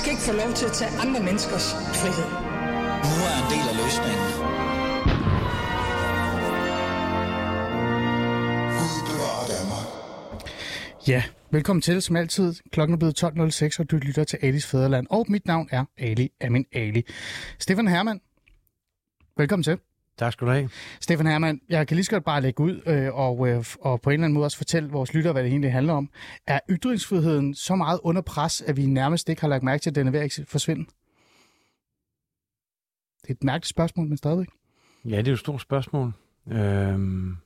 Skal 0.00 0.10
ikke 0.10 0.22
få 0.22 0.32
lov 0.32 0.52
til 0.52 0.66
at 0.66 0.72
tage 0.72 0.90
andre 1.04 1.20
menneskers 1.22 1.66
frihed. 2.00 2.28
Nu 3.10 3.16
er 3.30 3.36
en 3.42 3.48
del 3.54 3.66
af 3.70 3.76
løsningen. 3.82 4.28
Ja, 11.08 11.22
velkommen 11.50 11.82
til 11.82 12.02
som 12.02 12.16
altid. 12.16 12.54
Klokken 12.72 12.94
er 12.94 12.98
blevet 12.98 13.24
12.06, 13.24 13.76
og 13.80 13.90
du 13.90 13.96
lytter 13.96 14.24
til 14.24 14.38
Alis 14.42 14.66
Fæderland. 14.66 15.06
Og 15.10 15.26
mit 15.28 15.46
navn 15.46 15.68
er 15.70 15.84
Ali 15.98 16.32
Amin 16.40 16.64
Ali. 16.72 17.02
Stefan 17.58 17.88
Hermann, 17.88 18.20
velkommen 19.36 19.64
til. 19.64 19.78
Tak 20.20 20.32
skal 20.32 20.46
du 20.46 20.52
have. 20.52 20.70
Stefan 21.00 21.26
Hermann, 21.26 21.60
jeg 21.68 21.86
kan 21.86 21.94
lige 21.94 22.04
så 22.04 22.10
godt 22.10 22.24
bare 22.24 22.40
lægge 22.40 22.62
ud 22.62 22.80
øh, 22.86 23.14
og, 23.14 23.48
øh, 23.48 23.64
og 23.80 24.00
på 24.00 24.10
en 24.10 24.14
eller 24.14 24.24
anden 24.24 24.34
måde 24.34 24.44
også 24.44 24.56
fortælle 24.56 24.90
vores 24.90 25.14
lyttere, 25.14 25.32
hvad 25.32 25.42
det 25.42 25.50
egentlig 25.50 25.72
handler 25.72 25.92
om. 25.92 26.10
Er 26.46 26.60
ytringsfriheden 26.70 27.54
så 27.54 27.74
meget 27.74 28.00
under 28.02 28.22
pres, 28.22 28.60
at 28.60 28.76
vi 28.76 28.86
nærmest 28.86 29.28
ikke 29.28 29.40
har 29.40 29.48
lagt 29.48 29.62
mærke 29.62 29.82
til, 29.82 29.90
at 29.90 29.94
den 29.94 30.06
er 30.06 30.10
ved 30.10 30.20
at 30.20 30.40
forsvinde? 30.48 30.84
Det 33.22 33.28
er 33.28 33.34
et 33.34 33.44
mærkeligt 33.44 33.68
spørgsmål, 33.68 34.08
men 34.08 34.16
stadigvæk. 34.16 34.48
Ja, 35.04 35.16
det 35.16 35.26
er 35.26 35.30
jo 35.30 35.34
et 35.34 35.38
stort 35.38 35.60
spørgsmål. 35.60 36.12
Øhm... 36.50 37.36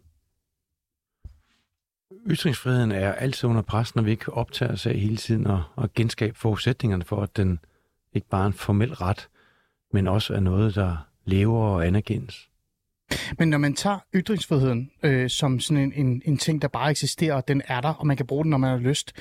Ytringsfriheden 2.27 2.93
er 2.93 3.13
altid 3.13 3.49
under 3.49 3.63
pres, 3.63 3.97
når 3.97 4.03
vi 4.03 4.11
ikke 4.11 4.33
optager 4.33 4.73
os 4.73 4.87
af 4.87 4.95
hele 4.95 5.17
tiden 5.17 5.47
og, 5.47 5.63
og 5.77 5.93
genskabe 5.93 6.39
forudsætningerne 6.39 7.05
for, 7.05 7.23
at 7.23 7.37
den 7.37 7.59
ikke 8.13 8.29
bare 8.29 8.43
er 8.43 8.47
en 8.47 8.53
formel 8.53 8.95
ret, 8.95 9.29
men 9.93 10.09
også 10.09 10.35
er 10.35 10.41
noget, 10.41 10.75
der 10.75 10.97
lever 11.25 11.61
og 11.61 11.87
anerkendes. 11.87 12.49
Men 13.39 13.49
når 13.49 13.59
man 13.59 13.75
tager 13.75 13.99
ytringsfriheden 14.15 14.91
øh, 15.03 15.31
som 15.31 15.61
sådan 15.61 15.83
en, 15.83 16.07
en, 16.07 16.23
en 16.25 16.39
ting, 16.39 16.63
der 16.63 16.69
bare 16.69 16.91
eksisterer, 16.91 17.35
og 17.35 17.49
den 17.49 17.63
er 17.67 17.81
der, 17.81 17.89
og 17.89 18.07
man 18.07 18.17
kan 18.17 18.27
bruge 18.27 18.45
den, 18.45 18.51
når 18.51 18.59
man 18.59 18.71
har 18.71 18.79
lyst, 18.79 19.13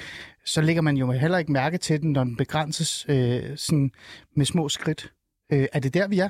så 0.45 0.61
lægger 0.61 0.81
man 0.81 0.97
jo 0.97 1.11
heller 1.11 1.37
ikke 1.37 1.51
mærke 1.51 1.77
til 1.77 2.01
den, 2.01 2.11
når 2.11 2.23
den 2.23 2.35
begrænses 2.35 3.05
øh, 3.09 3.57
sådan 3.57 3.91
med 4.35 4.45
små 4.45 4.69
skridt. 4.69 5.11
Øh, 5.51 5.67
er 5.73 5.79
det 5.79 5.93
der, 5.93 6.07
vi 6.07 6.19
er? 6.19 6.29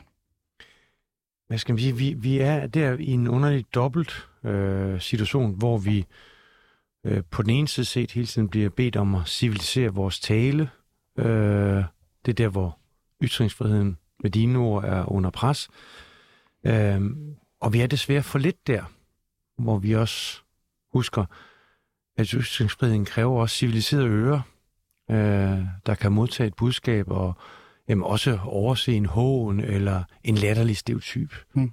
Hvad 1.47 1.57
skal 1.57 1.73
man 1.73 1.79
sige? 1.79 1.97
Vi, 1.97 2.13
vi 2.13 2.39
er 2.39 2.67
der 2.67 2.97
i 2.99 3.11
en 3.11 3.27
underlig 3.27 3.65
dobbelt 3.75 4.27
øh, 4.43 5.01
situation, 5.01 5.55
hvor 5.57 5.77
vi 5.77 6.05
øh, 7.05 7.23
på 7.31 7.41
den 7.41 7.49
ene 7.49 7.67
side 7.67 7.85
set 7.85 8.11
hele 8.11 8.27
tiden 8.27 8.49
bliver 8.49 8.69
bedt 8.69 8.95
om 8.95 9.15
at 9.15 9.27
civilisere 9.27 9.93
vores 9.93 10.19
tale. 10.19 10.69
Øh, 11.17 11.83
det 12.25 12.31
er 12.31 12.33
der, 12.33 12.47
hvor 12.47 12.79
ytringsfriheden 13.23 13.97
med 14.23 14.31
dine 14.31 14.59
ord 14.59 14.83
er 14.83 15.11
under 15.11 15.29
pres. 15.29 15.69
Øh, 16.65 17.01
og 17.63 17.73
vi 17.73 17.81
er 17.81 17.87
desværre 17.87 18.23
for 18.23 18.39
lidt 18.39 18.67
der, 18.67 18.83
hvor 19.57 19.77
vi 19.77 19.95
også 19.95 20.41
husker, 20.93 21.25
at 22.17 22.27
ytringsfriheden 22.27 23.05
kræver 23.05 23.41
også 23.41 23.55
civiliserede 23.55 24.07
ører, 24.07 24.41
øh, 25.11 25.59
der 25.85 25.95
kan 25.95 26.11
modtage 26.11 26.47
et 26.47 26.55
budskab 26.55 27.11
og 27.11 27.33
jamen, 27.87 28.03
også 28.03 28.39
overse 28.43 28.93
en 28.93 29.05
hån 29.05 29.59
eller 29.59 30.03
en 30.23 30.35
latterlig 30.35 30.77
stereotyp. 30.77 31.33
Hmm. 31.53 31.71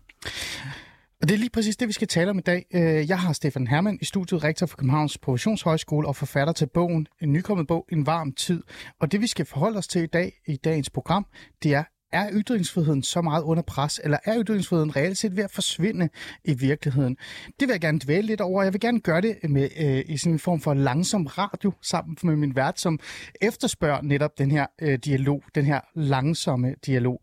Og 1.21 1.29
det 1.29 1.35
er 1.35 1.39
lige 1.39 1.51
præcis 1.51 1.77
det, 1.77 1.89
vi 1.89 1.93
skal 1.93 2.09
tale 2.09 2.31
om 2.31 2.39
i 2.39 2.43
dag. 2.43 2.67
Øh, 2.75 3.09
jeg 3.09 3.21
har 3.21 3.33
Stefan 3.33 3.67
Hermann 3.67 3.99
i 4.01 4.05
studiet, 4.05 4.45
rektor 4.45 4.67
for 4.67 4.77
Københavns 4.77 5.19
Professionshøjskole 5.19 6.09
og 6.09 6.17
forfatter 6.17 6.53
til 6.53 6.67
bogen, 6.67 7.07
en 7.21 7.33
nykommet 7.33 7.67
bog, 7.67 7.87
En 7.93 8.07
varm 8.07 8.33
tid. 8.33 8.63
Og 9.01 9.13
det, 9.13 9.21
vi 9.21 9.27
skal 9.27 9.47
forholde 9.47 9.79
os 9.79 9.89
til 9.89 10.03
i 10.03 10.07
dag 10.07 10.33
i 10.47 10.57
dagens 10.57 10.91
program, 10.91 11.27
det 11.63 11.75
er, 11.75 11.85
er 12.13 12.29
ytringsfriheden 12.33 13.03
så 13.03 13.21
meget 13.21 13.43
under 13.43 13.63
pres, 13.63 14.01
eller 14.05 14.19
er 14.25 14.43
ytringsfriheden 14.43 14.97
reelt 14.97 15.19
set 15.19 15.37
ved 15.37 15.45
at 15.45 15.51
forsvinde 15.51 16.09
i 16.45 16.55
virkeligheden? 16.55 17.17
Det 17.61 17.69
vil 17.69 17.73
jeg 17.75 17.81
gerne 17.81 18.01
dvæle 18.05 18.27
lidt 18.27 18.41
over. 18.41 18.63
Jeg 18.63 18.73
vil 18.73 18.81
gerne 18.81 19.01
gøre 19.01 19.21
det 19.21 19.37
med, 19.51 19.69
øh, 19.81 20.05
i 20.07 20.17
sådan 20.17 20.33
en 20.33 20.39
form 20.39 20.61
for 20.61 20.75
langsom 20.75 21.27
radio 21.27 21.73
sammen 21.83 22.17
med 22.23 22.37
min 22.37 22.57
vært, 22.57 22.81
som 22.81 22.99
efterspørger 23.41 24.03
netop 24.03 24.39
den 24.39 24.51
her 24.51 24.67
øh, 24.83 24.99
dialog, 24.99 25.43
den 25.55 25.65
her 25.65 25.81
langsomme 25.95 26.75
dialog. 26.87 27.21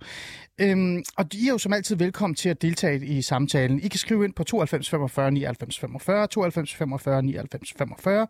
Øhm, 0.62 1.04
og 1.18 1.26
I 1.34 1.48
er 1.48 1.52
jo 1.52 1.58
som 1.58 1.74
altid 1.74 1.96
velkommen 1.96 2.36
til 2.36 2.50
at 2.50 2.62
deltage 2.62 3.06
i 3.06 3.22
samtalen. 3.22 3.80
I 3.80 3.88
kan 3.88 4.00
skrive 4.00 4.26
ind 4.26 4.34
på 4.34 4.44
92 4.44 4.90
45 4.90 5.32
99 5.32 5.80
45, 5.80 6.28
92 6.28 6.76
45 6.76 7.22
99 7.22 7.74
45 7.78 8.28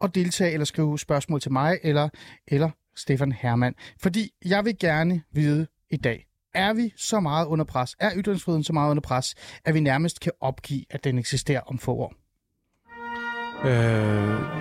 og 0.00 0.14
deltage 0.14 0.52
eller 0.52 0.64
skrive 0.64 0.98
spørgsmål 0.98 1.40
til 1.40 1.52
mig 1.52 1.78
eller, 1.82 2.08
eller 2.48 2.70
Stefan 2.96 3.32
Hermann. 3.32 3.74
Fordi 4.00 4.30
jeg 4.44 4.64
vil 4.64 4.78
gerne 4.78 5.22
vide, 5.32 5.66
i 5.90 5.96
dag. 5.96 6.26
Er 6.54 6.72
vi 6.72 6.92
så 6.96 7.20
meget 7.20 7.46
under 7.46 7.64
pres? 7.64 7.96
Er 8.00 8.10
ytringsfriheden 8.16 8.64
så 8.64 8.72
meget 8.72 8.90
under 8.90 9.00
pres, 9.00 9.34
at 9.64 9.74
vi 9.74 9.80
nærmest 9.80 10.20
kan 10.20 10.32
opgive, 10.40 10.84
at 10.90 11.04
den 11.04 11.18
eksisterer 11.18 11.60
om 11.60 11.78
få 11.78 11.92
år? 11.94 12.14
Øh... 13.64 14.60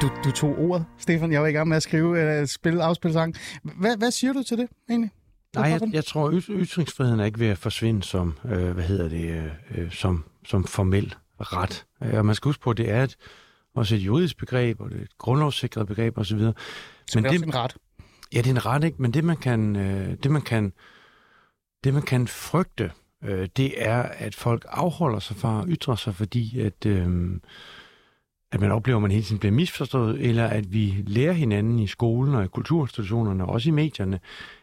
Du, 0.00 0.10
du 0.24 0.30
tog 0.30 0.58
ordet, 0.58 0.86
Stefan. 0.98 1.32
Jeg 1.32 1.42
var 1.42 1.46
i 1.48 1.52
gang 1.52 1.68
med 1.68 1.76
at 1.76 1.82
skrive, 1.82 2.40
uh, 2.40 2.46
spille 2.46 2.82
afspilsang. 2.82 3.34
Hvad, 3.62 3.96
hvad 3.96 4.10
siger 4.10 4.32
du 4.32 4.42
til 4.42 4.58
det 4.58 4.68
egentlig? 4.88 5.10
Nej, 5.54 5.68
jeg, 5.68 5.80
jeg 5.92 6.04
tror, 6.04 6.32
ytringsfriheden 6.50 7.20
er 7.20 7.24
ikke 7.24 7.40
ved 7.40 7.48
at 7.48 7.58
forsvinde 7.58 8.02
som, 8.02 8.38
øh, 8.44 8.70
hvad 8.70 8.84
hedder 8.84 9.08
det, 9.08 9.52
øh, 9.70 9.92
som, 9.92 10.24
som 10.44 10.64
formel 10.64 11.14
ret. 11.40 11.86
Og 12.00 12.26
man 12.26 12.34
skal 12.34 12.48
huske 12.48 12.62
på, 12.62 12.70
at 12.70 12.76
det 12.76 12.90
er 12.90 13.02
et, 13.02 13.16
også 13.74 13.94
et 13.94 13.98
juridisk 13.98 14.38
begreb, 14.38 14.80
og 14.80 14.90
det 14.90 14.98
er 14.98 15.02
et 15.02 15.18
grundlovssikret 15.18 15.86
begreb 15.86 16.18
osv. 16.18 16.38
Men 16.38 16.54
det 17.24 17.24
er 17.24 17.30
en 17.30 17.54
ret. 17.54 17.76
Ja, 18.32 18.38
det 18.38 18.46
er 18.46 18.50
en 18.50 18.66
ret, 18.66 18.84
ikke? 18.84 19.02
Men 19.02 19.10
det, 19.10 19.24
man 19.24 19.36
kan, 19.36 19.76
øh, 19.76 20.16
det, 20.22 20.30
man 20.30 20.42
kan, 20.42 20.72
det, 21.84 21.94
man 21.94 22.02
kan 22.02 22.28
frygte, 22.28 22.90
øh, 23.24 23.48
det 23.56 23.72
er, 23.76 24.02
at 24.02 24.34
folk 24.34 24.64
afholder 24.68 25.18
sig 25.18 25.36
fra 25.36 25.62
at 25.62 25.66
ytre 25.68 25.96
sig, 25.96 26.14
fordi 26.14 26.60
at, 26.60 26.86
øh, 26.86 27.40
at 28.52 28.60
man 28.60 28.72
oplever, 28.72 28.98
at 28.98 29.02
man 29.02 29.10
hele 29.10 29.24
tiden 29.24 29.38
bliver 29.38 29.52
misforstået, 29.52 30.20
eller 30.20 30.46
at 30.46 30.72
vi 30.72 31.04
lærer 31.06 31.32
hinanden 31.32 31.78
i 31.78 31.86
skolen 31.86 32.34
og 32.34 32.44
i 32.44 32.48
kulturinstitutionerne, 32.48 33.44
og 33.44 33.50
også 33.50 33.68
i 33.68 33.72
medierne, 33.72 34.20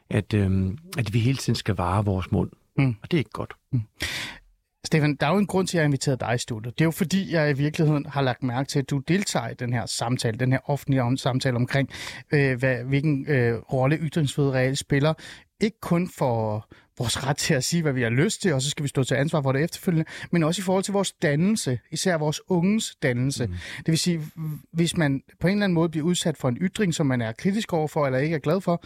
at, 0.09 0.33
øh, 0.33 0.72
at 0.97 1.13
vi 1.13 1.19
hele 1.19 1.38
tiden 1.38 1.56
skal 1.56 1.75
vare 1.75 2.06
vores 2.06 2.31
mund. 2.31 2.50
Mm. 2.78 2.95
Og 3.01 3.12
det 3.12 3.17
er 3.17 3.19
ikke 3.19 3.31
godt. 3.33 3.53
Mm. 3.72 3.81
Stefan, 4.85 5.16
der 5.16 5.27
er 5.27 5.31
jo 5.31 5.38
en 5.38 5.47
grund 5.47 5.67
til, 5.67 5.77
at 5.77 5.79
jeg 5.79 5.83
har 5.83 5.88
inviteret 5.88 6.19
dig 6.19 6.35
i 6.35 6.38
studiet. 6.38 6.79
Det 6.79 6.83
er 6.83 6.88
jo 6.88 6.91
fordi, 6.91 7.33
jeg 7.33 7.49
i 7.49 7.53
virkeligheden 7.53 8.05
har 8.05 8.21
lagt 8.21 8.44
mærke 8.44 8.67
til, 8.67 8.79
at 8.79 8.89
du 8.89 8.97
deltager 8.97 9.49
i 9.49 9.53
den 9.53 9.73
her 9.73 9.85
samtale, 9.85 10.38
den 10.38 10.51
her 10.51 10.59
offentlige 10.69 11.17
samtale 11.17 11.55
omkring, 11.55 11.89
øh, 12.31 12.59
hvad, 12.59 12.83
hvilken 12.83 13.25
øh, 13.27 13.59
rolle 13.59 13.97
ytringsfrihed 13.97 14.51
reelt 14.51 14.77
spiller. 14.77 15.13
Ikke 15.61 15.79
kun 15.79 16.09
for 16.17 16.67
vores 16.97 17.27
ret 17.27 17.38
til 17.38 17.53
at 17.53 17.63
sige, 17.63 17.81
hvad 17.81 17.94
vi 17.94 18.01
har 18.01 18.09
lyst 18.09 18.41
til, 18.41 18.53
og 18.53 18.61
så 18.61 18.69
skal 18.69 18.83
vi 18.83 18.88
stå 18.88 19.03
til 19.03 19.16
ansvar 19.16 19.41
for 19.41 19.51
det 19.51 19.63
efterfølgende, 19.63 20.05
men 20.31 20.44
også 20.44 20.61
i 20.61 20.63
forhold 20.63 20.83
til 20.83 20.94
vores 20.94 21.11
dannelse, 21.11 21.79
især 21.91 22.17
vores 22.17 22.41
unges 22.47 22.95
dannelse. 23.03 23.45
Mm. 23.45 23.53
Det 23.77 23.88
vil 23.88 23.97
sige, 23.97 24.21
hvis 24.71 24.97
man 24.97 25.21
på 25.39 25.47
en 25.47 25.53
eller 25.53 25.63
anden 25.63 25.73
måde 25.73 25.89
bliver 25.89 26.05
udsat 26.05 26.38
for 26.38 26.50
en 26.50 26.57
ytring, 26.61 26.94
som 26.94 27.05
man 27.05 27.21
er 27.21 27.31
kritisk 27.31 27.73
overfor 27.73 28.05
eller 28.05 28.19
ikke 28.19 28.35
er 28.35 28.39
glad 28.39 28.61
for, 28.61 28.83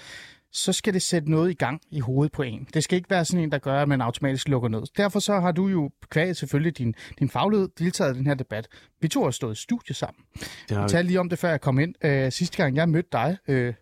så 0.51 0.73
skal 0.73 0.93
det 0.93 1.01
sætte 1.01 1.31
noget 1.31 1.51
i 1.51 1.53
gang 1.53 1.81
i 1.91 1.99
hovedet 1.99 2.31
på 2.31 2.41
en. 2.41 2.67
Det 2.73 2.83
skal 2.83 2.95
ikke 2.95 3.09
være 3.09 3.25
sådan 3.25 3.43
en, 3.43 3.51
der 3.51 3.57
gør, 3.57 3.81
at 3.81 3.87
man 3.87 4.01
automatisk 4.01 4.47
lukker 4.47 4.69
ned. 4.69 4.81
Derfor 4.97 5.19
så 5.19 5.39
har 5.39 5.51
du 5.51 5.67
jo 5.67 5.89
kvæget 6.09 6.37
selvfølgelig 6.37 6.77
din, 6.77 6.95
din 7.19 7.29
faglighed 7.29 7.69
deltaget 7.79 8.15
i 8.15 8.17
den 8.17 8.27
her 8.27 8.33
debat. 8.33 8.67
Vi 9.01 9.07
to 9.07 9.23
har 9.23 9.31
stået 9.31 9.57
i 9.57 9.61
studie 9.61 9.95
sammen. 9.95 10.23
Det 10.69 10.77
har 10.77 10.83
vi. 10.83 10.89
talte 10.89 11.07
lige 11.07 11.19
om 11.19 11.29
det, 11.29 11.39
før 11.39 11.49
jeg 11.49 11.61
kom 11.61 11.79
ind. 11.79 11.95
Øh, 12.05 12.31
sidste 12.31 12.57
gang 12.57 12.75
jeg 12.75 12.89
mødte 12.89 13.09
dig, 13.11 13.37
øh, 13.47 13.73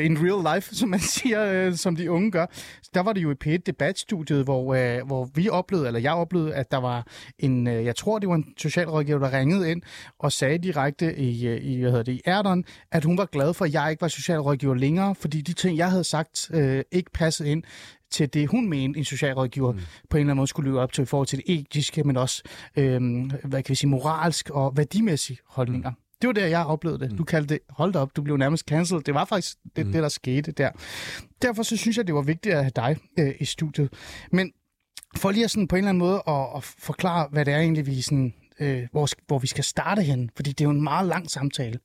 in 0.00 0.18
real 0.18 0.54
life, 0.54 0.74
som 0.78 0.88
man 0.88 1.00
siger, 1.00 1.44
øh, 1.44 1.74
som 1.74 1.96
de 1.96 2.10
unge 2.10 2.30
gør. 2.30 2.46
Der 2.94 3.00
var 3.00 3.12
det 3.12 3.22
jo 3.22 3.30
i 3.30 3.34
P1 3.44 3.56
debatstudiet, 3.66 4.44
hvor, 4.44 4.74
øh, 4.74 5.06
hvor 5.06 5.28
vi 5.34 5.48
oplevede, 5.48 5.86
eller 5.86 6.00
jeg 6.00 6.12
oplevede, 6.12 6.54
at 6.54 6.70
der 6.70 6.76
var 6.76 7.06
en, 7.38 7.66
øh, 7.66 7.84
jeg 7.84 7.96
tror 7.96 8.18
det 8.18 8.28
var 8.28 8.34
en 8.34 8.54
socialrådgiver, 8.56 9.18
der 9.18 9.38
ringede 9.38 9.70
ind 9.70 9.82
og 10.18 10.32
sagde 10.32 10.58
direkte 10.58 11.16
i, 11.18 11.46
øh, 11.46 11.64
i 11.64 11.80
hvad 11.80 11.90
hedder 11.90 12.04
det, 12.04 12.12
i 12.12 12.20
Erdon, 12.24 12.64
at 12.92 13.04
hun 13.04 13.18
var 13.18 13.26
glad 13.26 13.54
for, 13.54 13.64
at 13.64 13.72
jeg 13.72 13.90
ikke 13.90 14.00
var 14.00 14.08
socialrådgiver 14.08 14.74
længere, 14.74 15.14
fordi 15.14 15.40
de 15.40 15.52
ting, 15.52 15.76
jeg 15.76 15.90
havde 15.90 16.04
sagt, 16.04 16.50
øh, 16.54 16.84
ikke 16.92 17.10
passede 17.12 17.50
ind 17.50 17.62
til 18.10 18.34
det, 18.34 18.48
hun 18.48 18.68
mente, 18.68 18.98
en 18.98 19.04
socialrådgiver 19.04 19.72
mm. 19.72 19.78
på 20.10 20.16
en 20.16 20.20
eller 20.20 20.30
anden 20.30 20.36
måde 20.36 20.46
skulle 20.46 20.70
løbe 20.70 20.80
op 20.80 20.92
til 20.92 21.02
i 21.02 21.04
forhold 21.04 21.26
til 21.26 21.38
det 21.38 21.60
etiske, 21.60 22.04
men 22.04 22.16
også, 22.16 22.42
øh, 22.76 23.00
hvad 23.44 23.62
kan 23.62 23.68
vi 23.68 23.74
sige, 23.74 23.90
moralsk 23.90 24.50
og 24.50 24.76
værdimæssige 24.76 25.38
holdninger. 25.46 25.90
Mm. 25.90 25.96
Det 26.22 26.28
var 26.28 26.32
der, 26.32 26.46
jeg 26.46 26.66
oplevede 26.66 26.98
det. 26.98 27.10
Du 27.10 27.16
mm. 27.16 27.24
kaldte 27.24 27.54
det, 27.54 27.62
hold 27.68 27.96
op, 27.96 28.16
du 28.16 28.22
blev 28.22 28.36
nærmest 28.36 28.66
cancelled. 28.66 29.02
Det 29.02 29.14
var 29.14 29.24
faktisk 29.24 29.56
det, 29.76 29.86
mm. 29.86 29.92
det, 29.92 30.02
der 30.02 30.08
skete 30.08 30.52
der. 30.52 30.70
Derfor 31.42 31.62
så 31.62 31.76
synes 31.76 31.96
jeg, 31.96 32.06
det 32.06 32.14
var 32.14 32.22
vigtigt 32.22 32.54
at 32.54 32.64
have 32.64 32.72
dig 32.76 32.96
øh, 33.18 33.34
i 33.40 33.44
studiet. 33.44 33.92
Men 34.32 34.52
for 35.16 35.30
lige 35.30 35.44
at 35.44 35.50
sådan 35.50 35.68
på 35.68 35.76
en 35.76 35.78
eller 35.78 35.88
anden 35.88 35.98
måde 35.98 36.22
at, 36.28 36.46
at 36.56 36.64
forklare, 36.64 37.28
hvad 37.32 37.44
det 37.44 37.54
er 37.54 37.58
egentlig, 37.58 37.86
vi 37.86 38.00
sådan, 38.00 38.34
øh, 38.60 38.86
hvor, 38.92 39.08
hvor 39.26 39.38
vi 39.38 39.46
skal 39.46 39.64
starte 39.64 40.02
hen, 40.02 40.30
fordi 40.36 40.50
det 40.50 40.60
er 40.60 40.64
jo 40.64 40.70
en 40.70 40.82
meget 40.82 41.08
lang 41.08 41.30
samtale. 41.30 41.78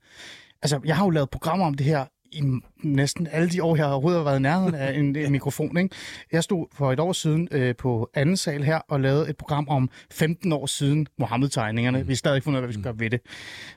Altså, 0.61 0.79
jeg 0.85 0.95
har 0.97 1.05
jo 1.05 1.09
lavet 1.09 1.29
programmer 1.29 1.65
om 1.65 1.73
det 1.73 1.85
her 1.85 2.05
i 2.35 2.41
næsten 2.83 3.27
alle 3.27 3.49
de 3.49 3.63
år, 3.63 3.75
jeg 3.75 3.85
har 3.85 3.91
overhovedet 3.91 4.25
været 4.25 4.39
i 4.39 4.41
nærheden 4.41 4.75
af 4.75 4.93
en, 4.93 5.15
en 5.15 5.31
mikrofon. 5.31 5.77
Ikke? 5.77 5.95
Jeg 6.31 6.43
stod 6.43 6.67
for 6.73 6.91
et 6.91 6.99
år 6.99 7.13
siden 7.13 7.47
øh, 7.51 7.75
på 7.75 8.09
anden 8.13 8.37
sal 8.37 8.63
her 8.63 8.77
og 8.77 8.99
lavede 8.99 9.29
et 9.29 9.37
program 9.37 9.69
om 9.69 9.89
15 10.11 10.51
år 10.51 10.65
siden 10.65 11.07
Mohammed-tegningerne. 11.17 12.01
Mm. 12.01 12.07
Vi 12.07 12.13
har 12.13 12.17
stadig 12.17 12.43
fundet 12.43 12.57
ud 12.57 12.63
af, 12.63 12.67
hvad 12.67 12.67
vi 12.67 12.73
skal 12.73 12.83
gøre 12.83 12.99
ved 12.99 13.09
det. 13.09 13.21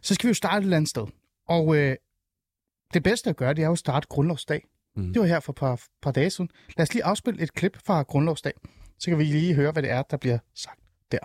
Så 0.02 0.14
skal 0.14 0.26
vi 0.26 0.30
jo 0.30 0.34
starte 0.34 0.58
et 0.58 0.62
eller 0.62 0.76
andet 0.76 0.90
sted. 0.90 1.06
Og 1.48 1.76
øh, 1.76 1.96
det 2.94 3.02
bedste 3.02 3.30
at 3.30 3.36
gøre, 3.36 3.54
det 3.54 3.62
er 3.62 3.66
jo 3.66 3.72
at 3.72 3.78
starte 3.78 4.06
grundlovsdag. 4.08 4.64
Mm. 4.96 5.12
Det 5.12 5.20
var 5.20 5.26
her 5.26 5.40
for 5.40 5.52
et 5.52 5.56
par, 5.56 5.82
par 6.02 6.12
dage 6.12 6.30
siden. 6.30 6.50
Lad 6.76 6.82
os 6.82 6.94
lige 6.94 7.04
afspille 7.04 7.42
et 7.42 7.52
klip 7.52 7.78
fra 7.86 8.02
grundlovsdag. 8.02 8.52
Så 8.98 9.10
kan 9.10 9.18
vi 9.18 9.24
lige 9.24 9.54
høre, 9.54 9.72
hvad 9.72 9.82
det 9.82 9.90
er, 9.90 10.02
der 10.02 10.16
bliver 10.16 10.38
sagt 10.54 10.80
der. 11.12 11.18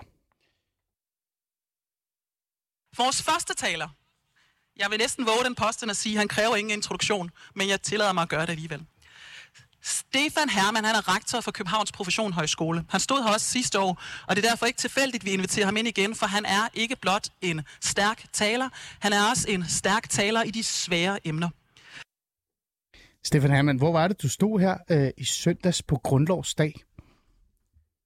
Vores 2.97 3.23
første 3.23 3.55
taler. 3.55 4.02
Jeg 4.79 4.87
vil 4.89 4.97
næsten 4.97 5.25
våge 5.25 5.43
den 5.45 5.55
posten 5.55 5.89
at 5.89 5.97
sige, 5.97 6.13
at 6.15 6.19
han 6.19 6.27
kræver 6.27 6.55
ingen 6.55 6.71
introduktion, 6.71 7.31
men 7.55 7.69
jeg 7.69 7.81
tillader 7.81 8.13
mig 8.13 8.21
at 8.21 8.29
gøre 8.29 8.41
det 8.41 8.49
alligevel. 8.49 8.85
Stefan 9.83 10.49
Hermann, 10.49 10.85
han 10.85 10.95
er 10.95 11.15
rektor 11.15 11.41
for 11.41 11.51
Københavns 11.51 11.91
Professionshøjskole. 11.91 12.85
Han 12.89 12.99
stod 12.99 13.23
her 13.23 13.33
også 13.33 13.45
sidste 13.45 13.79
år, 13.79 14.01
og 14.27 14.35
det 14.35 14.45
er 14.45 14.49
derfor 14.49 14.65
ikke 14.65 14.77
tilfældigt, 14.77 15.25
vi 15.25 15.31
inviterer 15.31 15.65
ham 15.65 15.77
ind 15.77 15.87
igen, 15.87 16.15
for 16.15 16.25
han 16.25 16.45
er 16.45 16.69
ikke 16.73 16.95
blot 17.01 17.27
en 17.41 17.61
stærk 17.81 18.23
taler, 18.33 18.69
han 18.99 19.13
er 19.13 19.29
også 19.29 19.45
en 19.49 19.65
stærk 19.67 20.09
taler 20.09 20.43
i 20.43 20.51
de 20.51 20.63
svære 20.63 21.27
emner. 21.27 21.49
Stefan 23.25 23.51
Hermann, 23.51 23.77
hvor 23.77 23.91
var 23.91 24.07
det, 24.07 24.21
du 24.21 24.29
stod 24.29 24.59
her 24.59 24.77
øh, 24.91 25.11
i 25.17 25.23
søndags 25.23 25.83
på 25.83 25.97
Grundlovsdag? 25.97 26.73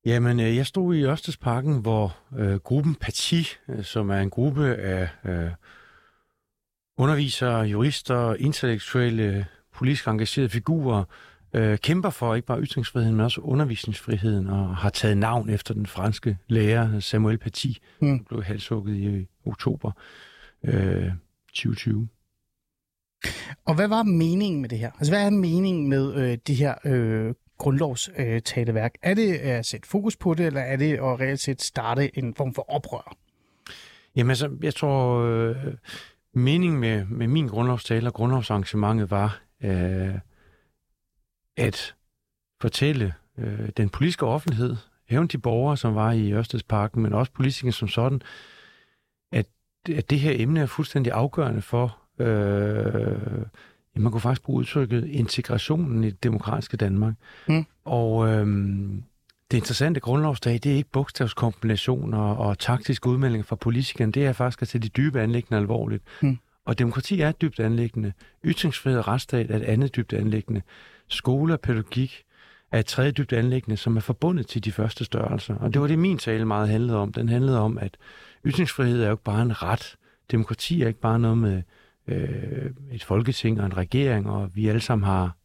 Jamen, 0.05 0.39
øh, 0.39 0.55
jeg 0.55 0.65
stod 0.65 0.95
i 0.95 1.03
Ørstedsparken, 1.03 1.81
hvor 1.81 2.17
øh, 2.37 2.55
gruppen 2.55 2.95
Parti, 2.95 3.47
øh, 3.69 3.83
som 3.83 4.09
er 4.09 4.19
en 4.19 4.29
gruppe 4.29 4.75
af 4.75 5.09
øh, 5.25 5.51
undervisere, 6.97 7.59
jurister, 7.59 8.33
intellektuelle, 8.33 9.45
politisk 9.73 10.07
engagerede 10.07 10.49
figurer, 10.49 11.03
øh, 11.53 11.77
kæmper 11.77 12.09
for 12.09 12.35
ikke 12.35 12.45
bare 12.45 12.61
ytringsfriheden, 12.61 13.15
men 13.15 13.25
også 13.25 13.41
undervisningsfriheden, 13.41 14.47
og 14.47 14.75
har 14.75 14.89
taget 14.89 15.17
navn 15.17 15.49
efter 15.49 15.73
den 15.73 15.85
franske 15.85 16.37
lærer 16.47 16.99
Samuel 16.99 17.37
Paty, 17.37 17.67
mm. 18.01 18.17
som 18.17 18.25
blev 18.25 18.43
halshugget 18.43 18.95
i 18.95 19.27
oktober 19.45 19.91
øh, 20.63 21.11
2020. 21.47 22.07
Og 23.65 23.75
hvad 23.75 23.87
var 23.87 24.03
meningen 24.03 24.61
med 24.61 24.69
det 24.69 24.79
her? 24.79 24.91
Altså, 24.91 25.11
hvad 25.11 25.25
er 25.25 25.29
meningen 25.29 25.89
med 25.89 26.15
øh, 26.15 26.37
det 26.47 26.55
her 26.55 26.75
øh, 26.85 27.33
grundlovstaleværk? 27.57 28.93
Er 29.01 29.13
det 29.13 29.33
at 29.33 29.65
sætte 29.65 29.87
fokus 29.87 30.17
på 30.17 30.33
det, 30.33 30.45
eller 30.45 30.61
er 30.61 30.75
det 30.75 30.93
at 30.93 31.19
reelt 31.19 31.39
set 31.39 31.61
starte 31.61 32.17
en 32.17 32.35
form 32.35 32.53
for 32.53 32.71
oprør? 32.71 33.15
Jamen 34.15 34.29
altså, 34.29 34.49
jeg 34.63 34.75
tror, 34.75 35.19
øh, 35.19 35.55
meningen 36.37 36.79
med, 36.79 37.05
med 37.05 37.27
min 37.27 37.47
grundlovstale 37.47 38.09
og 38.09 38.13
grundlovsarrangementet 38.13 39.11
var 39.11 39.41
øh, 39.63 40.15
at 41.57 41.95
fortælle 42.61 43.13
øh, 43.37 43.69
den 43.77 43.89
politiske 43.89 44.25
offentlighed, 44.25 44.75
hævn 45.09 45.27
de 45.27 45.37
borgere, 45.37 45.77
som 45.77 45.95
var 45.95 46.11
i 46.11 46.33
Ørstedsparken, 46.33 47.01
men 47.01 47.13
også 47.13 47.31
politikere 47.31 47.71
som 47.71 47.87
sådan, 47.87 48.21
at, 49.31 49.45
at 49.89 50.09
det 50.09 50.19
her 50.19 50.33
emne 50.35 50.59
er 50.59 50.65
fuldstændig 50.65 51.13
afgørende 51.13 51.61
for, 51.61 51.97
øh, 52.19 53.45
man 53.95 54.11
kunne 54.11 54.21
faktisk 54.21 54.43
bruge 54.43 54.59
udtrykket 54.59 55.05
integrationen 55.05 56.03
i 56.03 56.09
det 56.09 56.23
demokratiske 56.23 56.77
Danmark. 56.77 57.13
Mm. 57.47 57.65
Og 57.85 58.27
øh, 58.27 58.47
interessante 59.57 59.99
grundlovsdag, 59.99 60.53
det 60.53 60.65
er 60.65 60.75
ikke 60.75 60.89
bogstavskombinationer 60.91 62.17
og 62.17 62.59
taktiske 62.59 63.09
udmeldinger 63.09 63.45
fra 63.45 63.55
politikerne, 63.55 64.11
det 64.11 64.25
er 64.25 64.33
faktisk 64.33 64.61
at 64.61 64.67
tage 64.67 64.81
de 64.81 64.89
dybe 64.89 65.21
anlæggende 65.21 65.57
alvorligt. 65.57 66.03
Mm. 66.21 66.37
Og 66.65 66.79
demokrati 66.79 67.21
er 67.21 67.29
et 67.29 67.41
dybt 67.41 67.59
anlæggende. 67.59 68.13
Ytringsfrihed 68.45 68.99
og 68.99 69.07
retsstat 69.07 69.51
er 69.51 69.55
et 69.55 69.63
andet 69.63 69.95
dybt 69.95 70.13
anlæggende. 70.13 70.61
Skole 71.07 71.53
og 71.53 71.59
pædagogik 71.59 72.23
er 72.71 72.79
et 72.79 72.85
tredje 72.85 73.11
dybt 73.11 73.33
anlæggende, 73.33 73.77
som 73.77 73.97
er 73.97 74.01
forbundet 74.01 74.47
til 74.47 74.63
de 74.63 74.71
første 74.71 75.05
størrelser. 75.05 75.55
Og 75.55 75.73
det 75.73 75.81
var 75.81 75.87
det, 75.87 75.99
min 75.99 76.17
tale 76.17 76.45
meget 76.45 76.69
handlede 76.69 76.97
om. 76.97 77.13
Den 77.13 77.29
handlede 77.29 77.59
om, 77.59 77.77
at 77.77 77.97
ytringsfrihed 78.45 79.01
er 79.01 79.05
jo 79.05 79.11
ikke 79.11 79.23
bare 79.23 79.41
en 79.41 79.63
ret. 79.63 79.95
Demokrati 80.31 80.81
er 80.81 80.87
ikke 80.87 80.99
bare 80.99 81.19
noget 81.19 81.37
med 81.37 81.61
øh, 82.07 82.71
et 82.91 83.03
folketing 83.03 83.59
og 83.59 83.65
en 83.65 83.77
regering, 83.77 84.29
og 84.29 84.55
vi 84.55 84.67
alle 84.67 84.81
sammen 84.81 85.05
har 85.05 85.36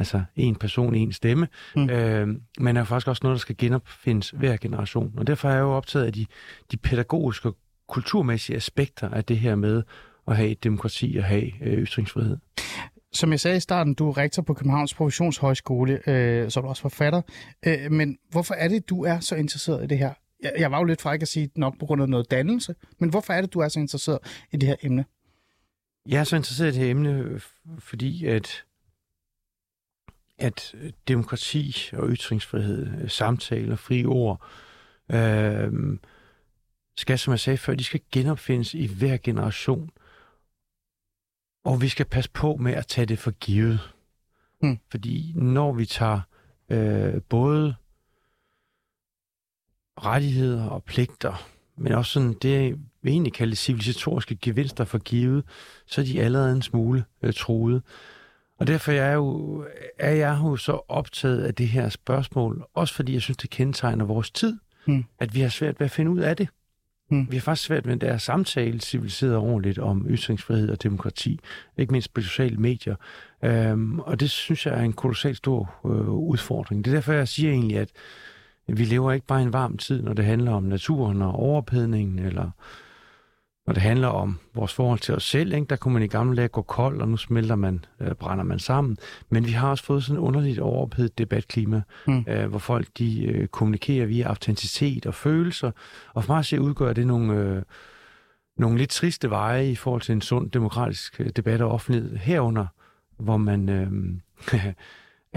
altså 0.00 0.22
en 0.36 0.56
person, 0.56 0.94
en 0.94 1.12
stemme, 1.12 1.48
mm. 1.76 1.90
øh, 1.90 2.28
men 2.58 2.76
er 2.76 2.84
faktisk 2.84 3.08
også 3.08 3.20
noget, 3.22 3.34
der 3.34 3.40
skal 3.40 3.56
genopfindes 3.56 4.30
hver 4.30 4.56
generation. 4.56 5.14
Og 5.16 5.26
derfor 5.26 5.48
er 5.48 5.52
jeg 5.52 5.60
jo 5.60 5.70
optaget 5.70 6.06
af 6.06 6.12
de, 6.12 6.26
de 6.70 6.76
pædagogiske 6.76 7.48
og 7.48 7.56
kulturmæssige 7.88 8.56
aspekter 8.56 9.08
af 9.08 9.24
det 9.24 9.38
her 9.38 9.54
med 9.54 9.82
at 10.28 10.36
have 10.36 10.48
et 10.48 10.64
demokrati 10.64 11.16
og 11.18 11.24
have 11.24 11.62
øh, 11.62 11.78
ytringsfrihed. 11.78 12.36
Som 13.12 13.30
jeg 13.30 13.40
sagde 13.40 13.56
i 13.56 13.60
starten, 13.60 13.94
du 13.94 14.08
er 14.08 14.16
rektor 14.16 14.42
på 14.42 14.54
Københavns 14.54 14.94
Professionshøjskole, 14.94 15.92
øh, 16.06 16.50
så 16.50 16.60
er 16.60 16.62
du 16.62 16.68
også 16.68 16.82
forfatter. 16.82 17.22
Øh, 17.66 17.92
men 17.92 18.18
hvorfor 18.30 18.54
er 18.54 18.68
det, 18.68 18.88
du 18.88 19.04
er 19.04 19.20
så 19.20 19.34
interesseret 19.36 19.84
i 19.84 19.86
det 19.86 19.98
her? 19.98 20.12
Jeg, 20.42 20.52
jeg 20.58 20.70
var 20.70 20.78
jo 20.78 20.84
lidt 20.84 21.00
fræk 21.00 21.22
at 21.22 21.28
sige 21.28 21.50
nok 21.56 21.78
på 21.78 21.86
grund 21.86 22.02
af 22.02 22.08
noget 22.08 22.30
dannelse, 22.30 22.74
men 22.98 23.10
hvorfor 23.10 23.32
er 23.32 23.40
det, 23.40 23.54
du 23.54 23.58
er 23.58 23.68
så 23.68 23.80
interesseret 23.80 24.18
i 24.52 24.56
det 24.56 24.68
her 24.68 24.76
emne? 24.82 25.04
Jeg 26.08 26.20
er 26.20 26.24
så 26.24 26.36
interesseret 26.36 26.68
i 26.68 26.72
det 26.72 26.84
her 26.84 26.90
emne, 26.90 27.40
fordi 27.78 28.26
at, 28.26 28.64
at 30.40 30.74
demokrati 31.08 31.90
og 31.92 32.08
ytringsfrihed, 32.08 33.08
samtale 33.08 33.72
og 33.72 33.78
fri 33.78 34.04
ord, 34.04 34.46
øh, 35.12 35.98
skal, 36.96 37.18
som 37.18 37.30
jeg 37.30 37.40
sagde 37.40 37.58
før, 37.58 37.74
de 37.74 37.84
skal 37.84 38.00
genopfindes 38.12 38.74
i 38.74 38.86
hver 38.86 39.16
generation. 39.16 39.90
Og 41.64 41.82
vi 41.82 41.88
skal 41.88 42.06
passe 42.06 42.30
på 42.30 42.56
med 42.56 42.72
at 42.72 42.86
tage 42.86 43.06
det 43.06 43.18
for 43.18 43.30
givet. 43.30 43.80
Mm. 44.62 44.78
Fordi 44.90 45.32
når 45.36 45.72
vi 45.72 45.86
tager 45.86 46.20
øh, 46.68 47.22
både 47.22 47.74
rettigheder 49.98 50.64
og 50.64 50.84
pligter, 50.84 51.48
men 51.76 51.92
også 51.92 52.12
sådan 52.12 52.32
det, 52.32 52.78
vi 53.02 53.10
egentlig 53.10 53.32
kalder 53.32 53.56
civilisatoriske 53.56 54.36
gevinster 54.36 54.84
for 54.84 54.98
givet, 54.98 55.44
så 55.86 56.00
er 56.00 56.04
de 56.04 56.22
allerede 56.22 56.52
en 56.52 56.62
smule 56.62 57.04
øh, 57.22 57.32
truet. 57.32 57.82
Og 58.60 58.66
derfor 58.66 58.92
er, 58.92 59.06
jeg 59.06 59.14
jo, 59.14 59.64
er 59.98 60.10
jeg 60.10 60.38
jo 60.42 60.56
så 60.56 60.80
optaget 60.88 61.42
af 61.42 61.54
det 61.54 61.68
her 61.68 61.88
spørgsmål, 61.88 62.64
også 62.74 62.94
fordi 62.94 63.12
jeg 63.12 63.22
synes, 63.22 63.36
det 63.36 63.50
kendetegner 63.50 64.04
vores 64.04 64.30
tid, 64.30 64.58
mm. 64.86 65.04
at 65.18 65.34
vi 65.34 65.40
har 65.40 65.48
svært 65.48 65.80
ved 65.80 65.84
at 65.84 65.90
finde 65.90 66.10
ud 66.10 66.18
af 66.18 66.36
det. 66.36 66.48
Mm. 67.10 67.26
Vi 67.30 67.36
har 67.36 67.40
faktisk 67.40 67.66
svært 67.66 67.86
ved 67.86 68.02
at 68.02 68.20
samtale 68.20 68.80
civiliseret 68.80 69.36
ordentligt 69.36 69.78
om 69.78 70.06
ytringsfrihed 70.10 70.70
og 70.70 70.82
demokrati, 70.82 71.40
ikke 71.76 71.92
mindst 71.92 72.14
på 72.14 72.20
sociale 72.20 72.56
medier. 72.56 72.96
Øhm, 73.42 73.98
og 73.98 74.20
det 74.20 74.30
synes 74.30 74.66
jeg 74.66 74.74
er 74.74 74.82
en 74.82 74.92
kolossalt 74.92 75.36
stor 75.36 75.74
øh, 75.86 76.08
udfordring. 76.08 76.84
Det 76.84 76.90
er 76.90 76.94
derfor, 76.94 77.12
jeg 77.12 77.28
siger 77.28 77.52
egentlig, 77.52 77.78
at 77.78 77.90
vi 78.66 78.84
lever 78.84 79.12
ikke 79.12 79.26
bare 79.26 79.40
i 79.40 79.44
en 79.44 79.52
varm 79.52 79.76
tid, 79.76 80.02
når 80.02 80.12
det 80.12 80.24
handler 80.24 80.52
om 80.52 80.62
naturen 80.62 81.22
og 81.22 81.32
overophedningen, 81.32 82.18
eller 82.18 82.50
når 83.70 83.74
det 83.74 83.82
handler 83.82 84.08
om 84.08 84.38
vores 84.54 84.74
forhold 84.74 84.98
til 84.98 85.14
os 85.14 85.24
selv, 85.24 85.54
ikke? 85.54 85.66
der 85.66 85.76
kunne 85.76 85.94
man 85.94 86.02
i 86.02 86.06
gamle 86.06 86.36
dage 86.36 86.48
gå 86.48 86.62
kold, 86.62 87.00
og 87.00 87.08
nu 87.08 87.16
smelter 87.16 87.54
man, 87.54 87.84
øh, 88.00 88.14
brænder 88.14 88.44
man 88.44 88.58
sammen. 88.58 88.96
Men 89.28 89.46
vi 89.46 89.50
har 89.50 89.70
også 89.70 89.84
fået 89.84 90.04
sådan 90.04 90.22
et 90.22 90.26
underligt 90.26 90.58
overophedet 90.58 91.18
debatklima, 91.18 91.82
mm. 92.06 92.24
øh, 92.28 92.48
hvor 92.48 92.58
folk 92.58 92.88
de 92.98 93.24
øh, 93.24 93.48
kommunikerer 93.48 94.06
via 94.06 94.28
autenticitet 94.28 95.06
og 95.06 95.14
følelser. 95.14 95.70
Og 96.14 96.24
for 96.24 96.32
mig 96.32 96.38
at 96.38 96.58
udgør 96.58 96.92
det 96.92 97.06
nogle, 97.06 97.34
øh, 97.34 97.62
nogle 98.56 98.78
lidt 98.78 98.90
triste 98.90 99.30
veje 99.30 99.70
i 99.70 99.74
forhold 99.74 100.02
til 100.02 100.12
en 100.12 100.20
sund 100.20 100.50
demokratisk 100.50 101.20
øh, 101.20 101.28
debat 101.36 101.60
og 101.60 101.70
offentlighed 101.70 102.16
herunder, 102.16 102.66
hvor 103.18 103.36
man 103.36 103.68
øh, 103.68 103.92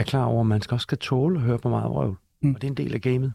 er 0.02 0.04
klar 0.04 0.25
over, 0.25 0.42
at 0.42 0.48
man 0.48 0.62
skal 0.62 0.75
også 0.75 0.84
skal 0.84 0.98
tåle 0.98 1.40
at 1.40 1.46
høre 1.46 1.60
på 1.60 1.70
meget 1.70 1.92
røv. 1.92 2.16
Mm. 2.42 2.56
Og 2.56 2.62
det 2.62 2.68
er 2.68 2.72
en 2.72 2.78
del 2.78 2.94
af 2.94 3.02
gamet. 3.02 3.34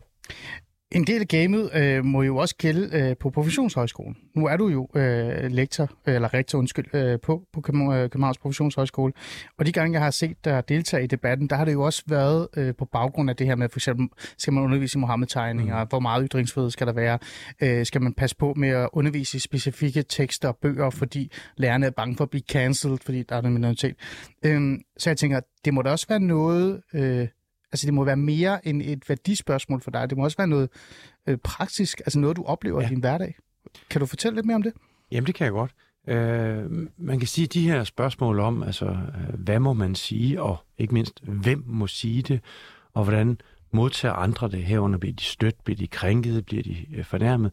En 0.93 1.05
del 1.05 1.21
af 1.21 1.29
gamet 1.29 1.71
øh, 1.75 2.05
må 2.05 2.23
jo 2.23 2.37
også 2.37 2.57
gælde 2.57 2.97
øh, 2.97 3.17
på 3.17 3.31
professionshøjskolen. 3.31 4.17
Nu 4.35 4.47
er 4.47 4.57
du 4.57 4.69
jo 4.69 4.89
øh, 4.95 5.51
lektor, 5.51 5.91
eller 6.07 6.35
rektor, 6.35 6.59
undskyld, 6.59 6.95
øh, 6.95 7.21
på, 7.21 7.43
på 7.53 7.61
øh, 7.69 8.11
Københavns 8.11 8.39
Professionshøjskole. 8.39 9.13
Og 9.59 9.67
de 9.67 9.73
gange, 9.73 9.93
jeg 9.95 10.03
har 10.03 10.11
set 10.11 10.45
dig 10.45 10.69
deltage 10.69 11.05
i 11.05 11.07
debatten, 11.07 11.49
der 11.49 11.57
har 11.57 11.65
det 11.65 11.73
jo 11.73 11.83
også 11.83 12.03
været 12.07 12.49
øh, 12.57 12.75
på 12.75 12.85
baggrund 12.85 13.31
af 13.31 13.37
det 13.37 13.47
her 13.47 13.55
med, 13.55 13.69
for 13.69 13.79
eksempel, 13.79 14.09
skal 14.39 14.53
man 14.53 14.65
undervise 14.65 14.99
i 14.99 15.01
Mohammed-tegninger? 15.01 15.85
Mm. 15.85 15.89
Hvor 15.89 16.01
meget 16.01 16.29
ytringsfrihed 16.31 16.71
skal 16.71 16.87
der 16.87 16.93
være? 16.93 17.19
Øh, 17.63 17.87
skal 17.87 18.03
man 18.03 18.13
passe 18.13 18.37
på 18.37 18.55
med 18.57 18.69
at 18.69 18.89
undervise 18.93 19.37
i 19.37 19.41
specifikke 19.41 20.03
tekster 20.03 20.49
og 20.49 20.57
bøger, 20.63 20.91
fordi 20.91 21.33
lærerne 21.57 21.87
er 21.87 21.91
bange 21.91 22.17
for 22.17 22.25
at 22.25 22.31
blive 22.31 22.43
cancelled, 22.51 22.99
fordi 23.05 23.23
der 23.23 23.37
er 23.37 23.43
en 23.43 23.53
minoritet? 23.53 23.97
Øh, 24.45 24.79
så 24.99 25.11
jeg 25.11 25.17
tænker, 25.17 25.41
det 25.65 25.75
må 25.75 25.83
da 25.83 25.91
også 25.91 26.07
være 26.09 26.21
noget... 26.21 26.81
Øh, 26.95 27.29
Altså 27.73 27.87
det 27.87 27.95
må 27.95 28.05
være 28.05 28.17
mere 28.17 28.69
end 28.69 28.83
et 28.83 29.09
værdispørgsmål 29.09 29.81
for 29.81 29.91
dig. 29.91 30.11
Det 30.11 30.19
må 30.19 30.25
også 30.25 30.37
være 30.37 30.47
noget 30.47 30.69
øh, 31.27 31.39
praktisk, 31.39 32.01
altså 32.01 32.19
noget, 32.19 32.37
du 32.37 32.45
oplever 32.45 32.81
ja. 32.81 32.87
i 32.87 32.91
din 32.91 33.01
hverdag. 33.01 33.35
Kan 33.91 34.01
du 34.01 34.07
fortælle 34.07 34.37
lidt 34.37 34.47
mere 34.47 34.55
om 34.55 34.63
det? 34.63 34.73
Jamen 35.11 35.27
det 35.27 35.35
kan 35.35 35.45
jeg 35.45 35.53
godt. 35.53 35.75
Øh, 36.09 36.89
man 36.97 37.19
kan 37.19 37.29
sige, 37.29 37.45
at 37.45 37.53
de 37.53 37.71
her 37.71 37.85
spørgsmål 37.85 38.41
om, 38.41 38.63
altså 38.63 38.87
øh, 38.87 39.41
hvad 39.41 39.59
må 39.59 39.73
man 39.73 39.95
sige, 39.95 40.43
og 40.43 40.57
ikke 40.79 40.95
mindst, 40.95 41.21
hvem 41.23 41.65
må 41.67 41.87
sige 41.87 42.23
det, 42.23 42.41
og 42.95 43.05
hvordan 43.05 43.41
modtager 43.71 44.15
andre 44.15 44.49
det 44.49 44.63
herunder, 44.63 44.99
bliver 44.99 45.15
de 45.15 45.25
stødt, 45.25 45.65
bliver 45.65 45.77
de 45.77 45.87
krænket, 45.87 46.47
bliver 46.47 46.63
de 46.63 46.87
øh, 46.97 47.05
fornærmet, 47.05 47.53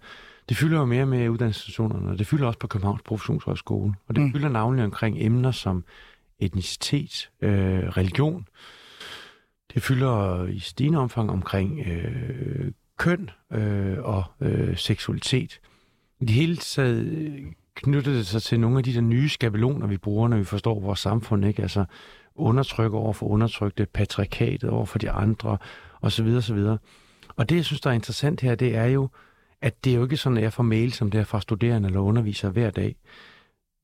det 0.49 0.57
fylder 0.57 0.79
jo 0.79 0.85
mere 0.85 1.05
med 1.05 1.29
uddannelsesinstitutionerne, 1.29 2.09
og 2.09 2.19
det 2.19 2.27
fylder 2.27 2.47
også 2.47 2.59
på 2.59 2.67
Københavns 2.67 3.01
Professionshøjskole, 3.01 3.93
og 4.07 4.15
det 4.15 4.23
mm. 4.23 4.33
fylder 4.33 4.49
navnlig 4.49 4.85
omkring 4.85 5.17
emner 5.19 5.51
som 5.51 5.83
etnicitet, 6.39 7.29
øh, 7.41 7.79
religion, 7.79 8.47
det 9.75 9.83
fylder 9.83 10.45
i 10.45 10.59
stigende 10.59 10.99
omfang 10.99 11.31
omkring 11.31 11.79
øh, 11.87 12.71
køn 12.97 13.29
øh, 13.51 13.97
og 13.99 14.23
øh, 14.41 14.77
seksualitet. 14.77 15.59
I 16.19 16.25
det 16.25 16.33
hele 16.35 16.57
taget 16.57 17.05
øh, 17.05 17.41
knytter 17.75 18.11
det 18.11 18.27
sig 18.27 18.41
til 18.41 18.59
nogle 18.59 18.77
af 18.77 18.83
de 18.83 18.93
der 18.93 19.01
nye 19.01 19.29
skabeloner, 19.29 19.87
vi 19.87 19.97
bruger, 19.97 20.27
når 20.27 20.37
vi 20.37 20.43
forstår 20.43 20.79
vores 20.79 20.99
samfund, 20.99 21.45
ikke? 21.45 21.61
Altså 21.61 21.85
undertryk 22.35 22.93
over 22.93 23.13
for 23.13 23.25
undertrykte, 23.25 23.85
patriarkatet 23.85 24.69
over 24.69 24.85
for 24.85 24.99
de 24.99 25.11
andre, 25.11 25.57
osv. 26.01 26.27
osv. 26.27 26.57
Og 27.35 27.49
det, 27.49 27.55
jeg 27.55 27.65
synes, 27.65 27.81
der 27.81 27.89
er 27.89 27.93
interessant 27.93 28.41
her, 28.41 28.55
det 28.55 28.75
er 28.75 28.85
jo, 28.85 29.09
at 29.61 29.83
det 29.83 29.91
er 29.91 29.95
jo 29.97 30.03
ikke 30.03 30.17
sådan, 30.17 30.37
at 30.37 30.43
jeg 30.43 30.53
får 30.53 30.63
mail 30.63 30.93
som 30.93 31.11
det 31.11 31.19
er 31.19 31.23
fra 31.23 31.41
studerende 31.41 31.87
eller 31.87 31.99
undervisere 31.99 32.51
hver 32.51 32.69
dag. 32.69 32.95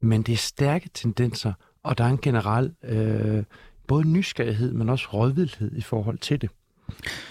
Men 0.02 0.22
det 0.22 0.34
er 0.34 0.38
stærke 0.38 0.90
tendenser, 0.94 1.54
og 1.84 1.98
der 1.98 2.04
er 2.04 2.10
en 2.10 2.18
generel 2.18 2.74
øh, 2.84 3.44
både 3.92 4.08
nysgerrighed, 4.08 4.74
men 4.74 4.90
også 4.90 5.08
rådvildhed 5.14 5.72
i 5.76 5.82
forhold 5.82 6.18
til 6.18 6.42
det. 6.42 6.50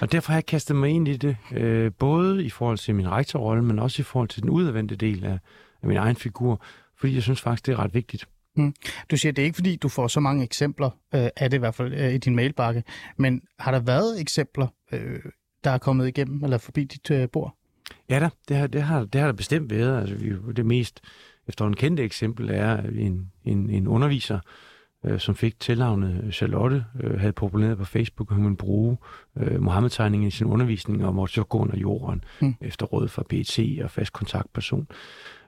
Og 0.01 0.13
derfor 0.13 0.33
har 0.33 0.37
jeg 0.37 0.47
kastet 0.47 0.77
mig 0.77 0.91
ind 0.91 1.09
i 1.09 1.17
det, 1.17 1.37
øh, 1.53 1.93
både 1.99 2.45
i 2.45 2.51
forhold 2.51 2.79
til 2.79 2.95
min 2.95 3.11
rektorrolle, 3.11 3.65
men 3.65 3.79
også 3.79 4.03
i 4.03 4.05
forhold 4.05 4.29
til 4.29 4.43
den 4.43 4.51
udadvendte 4.51 4.97
del 4.97 5.25
af, 5.25 5.39
af 5.83 5.89
min 5.89 5.97
egen 5.97 6.17
figur, 6.17 6.65
fordi 6.97 7.15
jeg 7.15 7.23
synes 7.23 7.41
faktisk, 7.41 7.67
det 7.67 7.73
er 7.73 7.79
ret 7.79 7.95
vigtigt. 7.95 8.29
Mm. 8.57 8.75
Du 9.11 9.17
siger, 9.17 9.33
det 9.33 9.43
er 9.43 9.47
ikke 9.47 9.55
fordi, 9.55 9.77
du 9.77 9.89
får 9.89 10.09
så 10.09 10.21
mange 10.21 10.45
eksempler 10.45 10.91
øh, 11.15 11.29
af 11.37 11.51
det 11.51 11.57
i 11.57 11.59
hvert 11.59 11.75
fald 11.75 11.95
øh, 11.95 12.15
i 12.15 12.19
din 12.19 12.37
mailbakke, 12.37 12.85
men 13.17 13.43
har 13.59 13.73
der 13.73 13.81
været 13.81 14.21
eksempler, 14.21 14.67
øh, 14.93 15.21
der 15.65 15.71
er 15.71 15.79
kommet 15.79 16.09
igennem 16.09 16.45
eller 16.45 16.59
forbi 16.59 16.85
dit 16.85 17.11
øh, 17.11 17.29
bord? 17.29 17.57
Ja 18.09 18.21
da, 18.21 18.29
det 18.49 18.57
har, 18.57 18.67
det 18.67 18.83
har, 18.83 19.05
det 19.05 19.21
har 19.21 19.29
der 19.29 19.35
bestemt 19.35 19.71
været. 19.71 20.01
Altså, 20.01 20.15
vi, 20.15 20.53
det 20.57 20.67
mest 20.67 21.01
efterhånden 21.49 21.77
kendte 21.77 22.03
eksempel 22.03 22.51
er 22.51 22.83
en, 22.83 23.33
en, 23.45 23.71
en 23.71 23.89
underviser, 23.89 24.37
øh, 24.37 24.70
som 25.19 25.35
fik 25.35 25.61
tilnavnet 25.61 26.35
Charlotte, 26.35 26.85
øh, 27.01 27.21
havde 27.21 27.33
populeret 27.33 27.79
på 27.79 27.85
Facebook, 27.85 28.31
at 28.31 28.35
hun 28.35 28.45
ville 28.45 28.57
bruge 28.57 28.97
øh, 29.37 29.63
Mohammed-tegningen 29.63 30.29
i 30.29 30.31
sin 30.31 30.47
undervisning 30.47 31.05
og 31.05 31.15
måtte 31.15 31.35
så 31.35 31.45
gå 31.45 31.59
under 31.59 31.79
jorden 31.79 32.25
mm. 32.41 32.55
efter 32.61 32.87
råd 32.87 33.09
fra 33.09 33.23
PET 33.29 33.81
og 33.85 33.91
fast 33.91 34.13
kontaktperson. 34.13 34.89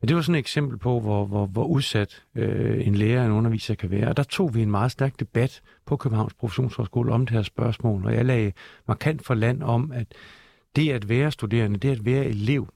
Det 0.02 0.16
var 0.16 0.22
sådan 0.22 0.34
et 0.34 0.38
eksempel 0.38 0.78
på, 0.78 1.00
hvor, 1.00 1.26
hvor, 1.26 1.46
hvor 1.46 1.64
udsat 1.64 2.22
øh, 2.34 2.86
en 2.86 2.94
lærer 2.94 3.20
og 3.20 3.26
en 3.26 3.32
underviser 3.32 3.74
kan 3.74 3.90
være. 3.90 4.08
Og 4.08 4.16
der 4.16 4.22
tog 4.22 4.54
vi 4.54 4.62
en 4.62 4.70
meget 4.70 4.90
stærk 4.90 5.20
debat 5.20 5.62
på 5.86 5.96
Københavns 5.96 6.34
Professionshøjskole 6.34 7.12
om 7.12 7.26
det 7.26 7.36
her 7.36 7.42
spørgsmål, 7.42 8.06
og 8.06 8.14
jeg 8.14 8.24
lagde 8.24 8.52
markant 8.88 9.26
for 9.26 9.34
land 9.34 9.62
om, 9.62 9.92
at 9.92 10.06
det 10.76 10.90
at 10.90 11.08
være 11.08 11.30
studerende, 11.30 11.78
det 11.78 11.90
at 11.90 12.04
være 12.04 12.24
elev, 12.24 12.68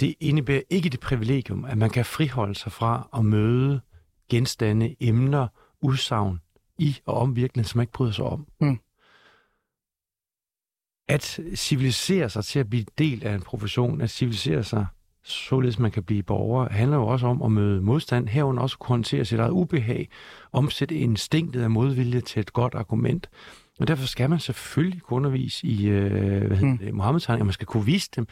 det 0.00 0.14
indebærer 0.20 0.62
ikke 0.70 0.88
det 0.88 1.00
privilegium, 1.00 1.64
at 1.64 1.78
man 1.78 1.90
kan 1.90 2.04
friholde 2.04 2.54
sig 2.54 2.72
fra 2.72 3.08
at 3.16 3.24
møde 3.24 3.80
genstande, 4.30 4.96
emner, 5.00 5.48
udsagn 5.82 6.40
i 6.78 6.96
og 7.06 7.14
om 7.14 7.36
virkeligheden, 7.36 7.68
som 7.68 7.78
man 7.78 7.82
ikke 7.82 7.92
bryder 7.92 8.12
sig 8.12 8.24
om. 8.24 8.46
Mm. 8.60 8.80
At 11.08 11.40
civilisere 11.54 12.30
sig 12.30 12.44
til 12.44 12.58
at 12.58 12.70
blive 12.70 12.84
del 12.98 13.26
af 13.26 13.34
en 13.34 13.42
profession, 13.42 14.00
at 14.00 14.10
civilisere 14.10 14.64
sig 14.64 14.86
således 15.22 15.78
man 15.78 15.90
kan 15.90 16.02
blive 16.02 16.22
borger, 16.22 16.68
handler 16.68 16.96
jo 16.96 17.06
også 17.06 17.26
om 17.26 17.42
at 17.42 17.52
møde 17.52 17.80
modstand, 17.80 18.28
herunder 18.28 18.62
også 18.62 18.78
kunne 18.78 18.88
håndtere 18.88 19.24
sit 19.24 19.38
eget 19.38 19.50
ubehag, 19.50 20.08
omsætte 20.52 20.94
instinktet 20.94 21.62
af 21.62 21.70
modvilje 21.70 22.20
til 22.20 22.40
et 22.40 22.52
godt 22.52 22.74
argument. 22.74 23.30
Og 23.80 23.88
derfor 23.88 24.06
skal 24.06 24.30
man 24.30 24.38
selvfølgelig 24.38 25.02
kunne 25.02 25.16
undervise 25.16 25.66
i 25.66 25.88
øh, 25.88 26.46
hvad 26.46 26.56
hedder 26.56 26.72
mm. 26.72 26.78
det, 26.78 26.94
Mohammed-tegninger, 26.94 27.44
man 27.44 27.52
skal 27.52 27.66
kunne 27.66 27.84
vise 27.84 28.10
dem. 28.16 28.26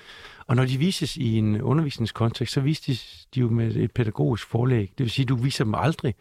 Og 0.47 0.57
når 0.57 0.65
de 0.65 0.79
vises 0.79 1.17
i 1.17 1.37
en 1.37 1.63
undervisningskontekst, 1.63 2.55
så 2.55 2.61
viser 2.61 2.93
de, 2.93 2.99
de 3.35 3.41
jo 3.41 3.49
med 3.49 3.77
et 3.77 3.93
pædagogisk 3.93 4.47
forlæg. 4.47 4.93
Det 4.99 5.05
vil 5.05 5.11
sige, 5.11 5.25
at 5.25 5.29
du 5.29 5.37
viser 5.37 5.65
dem 5.65 5.75
aldrig 5.75 6.15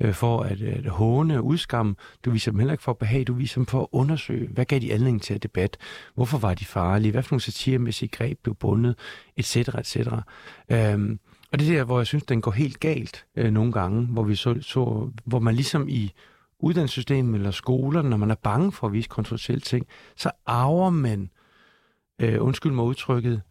øh, 0.00 0.14
for 0.14 0.40
at, 0.40 0.62
at 0.62 0.86
håne 0.86 1.38
og 1.38 1.44
udskamme. 1.44 1.94
Du 2.24 2.30
viser 2.30 2.50
dem 2.50 2.58
heller 2.58 2.72
ikke 2.72 2.84
for 2.84 2.92
at 2.92 2.98
behage, 2.98 3.24
du 3.24 3.34
viser 3.34 3.56
dem 3.56 3.66
for 3.66 3.80
at 3.80 3.86
undersøge, 3.92 4.48
hvad 4.48 4.64
gav 4.64 4.78
de 4.78 4.92
anledning 4.92 5.22
til 5.22 5.34
at 5.34 5.42
debat? 5.42 5.76
Hvorfor 6.14 6.38
var 6.38 6.54
de 6.54 6.64
farlige? 6.64 7.12
Hvad 7.12 7.22
for 7.22 7.32
nogle 7.32 7.42
satiremæssige 7.42 8.08
greb 8.08 8.38
blev 8.42 8.54
bundet? 8.54 8.98
Et 9.36 9.56
et 9.56 9.68
etc. 9.78 9.96
Øhm, 10.68 11.18
og 11.52 11.58
det 11.58 11.68
er 11.68 11.76
der, 11.76 11.84
hvor 11.84 11.98
jeg 11.98 12.06
synes, 12.06 12.24
den 12.24 12.40
går 12.40 12.50
helt 12.50 12.80
galt 12.80 13.26
øh, 13.36 13.50
nogle 13.52 13.72
gange, 13.72 14.06
hvor 14.06 14.22
vi 14.22 14.34
så, 14.34 14.56
så, 14.60 15.10
hvor 15.24 15.38
man 15.38 15.54
ligesom 15.54 15.88
i 15.88 16.12
uddannelsessystemet 16.58 17.34
eller 17.34 17.50
skolerne, 17.50 18.10
når 18.10 18.16
man 18.16 18.30
er 18.30 18.34
bange 18.34 18.72
for 18.72 18.86
at 18.86 18.92
vise 18.92 19.08
kontroversielle 19.08 19.60
ting, 19.60 19.86
så 20.16 20.30
arver 20.46 20.90
man, 20.90 21.30
øh, 22.20 22.42
undskyld 22.42 22.72
mig 22.72 22.84
udtrykket, 22.84 23.42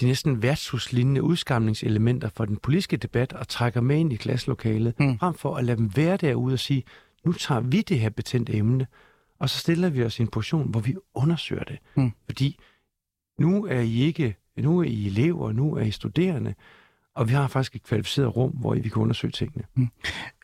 de 0.00 0.06
næsten 0.06 0.42
værtshuslignende 0.42 1.22
udskamningselementer 1.22 2.28
for 2.28 2.44
den 2.44 2.56
politiske 2.56 2.96
debat 2.96 3.32
og 3.32 3.48
trækker 3.48 3.80
med 3.80 3.96
ind 3.96 4.12
i 4.12 4.16
klasselokalet, 4.16 5.00
mm. 5.00 5.18
frem 5.18 5.34
for 5.34 5.56
at 5.56 5.64
lade 5.64 5.76
dem 5.76 5.96
være 5.96 6.16
derude 6.16 6.52
og 6.52 6.58
sige, 6.58 6.84
nu 7.24 7.32
tager 7.32 7.60
vi 7.60 7.80
det 7.80 8.00
her 8.00 8.10
betændte 8.10 8.54
emne, 8.54 8.86
og 9.38 9.50
så 9.50 9.58
stiller 9.58 9.90
vi 9.90 10.04
os 10.04 10.18
i 10.18 10.22
en 10.22 10.28
position, 10.28 10.70
hvor 10.70 10.80
vi 10.80 10.94
undersøger 11.14 11.64
det. 11.64 11.78
Mm. 11.96 12.12
Fordi 12.24 12.58
nu 13.40 13.66
er 13.66 13.80
I 13.80 14.00
ikke, 14.00 14.36
nu 14.58 14.78
er 14.78 14.84
I 14.84 15.06
elever, 15.06 15.52
nu 15.52 15.74
er 15.74 15.82
I 15.82 15.90
studerende, 15.90 16.54
og 17.16 17.28
vi 17.28 17.34
har 17.34 17.48
faktisk 17.48 17.76
et 17.76 17.82
kvalificeret 17.82 18.36
rum, 18.36 18.50
hvor 18.50 18.74
vi 18.74 18.88
kan 18.88 19.02
undersøge 19.02 19.30
tingene. 19.30 19.64
Mm. 19.74 19.88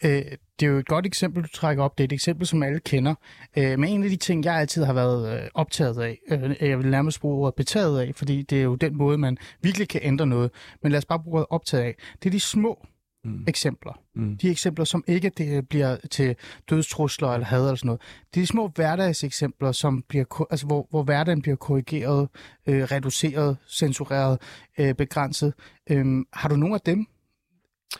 Øh, 0.05 0.23
det 0.61 0.67
er 0.67 0.71
jo 0.71 0.79
et 0.79 0.87
godt 0.87 1.07
eksempel, 1.07 1.43
du 1.43 1.49
trækker 1.49 1.85
op. 1.85 1.99
Det 1.99 2.05
er 2.05 2.09
et 2.09 2.13
eksempel, 2.13 2.47
som 2.47 2.63
alle 2.63 2.81
kender. 2.81 3.15
Øh, 3.59 3.79
men 3.79 3.89
en 3.89 4.05
af 4.05 4.11
de 4.11 4.17
ting, 4.17 4.45
jeg 4.45 4.55
altid 4.55 4.85
har 4.85 4.93
været 4.93 5.43
øh, 5.43 5.49
optaget 5.55 5.99
af, 6.03 6.19
øh, 6.31 6.69
jeg 6.69 6.79
vil 6.79 6.91
nærmest 6.91 7.21
bruge 7.21 7.37
ordet 7.37 7.55
betaget 7.55 8.01
af, 8.01 8.13
fordi 8.15 8.43
det 8.43 8.59
er 8.59 8.63
jo 8.63 8.75
den 8.75 8.97
måde, 8.97 9.19
man 9.19 9.39
virkelig 9.63 9.89
kan 9.89 10.01
ændre 10.05 10.27
noget. 10.27 10.51
Men 10.83 10.93
lad 10.93 10.99
os 10.99 11.05
bare 11.05 11.19
bruge 11.19 11.37
ordet 11.37 11.47
optaget 11.51 11.85
af. 11.85 11.95
Det 12.23 12.29
er 12.29 12.31
de 12.31 12.41
små 12.41 12.87
mm. 13.25 13.45
eksempler. 13.49 14.01
Mm. 14.15 14.37
De 14.37 14.51
eksempler, 14.51 14.85
som 14.85 15.05
ikke 15.07 15.29
det 15.29 15.69
bliver 15.69 15.97
til 16.11 16.37
dødstrusler 16.71 17.29
eller 17.29 17.47
had 17.47 17.61
eller 17.61 17.75
sådan 17.75 17.87
noget. 17.87 18.01
Det 18.35 18.41
er 18.41 18.43
de 18.43 18.47
små 18.47 18.69
hverdagseksempler, 18.69 19.73
som 19.73 20.03
bliver, 20.09 20.47
altså, 20.51 20.67
hvor, 20.67 20.87
hvor 20.91 21.03
hverdagen 21.03 21.43
bliver 21.43 21.57
korrigeret, 21.57 22.29
øh, 22.67 22.83
reduceret, 22.83 23.57
censureret, 23.69 24.39
øh, 24.79 24.95
begrænset. 24.95 25.55
Øh, 25.91 26.07
har 26.33 26.49
du 26.49 26.57
nogle 26.57 26.75
af 26.75 26.81
dem? 26.81 27.07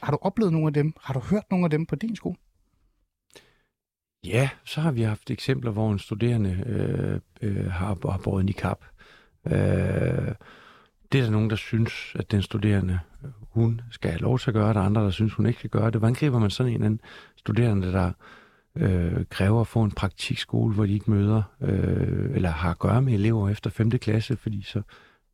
Har 0.03 0.13
du 0.13 0.19
oplevet 0.21 0.53
nogle 0.53 0.67
af 0.67 0.73
dem? 0.73 0.93
Har 1.03 1.15
du 1.15 1.21
hørt 1.21 1.45
nogle 1.51 1.65
af 1.67 1.71
dem 1.71 1.87
på 1.87 1.97
din 1.97 2.17
skole? 2.17 2.37
Ja, 4.25 4.49
så 4.65 4.81
har 4.81 4.93
vi 4.93 5.03
haft 5.03 5.31
eksempler, 5.31 5.71
hvor 5.71 5.93
en 5.93 5.99
studerende 5.99 6.63
øh, 6.67 7.21
øh, 7.43 7.71
har, 7.71 8.11
har 8.11 8.21
båret 8.25 8.45
niqab. 8.45 8.85
Øh, 9.47 9.53
det 11.13 11.19
er 11.19 11.25
der 11.25 11.31
nogen, 11.31 11.51
der 11.51 11.57
synes, 11.57 11.93
at 12.15 12.31
den 12.31 12.43
studerende, 12.43 13.01
hun 13.55 13.81
skal 13.91 14.11
have 14.11 14.21
lov 14.21 14.39
til 14.39 14.51
at 14.51 14.55
gøre, 14.55 14.75
der 14.75 14.81
er 14.81 14.85
andre, 14.85 15.05
der 15.05 15.11
synes, 15.11 15.35
hun 15.35 15.47
ikke 15.47 15.59
skal 15.59 15.71
gøre 15.71 15.91
det. 15.91 16.01
Hvordan 16.01 16.15
griber 16.15 16.39
man 16.39 16.51
sådan 16.51 16.73
en 16.73 16.83
anden 16.83 17.01
studerende, 17.37 17.93
der 17.93 18.13
øh, 18.77 19.25
kræver 19.31 19.61
at 19.61 19.67
få 19.67 19.83
en 19.83 19.91
praktikskole, 19.91 20.75
hvor 20.75 20.87
de 20.87 20.93
ikke 20.93 21.11
møder, 21.11 21.43
øh, 21.61 22.31
eller 22.35 22.51
har 22.51 22.71
at 22.71 22.79
gøre 22.79 23.03
med 23.03 23.13
elever 23.13 23.49
efter 23.49 23.71
5. 23.71 23.91
klasse, 23.91 24.37
fordi 24.37 24.63
så 24.63 24.83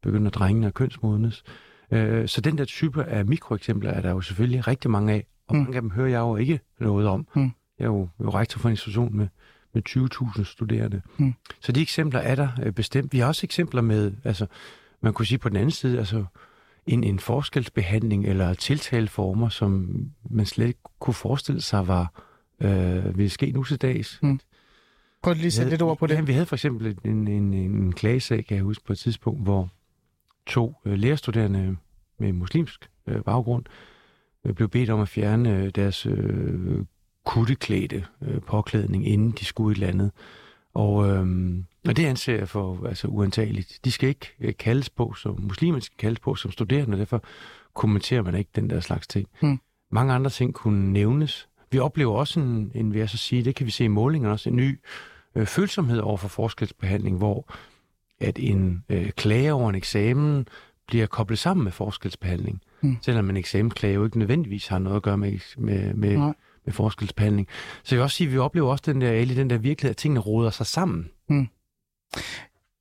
begynder 0.03 0.31
drengene 0.31 0.67
at 0.67 0.75
kønsmodnes. 0.75 1.45
Øh, 1.91 2.29
så 2.29 2.41
den 2.41 2.59
der 2.59 2.65
type 2.65 3.05
af 3.05 3.27
mikroeksempler 3.27 3.91
er 3.91 4.01
der 4.01 4.11
jo 4.11 4.21
selvfølgelig 4.21 4.69
rigtig 4.69 4.91
mange 4.91 5.13
af, 5.13 5.27
og 5.49 5.57
mm. 5.57 5.63
mange 5.63 5.77
af 5.77 5.83
dem 5.83 5.91
hører 5.91 6.09
jeg 6.09 6.19
jo 6.19 6.37
ikke 6.37 6.61
noget 6.81 7.07
om. 7.07 7.27
Mm. 7.37 7.51
Jeg 7.79 7.85
er 7.85 7.89
jo, 7.89 8.09
jo 8.21 8.31
rektor 8.31 8.59
for 8.59 8.69
en 8.69 8.73
institution 8.73 9.17
med, 9.17 9.29
med 9.75 9.83
20.000 9.89 10.45
studerende. 10.45 11.03
Mm. 11.17 11.35
Så 11.61 11.73
de 11.73 11.83
eksempler 11.83 12.21
er 12.21 12.35
der 12.35 12.49
øh, 12.63 12.73
bestemt. 12.73 13.13
Vi 13.13 13.19
har 13.19 13.27
også 13.27 13.47
eksempler 13.47 13.83
med, 13.83 14.13
altså 14.25 14.47
man 15.01 15.13
kunne 15.13 15.27
sige 15.27 15.39
på 15.39 15.49
den 15.49 15.57
anden 15.57 15.71
side, 15.71 15.99
altså 15.99 16.25
en, 16.88 17.04
en 17.04 17.18
forskelsbehandling 17.18 18.26
eller 18.26 18.54
tiltaleformer, 18.54 19.49
som 19.49 19.88
man 20.30 20.47
slet 20.47 20.66
ikke 20.66 20.80
kunne 21.00 21.14
forestille 21.14 21.61
sig 21.61 21.88
var 21.88 22.23
øh, 22.61 23.18
ville 23.18 23.30
ske 23.30 23.50
nu 23.50 23.64
til 23.64 23.83
dags. 23.83 24.18
Mm. 24.23 24.40
Prøv 25.23 25.35
lige 25.35 25.47
at 25.47 25.52
sætte 25.52 25.71
lidt 25.71 25.83
ord 25.83 25.99
på 25.99 26.07
det. 26.07 26.14
Ja, 26.14 26.21
vi 26.21 26.33
havde 26.33 26.47
for 26.47 26.57
eksempel 26.57 26.99
en, 27.04 27.28
en, 27.28 27.54
en 27.54 27.92
klagesag, 27.92 28.45
kan 28.47 28.57
jeg 28.57 28.64
huske, 28.64 28.85
på 28.85 28.92
et 28.92 28.99
tidspunkt, 28.99 29.42
hvor 29.42 29.68
to 30.47 30.75
øh, 30.85 30.99
lærerstuderende 30.99 31.76
med 32.18 32.33
muslimsk 32.33 32.90
øh, 33.07 33.23
baggrund 33.23 33.64
øh, 34.45 34.54
blev 34.54 34.68
bedt 34.68 34.90
om 34.90 35.00
at 35.00 35.09
fjerne 35.09 35.57
øh, 35.57 35.71
deres 35.71 36.07
øh, 36.07 36.85
kutteklædte 37.25 38.04
øh, 38.23 38.40
påklædning, 38.40 39.09
inden 39.09 39.30
de 39.30 39.45
skulle 39.45 39.73
et 39.73 39.76
eller 39.76 39.88
andet. 39.88 40.11
Og, 40.75 41.09
øhm, 41.09 41.64
og 41.88 41.97
det 41.97 42.07
anser 42.07 42.35
jeg 42.35 42.49
for 42.49 42.87
altså, 42.87 43.09
uantageligt. 43.09 43.80
De 43.85 43.90
skal 43.90 44.09
ikke 44.09 44.33
øh, 44.40 44.54
kaldes 44.59 44.90
på, 44.90 45.14
som 45.14 45.40
muslimer 45.40 45.80
skal 45.80 45.97
kaldes 45.99 46.21
på 46.21 46.35
som 46.35 46.50
studerende, 46.50 46.95
og 46.95 46.99
derfor 46.99 47.23
kommenterer 47.75 48.23
man 48.23 48.35
ikke 48.35 48.50
den 48.57 48.71
der 48.71 48.80
slags 48.80 49.07
ting. 49.07 49.28
Hmm. 49.40 49.61
Mange 49.90 50.12
andre 50.12 50.30
ting 50.30 50.54
kunne 50.54 50.92
nævnes. 50.92 51.49
Vi 51.71 51.78
oplever 51.78 52.14
også 52.14 52.40
en, 52.40 52.73
en 52.75 52.92
vil 52.92 52.99
jeg 52.99 53.09
så 53.09 53.16
sige, 53.16 53.45
det 53.45 53.54
kan 53.54 53.66
vi 53.66 53.71
se 53.71 53.85
i 53.85 53.88
målingerne 53.88 54.33
også, 54.33 54.50
en 54.50 54.57
ny 54.57 54.78
øh, 55.35 55.47
følsomhed 55.47 55.99
over 55.99 56.16
for 56.16 56.28
forskelsbehandling, 56.28 57.16
hvor 57.16 57.54
at 58.21 58.38
en 58.38 58.85
øh, 58.88 59.11
klage 59.11 59.52
over 59.52 59.68
en 59.68 59.75
eksamen 59.75 60.49
bliver 60.87 61.07
koblet 61.07 61.38
sammen 61.38 61.64
med 61.64 61.73
forskelsbehandling. 61.73 62.61
Hmm. 62.80 62.97
Selvom 63.02 63.30
en 63.30 63.37
eksamensklage 63.37 63.95
jo 63.95 64.04
ikke 64.04 64.18
nødvendigvis 64.18 64.66
har 64.66 64.78
noget 64.78 64.97
at 64.97 65.02
gøre 65.02 65.18
med, 65.18 65.38
med, 65.59 65.95
med, 65.95 66.18
med 66.64 66.73
forskelsbehandling. 66.73 67.49
Så 67.83 67.95
jeg 67.95 67.99
vil 67.99 68.02
også 68.02 68.16
sige, 68.16 68.28
at 68.28 68.33
vi 68.33 68.38
oplever 68.38 68.71
også 68.71 68.85
den 68.87 69.00
der, 69.00 69.25
den 69.25 69.50
der 69.50 69.59
virkelighed, 69.59 69.90
at 69.90 69.97
tingene 69.97 70.21
råder 70.21 70.50
sig 70.50 70.66
sammen. 70.66 71.11
Mm. 71.28 71.49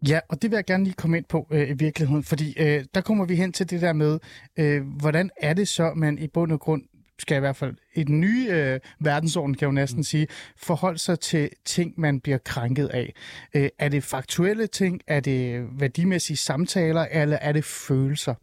Ja, 0.08 0.20
og 0.30 0.42
det 0.42 0.52
vil 0.52 0.58
jeg 0.58 0.66
gerne 0.66 0.84
lige 0.84 0.94
komme 0.94 1.18
ind 1.18 1.26
på 1.26 1.48
øh, 1.52 1.70
i 1.70 1.74
virkeligheden, 1.74 2.24
fordi 2.24 2.56
øh, 2.60 2.86
der 2.94 3.02
kommer 3.02 3.26
vi 3.26 3.36
hen 3.36 3.54
til 3.54 3.70
det 3.70 3.82
der 3.82 3.94
med, 3.94 4.20
øh, 4.58 4.88
hvordan 4.88 5.30
er 5.38 5.54
det 5.54 5.68
så, 5.68 5.94
man 5.96 6.20
i 6.20 6.28
bund 6.28 6.52
og 6.52 6.60
grund 6.60 6.84
skal 7.20 7.38
i 7.38 7.40
hvert 7.40 7.56
fald 7.56 7.76
i 7.98 8.04
den 8.04 8.20
nye 8.20 8.48
øh, 8.52 8.80
verdensorden, 9.00 9.56
kan 9.56 9.62
jeg 9.62 9.68
jo 9.68 9.72
næsten 9.72 10.00
mm. 10.00 10.04
sige, 10.04 10.28
forholde 10.58 11.00
sig 11.00 11.20
til 11.20 11.50
ting, 11.66 11.94
man 11.98 12.20
bliver 12.20 12.38
krænket 12.38 12.88
af. 12.88 13.14
Øh, 13.56 13.70
er 13.80 13.90
det 13.90 14.04
faktuelle 14.04 14.68
ting? 14.68 15.02
Er 15.08 15.20
det 15.20 15.68
værdimæssige 15.80 16.38
samtaler? 16.38 17.06
Eller 17.12 17.38
er 17.42 17.52
det 17.52 17.64
følelser? 17.64 18.34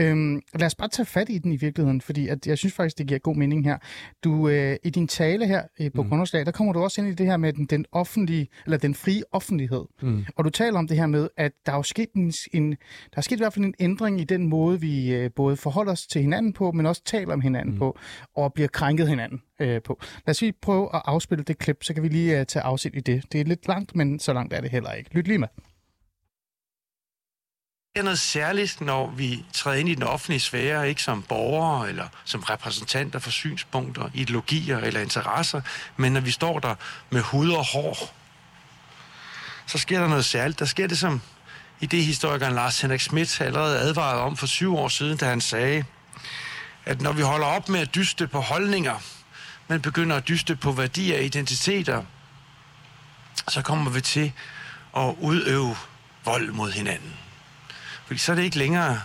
Øh, 0.00 0.42
lad 0.54 0.66
os 0.66 0.74
bare 0.74 0.88
tage 0.88 1.06
fat 1.06 1.28
i 1.28 1.38
den 1.38 1.52
i 1.52 1.56
virkeligheden, 1.56 2.00
fordi 2.00 2.28
at 2.28 2.46
jeg 2.46 2.58
synes 2.58 2.74
faktisk, 2.74 2.98
det 2.98 3.06
giver 3.06 3.18
god 3.18 3.36
mening 3.36 3.64
her. 3.64 3.78
Du, 4.24 4.48
øh, 4.48 4.76
I 4.84 4.90
din 4.90 5.08
tale 5.08 5.46
her 5.46 5.62
øh, 5.80 5.90
på 5.94 6.02
mm. 6.02 6.08
Grundlovsdag, 6.08 6.46
der 6.46 6.52
kommer 6.52 6.72
du 6.72 6.80
også 6.80 7.00
ind 7.00 7.10
i 7.10 7.14
det 7.14 7.26
her 7.26 7.36
med 7.36 7.52
den, 7.52 7.64
den 7.64 7.84
offentlige, 7.92 8.48
eller 8.64 8.78
den 8.78 8.94
frie 8.94 9.22
offentlighed. 9.32 9.84
Mm. 10.02 10.24
Og 10.36 10.44
du 10.44 10.50
taler 10.50 10.78
om 10.78 10.88
det 10.88 10.96
her 10.96 11.06
med, 11.06 11.28
at 11.36 11.52
der 11.66 11.72
er 11.72 11.76
jo 11.76 11.82
sket 11.82 12.12
en, 12.12 12.32
en, 12.52 12.70
der 12.70 13.16
er 13.16 13.20
sket 13.20 13.36
i 13.36 13.40
hvert 13.40 13.52
fald 13.52 13.64
en 13.64 13.74
ændring 13.80 14.20
i 14.20 14.24
den 14.24 14.46
måde, 14.46 14.80
vi 14.80 15.14
øh, 15.14 15.30
både 15.36 15.56
forholder 15.56 15.92
os 15.92 16.06
til 16.06 16.20
hinanden 16.20 16.52
på, 16.52 16.72
men 16.72 16.86
også 16.86 17.02
taler 17.04 17.32
om 17.32 17.40
hinanden 17.40 17.72
mm. 17.72 17.78
på, 17.78 17.98
og 18.34 18.52
bliver 18.52 18.68
krænket 18.68 18.97
hinanden 19.06 19.42
øh, 19.60 19.82
på. 19.82 20.00
Lad 20.26 20.30
os 20.30 20.40
lige 20.40 20.52
prøve 20.62 20.96
at 20.96 21.02
afspille 21.04 21.44
det 21.44 21.58
klip, 21.58 21.84
så 21.84 21.94
kan 21.94 22.02
vi 22.02 22.08
lige 22.08 22.40
øh, 22.40 22.46
tage 22.46 22.62
afsæt 22.62 22.92
i 22.94 23.00
det. 23.00 23.32
Det 23.32 23.40
er 23.40 23.44
lidt 23.44 23.68
langt, 23.68 23.96
men 23.96 24.20
så 24.20 24.32
langt 24.32 24.54
er 24.54 24.60
det 24.60 24.70
heller 24.70 24.92
ikke. 24.92 25.14
Lyt 25.14 25.26
lige 25.28 25.38
med. 25.38 25.48
Det 27.94 28.00
er 28.00 28.04
noget 28.04 28.18
særligt, 28.18 28.80
når 28.80 29.10
vi 29.10 29.44
træder 29.52 29.76
ind 29.76 29.88
i 29.88 29.94
den 29.94 30.02
offentlige 30.02 30.40
sfære, 30.40 30.88
ikke 30.88 31.02
som 31.02 31.22
borgere 31.22 31.88
eller 31.88 32.08
som 32.24 32.40
repræsentanter 32.40 33.18
for 33.18 33.30
synspunkter, 33.30 34.10
ideologier 34.14 34.78
eller 34.78 35.00
interesser, 35.00 35.60
men 35.96 36.12
når 36.12 36.20
vi 36.20 36.30
står 36.30 36.58
der 36.58 36.74
med 37.10 37.20
hud 37.20 37.50
og 37.50 37.66
hår, 37.66 37.96
så 39.66 39.78
sker 39.78 40.00
der 40.00 40.08
noget 40.08 40.24
særligt. 40.24 40.58
Der 40.58 40.64
sker 40.64 40.86
det, 40.86 40.98
som 40.98 41.20
idehistorikeren 41.80 42.54
Lars 42.54 42.80
Henrik 42.80 43.00
Schmidt 43.00 43.40
allerede 43.40 43.78
advarede 43.78 44.22
om 44.22 44.36
for 44.36 44.46
syv 44.46 44.76
år 44.76 44.88
siden, 44.88 45.18
da 45.18 45.26
han 45.26 45.40
sagde, 45.40 45.84
at 46.88 47.00
når 47.00 47.12
vi 47.12 47.22
holder 47.22 47.46
op 47.46 47.68
med 47.68 47.80
at 47.80 47.94
dyste 47.94 48.26
på 48.26 48.40
holdninger, 48.40 48.98
men 49.68 49.82
begynder 49.82 50.16
at 50.16 50.28
dyste 50.28 50.56
på 50.56 50.72
værdier 50.72 51.16
og 51.16 51.24
identiteter, 51.24 52.02
så 53.48 53.62
kommer 53.62 53.90
vi 53.90 54.00
til 54.00 54.32
at 54.96 55.14
udøve 55.20 55.76
vold 56.24 56.50
mod 56.50 56.70
hinanden. 56.70 57.14
Fordi 58.06 58.18
så 58.18 58.32
er 58.32 58.36
det 58.36 58.42
ikke 58.42 58.58
længere 58.58 59.02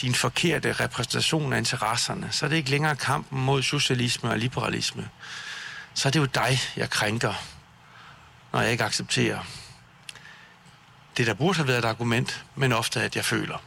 din 0.00 0.14
forkerte 0.14 0.72
repræsentation 0.72 1.52
af 1.52 1.58
interesserne. 1.58 2.28
Så 2.30 2.44
er 2.46 2.50
det 2.50 2.56
ikke 2.56 2.70
længere 2.70 2.96
kampen 2.96 3.40
mod 3.40 3.62
socialisme 3.62 4.30
og 4.30 4.38
liberalisme. 4.38 5.08
Så 5.94 6.08
er 6.08 6.10
det 6.10 6.20
jo 6.20 6.24
dig, 6.24 6.58
jeg 6.76 6.90
krænker, 6.90 7.34
når 8.52 8.60
jeg 8.60 8.72
ikke 8.72 8.84
accepterer 8.84 9.40
det, 11.16 11.26
der 11.26 11.34
burde 11.34 11.56
have 11.56 11.68
været 11.68 11.78
et 11.78 11.84
argument, 11.84 12.44
men 12.54 12.72
ofte 12.72 13.02
at 13.02 13.16
jeg 13.16 13.24
føler. 13.24 13.58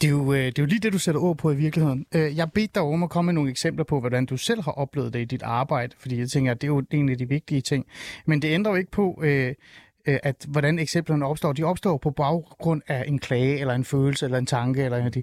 Det 0.00 0.06
er, 0.06 0.10
jo, 0.10 0.32
øh, 0.32 0.46
det 0.46 0.58
er 0.58 0.62
jo 0.62 0.66
lige 0.66 0.80
det, 0.80 0.92
du 0.92 0.98
sætter 0.98 1.20
ord 1.20 1.36
på 1.36 1.50
i 1.50 1.56
virkeligheden. 1.56 2.06
Øh, 2.14 2.36
jeg 2.36 2.52
bedte 2.52 2.72
dig 2.74 2.82
om 2.82 3.02
at 3.02 3.10
komme 3.10 3.26
med 3.26 3.34
nogle 3.34 3.50
eksempler 3.50 3.84
på, 3.84 4.00
hvordan 4.00 4.26
du 4.26 4.36
selv 4.36 4.62
har 4.62 4.72
oplevet 4.72 5.12
det 5.12 5.20
i 5.20 5.24
dit 5.24 5.42
arbejde, 5.42 5.94
fordi 5.98 6.18
jeg 6.18 6.28
tænker, 6.28 6.50
at 6.50 6.60
det 6.60 6.66
er 6.66 6.72
jo 6.72 6.82
en 6.90 7.08
af 7.08 7.18
de 7.18 7.28
vigtige 7.28 7.60
ting. 7.60 7.86
Men 8.26 8.42
det 8.42 8.48
ændrer 8.48 8.72
jo 8.72 8.76
ikke 8.76 8.90
på, 8.90 9.20
øh, 9.22 9.54
at 10.06 10.46
hvordan 10.48 10.78
eksemplerne 10.78 11.26
opstår. 11.26 11.52
De 11.52 11.62
opstår 11.62 11.96
på 11.96 12.10
baggrund 12.10 12.82
af 12.86 13.04
en 13.06 13.18
klage, 13.18 13.60
eller 13.60 13.74
en 13.74 13.84
følelse, 13.84 14.24
eller 14.24 14.38
en 14.38 14.46
tanke. 14.46 14.84
Eller 14.84 14.98
en 14.98 15.06
af 15.06 15.12
de. 15.12 15.22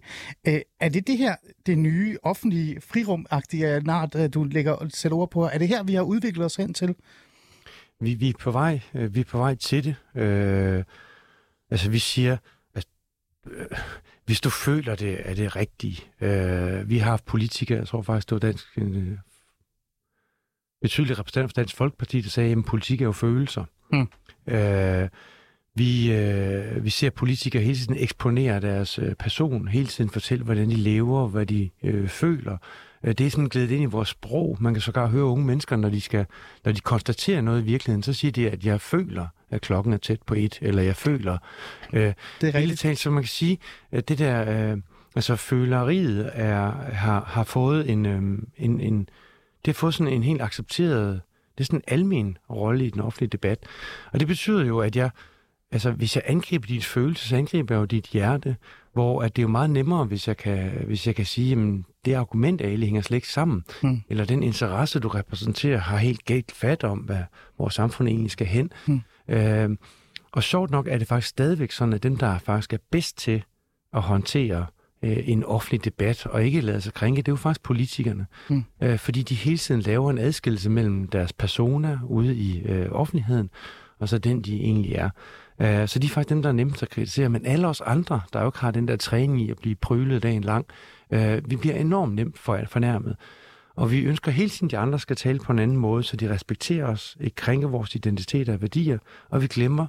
Er 0.79 0.89
det 0.89 1.07
det 1.07 1.17
her, 1.17 1.35
det 1.65 1.77
nye 1.77 2.17
offentlige 2.23 2.81
frirumagtige 2.81 3.79
nart, 3.79 4.33
du 4.33 4.43
lægger 4.43 4.87
sætter 4.93 5.17
ord 5.17 5.31
på? 5.31 5.43
Er 5.43 5.57
det 5.57 5.67
her, 5.67 5.83
vi 5.83 5.93
har 5.93 6.01
udviklet 6.01 6.45
os 6.45 6.55
hen 6.55 6.73
til? 6.73 6.95
Vi, 7.99 8.13
vi, 8.13 8.29
er 8.29 8.33
på 8.39 8.51
vej, 8.51 8.79
vi 8.93 9.19
er 9.19 9.23
på 9.23 9.37
vej 9.37 9.55
til 9.55 9.83
det. 9.83 10.21
Øh, 10.21 10.83
altså, 11.71 11.89
vi 11.89 11.99
siger, 11.99 12.37
at 12.75 12.85
øh, 13.51 13.65
hvis 14.25 14.41
du 14.41 14.49
føler 14.49 14.95
det, 14.95 15.29
er 15.29 15.33
det 15.33 15.55
rigtigt. 15.55 16.09
Øh, 16.21 16.89
vi 16.89 16.97
har 16.97 17.09
haft 17.09 17.25
politikere, 17.25 17.77
jeg 17.77 17.87
tror 17.87 18.01
faktisk, 18.01 18.29
det 18.29 18.35
var 18.35 18.39
dansk, 18.39 18.77
en 18.77 18.95
øh, 18.95 19.17
betydelig 20.81 21.19
repræsentant 21.19 21.49
for 21.51 21.53
Dansk 21.53 21.75
Folkeparti, 21.75 22.21
der 22.21 22.29
sagde, 22.29 22.51
at 22.51 22.65
politik 22.65 23.01
er 23.01 23.05
jo 23.05 23.11
følelser. 23.11 23.65
Mm. 23.91 24.07
Øh, 24.53 25.09
vi, 25.75 26.13
øh, 26.13 26.83
vi 26.83 26.89
ser 26.89 27.09
politikere 27.09 27.63
hele 27.63 27.77
tiden 27.77 27.97
eksponere 27.97 28.61
deres 28.61 28.99
øh, 28.99 29.15
person, 29.15 29.67
hele 29.67 29.87
tiden 29.87 30.09
fortælle, 30.09 30.43
hvordan 30.43 30.69
de 30.69 30.75
lever, 30.75 31.27
hvad 31.27 31.45
de 31.45 31.69
øh, 31.83 32.07
føler. 32.07 32.57
Øh, 33.03 33.13
det 33.13 33.27
er 33.27 33.29
sådan 33.29 33.47
glædet 33.47 33.71
ind 33.71 33.83
i 33.83 33.85
vores 33.85 34.09
sprog. 34.09 34.57
Man 34.59 34.73
kan 34.73 34.81
sågar 34.81 35.07
høre 35.07 35.23
unge 35.23 35.45
mennesker, 35.45 35.75
når 35.75 35.89
de, 35.89 36.01
skal, 36.01 36.25
når 36.65 36.71
de 36.71 36.79
konstaterer 36.79 37.41
noget 37.41 37.61
i 37.61 37.65
virkeligheden, 37.65 38.03
så 38.03 38.13
siger 38.13 38.31
de, 38.31 38.49
at 38.49 38.65
jeg 38.65 38.81
føler, 38.81 39.27
at 39.53 39.61
klokken 39.61 39.93
er 39.93 39.97
tæt 39.97 40.21
på 40.21 40.33
et, 40.33 40.59
eller 40.61 40.81
jeg 40.81 40.95
føler. 40.95 41.37
Øh, 41.93 42.13
det 42.41 42.49
er 42.49 42.55
rigtigt. 42.55 42.79
Talt, 42.79 42.99
så 42.99 43.09
man 43.09 43.23
kan 43.23 43.29
sige, 43.29 43.57
at 43.91 44.09
det 44.09 44.19
der, 44.19 44.71
øh, 44.71 44.77
altså 45.15 45.35
føleriet 45.35 46.31
er, 46.33 46.71
har, 46.93 47.23
har 47.27 47.43
fået 47.43 47.89
en, 47.89 48.05
øh, 48.05 48.21
en, 48.57 48.79
en, 48.79 48.99
det 49.65 49.67
har 49.67 49.73
fået 49.73 49.93
sådan 49.93 50.13
en 50.13 50.23
helt 50.23 50.41
accepteret, 50.41 51.21
det 51.57 51.63
er 51.63 51.65
sådan 51.65 51.79
en 51.87 51.93
almen 51.93 52.37
rolle 52.49 52.85
i 52.85 52.89
den 52.89 53.01
offentlige 53.01 53.29
debat. 53.29 53.59
Og 54.11 54.19
det 54.19 54.27
betyder 54.27 54.65
jo, 54.65 54.79
at 54.79 54.95
jeg, 54.95 55.09
altså 55.71 55.91
hvis 55.91 56.15
jeg 56.15 56.23
angriber 56.27 56.67
dit 56.67 56.85
følelse, 56.85 57.27
så 57.27 57.35
angriber 57.35 57.75
jeg 57.75 57.79
jo 57.79 57.85
dit 57.85 58.05
hjerte, 58.05 58.55
hvor 58.93 59.21
at 59.21 59.35
det 59.35 59.41
er 59.41 59.43
jo 59.43 59.49
meget 59.49 59.69
nemmere, 59.69 60.05
hvis 60.05 60.27
jeg 60.27 60.37
kan, 60.37 60.71
hvis 60.85 61.07
jeg 61.07 61.15
kan 61.15 61.25
sige, 61.25 61.49
jamen, 61.49 61.85
det 62.05 62.13
argument 62.13 62.61
af 62.61 62.77
hænger 62.77 63.01
slet 63.01 63.15
ikke 63.15 63.27
sammen, 63.27 63.63
mm. 63.83 64.01
eller 64.09 64.25
den 64.25 64.43
interesse, 64.43 64.99
du 64.99 65.07
repræsenterer, 65.07 65.77
har 65.77 65.97
helt 65.97 66.25
galt 66.25 66.51
fat 66.51 66.83
om, 66.83 66.99
hvad 66.99 67.23
vores 67.57 67.73
samfund 67.73 68.07
egentlig 68.09 68.31
skal 68.31 68.47
hen. 68.47 68.71
Mm. 68.85 69.01
Øh, 69.27 69.69
og 70.31 70.43
sjovt 70.43 70.71
nok 70.71 70.87
er 70.87 70.97
det 70.97 71.07
faktisk 71.07 71.29
stadigvæk 71.29 71.71
sådan, 71.71 71.93
at 71.93 72.03
dem, 72.03 72.17
der 72.17 72.39
faktisk 72.39 72.73
er 72.73 72.77
bedst 72.91 73.17
til 73.17 73.43
at 73.93 74.01
håndtere 74.01 74.65
øh, 75.03 75.29
en 75.29 75.43
offentlig 75.43 75.85
debat 75.85 76.25
og 76.25 76.43
ikke 76.43 76.61
lade 76.61 76.81
sig 76.81 76.93
krænke, 76.93 77.21
det 77.21 77.27
er 77.27 77.31
jo 77.31 77.35
faktisk 77.35 77.63
politikerne. 77.63 78.25
Mm. 78.49 78.63
Øh, 78.81 78.99
fordi 78.99 79.21
de 79.21 79.35
hele 79.35 79.57
tiden 79.57 79.81
laver 79.81 80.11
en 80.11 80.17
adskillelse 80.17 80.69
mellem 80.69 81.07
deres 81.07 81.33
persona 81.33 81.99
ude 82.03 82.35
i 82.35 82.61
øh, 82.61 82.91
offentligheden, 82.91 83.49
og 83.99 84.09
så 84.09 84.17
den, 84.17 84.41
de 84.41 84.61
egentlig 84.61 84.93
er. 84.93 85.09
Øh, 85.59 85.87
så 85.87 85.99
de 85.99 86.07
er 86.07 86.09
faktisk 86.09 86.29
dem, 86.29 86.41
der 86.41 86.49
er 86.49 86.53
nemmest 86.53 86.83
at 86.83 86.89
kritisere. 86.89 87.29
Men 87.29 87.45
alle 87.45 87.67
os 87.67 87.81
andre, 87.81 88.21
der 88.33 88.41
jo 88.41 88.47
ikke 88.47 88.59
har 88.59 88.71
den 88.71 88.87
der 88.87 88.95
træning 88.95 89.41
i 89.41 89.49
at 89.49 89.57
blive 89.57 89.75
prylet 89.75 90.23
dagen 90.23 90.43
lang, 90.43 90.65
øh, 91.11 91.41
vi 91.49 91.55
bliver 91.55 91.75
enormt 91.75 92.15
nemt 92.15 92.39
for, 92.39 92.59
fornærmet. 92.67 93.15
Og 93.75 93.91
vi 93.91 94.01
ønsker 94.01 94.31
hele 94.31 94.49
tiden, 94.49 94.67
at 94.67 94.71
de 94.71 94.77
andre 94.77 94.99
skal 94.99 95.15
tale 95.15 95.39
på 95.39 95.51
en 95.51 95.59
anden 95.59 95.77
måde, 95.77 96.03
så 96.03 96.17
de 96.17 96.33
respekterer 96.33 96.85
os, 96.85 97.17
ikke 97.19 97.35
krænker 97.35 97.67
vores 97.67 97.95
identitet 97.95 98.49
og 98.49 98.61
værdier, 98.61 98.97
og 99.29 99.41
vi 99.41 99.47
glemmer, 99.47 99.87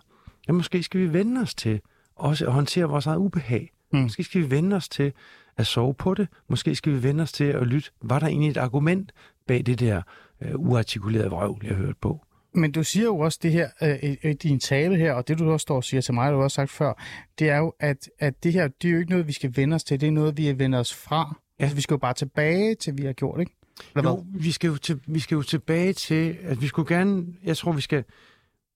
at 0.49 0.55
måske 0.55 0.83
skal 0.83 1.01
vi 1.01 1.13
vende 1.13 1.41
os 1.41 1.55
til 1.55 1.81
også 2.17 2.47
at 2.47 2.53
håndtere 2.53 2.85
vores 2.85 3.07
eget 3.07 3.19
ubehag. 3.19 3.71
Mm. 3.93 3.99
Måske 3.99 4.25
skal 4.25 4.41
vi 4.41 4.51
vende 4.51 4.77
os 4.77 4.89
til 4.89 5.13
at 5.57 5.67
sove 5.67 5.95
på 5.95 6.15
det. 6.15 6.29
Måske 6.49 6.75
skal 6.75 6.93
vi 6.93 7.03
vende 7.03 7.23
os 7.23 7.33
til 7.33 7.45
at 7.45 7.67
lytte. 7.67 7.91
Var 8.03 8.19
der 8.19 8.27
egentlig 8.27 8.51
et 8.51 8.57
argument 8.57 9.13
bag 9.47 9.67
det 9.67 9.81
der 9.81 10.03
uh, 10.45 10.71
uartikulerede 10.71 11.31
vrøvl, 11.31 11.67
jeg 11.67 11.75
hørte 11.75 11.99
på? 12.01 12.21
Men 12.55 12.73
du 12.73 12.83
siger 12.83 13.05
jo 13.05 13.19
også 13.19 13.39
det 13.43 13.53
her 13.53 13.69
uh, 13.83 14.31
i 14.31 14.33
din 14.33 14.61
tale 14.61 14.97
her, 14.97 15.13
og 15.13 15.29
det 15.29 15.39
du 15.39 15.51
også 15.51 15.63
står 15.63 15.77
og 15.77 15.85
siger 15.85 16.01
til 16.01 16.15
mig, 16.15 16.33
du 16.33 16.37
har 16.37 16.45
også 16.45 16.55
sagt 16.55 16.71
før, 16.71 17.03
det 17.39 17.51
er 17.51 17.57
jo, 17.57 17.73
at, 17.81 18.11
at 18.19 18.45
det 18.45 18.53
her, 18.53 18.69
det 18.69 18.89
er 18.89 18.93
jo 18.93 18.99
ikke 18.99 19.11
noget, 19.11 19.27
vi 19.27 19.33
skal 19.33 19.57
vende 19.57 19.75
os 19.75 19.85
til, 19.85 20.01
det 20.01 20.07
er 20.07 20.13
noget, 20.13 20.37
vi 20.37 20.59
vender 20.59 20.79
os 20.79 20.95
fra. 20.95 21.39
Ja. 21.59 21.65
Altså, 21.65 21.77
vi 21.77 21.83
skal 21.83 21.95
jo 21.95 21.99
bare 21.99 22.15
tilbage 22.15 22.75
til, 22.75 22.99
vi 22.99 23.05
har 23.05 23.13
gjort, 23.13 23.41
ikke? 23.41 23.53
Eller 23.97 24.11
jo, 24.11 24.25
vi 24.35 24.51
skal 24.51 24.69
jo, 24.69 24.77
til, 24.77 25.01
vi 25.07 25.21
skal 25.21 25.35
jo 25.35 25.43
tilbage 25.43 25.93
til, 25.93 26.37
at 26.43 26.61
vi 26.63 26.67
skulle 26.67 26.97
gerne, 26.97 27.27
jeg 27.45 27.57
tror, 27.57 27.73
vi 27.73 27.81
skal, 27.81 28.05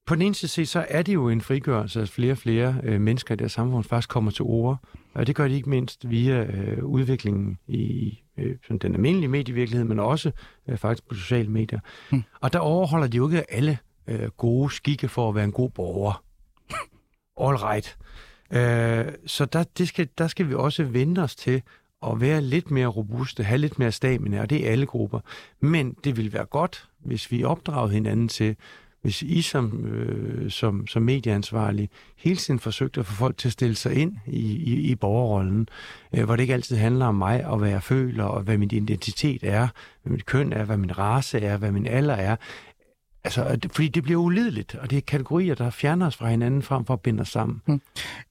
på 0.07 0.15
den 0.15 0.23
ene 0.23 0.35
side 0.35 0.67
så 0.67 0.87
er 0.89 1.03
det 1.03 1.15
jo 1.15 1.29
en 1.29 1.41
frigørelse, 1.41 2.03
at 2.03 2.09
flere 2.09 2.33
og 2.33 2.39
flere 2.39 2.81
øh, 2.83 3.01
mennesker 3.01 3.35
i 3.35 3.37
det 3.37 3.51
samfund 3.51 3.85
faktisk 3.85 4.09
kommer 4.09 4.31
til 4.31 4.43
ord. 4.43 4.79
Og 5.15 5.27
det 5.27 5.37
gør 5.37 5.49
de 5.49 5.55
ikke 5.55 5.71
mindst 5.71 6.11
via 6.11 6.45
øh, 6.45 6.85
udviklingen 6.85 7.59
i 7.67 8.19
øh, 8.39 8.57
sådan 8.63 8.79
den 8.79 8.95
almindelige 8.95 9.29
medievirkelighed, 9.29 9.85
men 9.85 9.99
også 9.99 10.31
øh, 10.69 10.79
faktisk 10.79 11.09
på 11.09 11.15
sociale 11.15 11.49
medier. 11.49 11.81
Hmm. 12.11 12.23
Og 12.41 12.53
der 12.53 12.59
overholder 12.59 13.07
de 13.07 13.17
jo 13.17 13.29
ikke 13.29 13.53
alle 13.53 13.79
øh, 14.07 14.29
gode 14.29 14.71
skikke 14.71 15.09
for 15.09 15.29
at 15.29 15.35
være 15.35 15.45
en 15.45 15.53
god 15.53 15.71
borger. 15.71 16.25
All 17.47 17.57
right. 17.57 17.97
Øh, 18.53 19.13
så 19.27 19.45
der, 19.45 19.65
det 19.79 19.89
skal, 19.89 20.09
der 20.19 20.29
skal 20.29 20.49
vi 20.49 20.55
også 20.55 20.85
vende 20.85 21.23
os 21.23 21.37
til 21.37 21.63
at 22.07 22.21
være 22.21 22.41
lidt 22.41 22.71
mere 22.71 22.87
robuste, 22.87 23.45
have 23.45 23.59
lidt 23.59 23.79
mere 23.79 23.93
stamina, 23.93 24.41
og 24.41 24.51
det 24.51 24.67
er 24.67 24.73
alle 24.73 24.87
grupper. 24.87 25.21
Men 25.61 25.97
det 26.05 26.17
vil 26.17 26.33
være 26.33 26.45
godt, 26.45 26.89
hvis 26.99 27.31
vi 27.31 27.45
opdrager 27.45 27.89
hinanden 27.89 28.29
til, 28.29 28.57
hvis 29.03 29.23
I 29.23 29.43
som, 29.43 29.87
øh, 29.87 30.51
som, 30.51 30.87
som 30.87 31.03
medieansvarlig 31.03 31.91
hele 32.17 32.37
tiden 32.37 32.61
forsøgte 32.61 33.01
at 33.01 33.07
få 33.07 33.15
folk 33.15 33.37
til 33.37 33.49
at 33.49 33.53
stille 33.53 33.75
sig 33.75 33.95
ind 33.95 34.17
i, 34.27 34.57
i, 34.57 34.75
i 34.91 34.95
borgerrollen, 34.95 35.69
øh, 36.15 36.25
hvor 36.25 36.37
det 36.37 36.43
ikke 36.43 36.55
altid 36.55 36.77
handler 36.77 37.07
om 37.07 37.15
mig 37.15 37.47
og 37.47 37.59
hvad 37.59 37.71
jeg 37.71 37.83
føler, 37.83 38.25
og 38.25 38.43
hvad 38.43 38.59
min 38.59 38.71
identitet 38.73 39.45
er, 39.45 39.69
hvad 40.03 40.13
mit 40.13 40.27
køn 40.27 40.53
er, 40.53 40.65
hvad 40.65 40.77
min 40.77 40.99
race 40.99 41.41
er, 41.41 41.57
hvad 41.57 41.73
min 41.73 41.87
alder 41.87 42.15
er, 42.15 42.37
Altså, 43.37 43.69
fordi 43.73 43.89
det 43.89 44.03
bliver 44.03 44.21
ulideligt, 44.21 44.75
og 44.75 44.91
det 44.91 44.97
er 44.97 45.03
kategorier, 45.03 45.55
der 45.55 45.71
fjerner 45.71 46.07
os 46.07 46.17
fra 46.17 46.29
hinanden 46.29 46.63
frem 46.63 46.85
for 46.85 46.95
at 46.95 47.01
binde 47.01 47.21
os 47.21 47.29
sammen. 47.29 47.63
Hmm. 47.67 47.81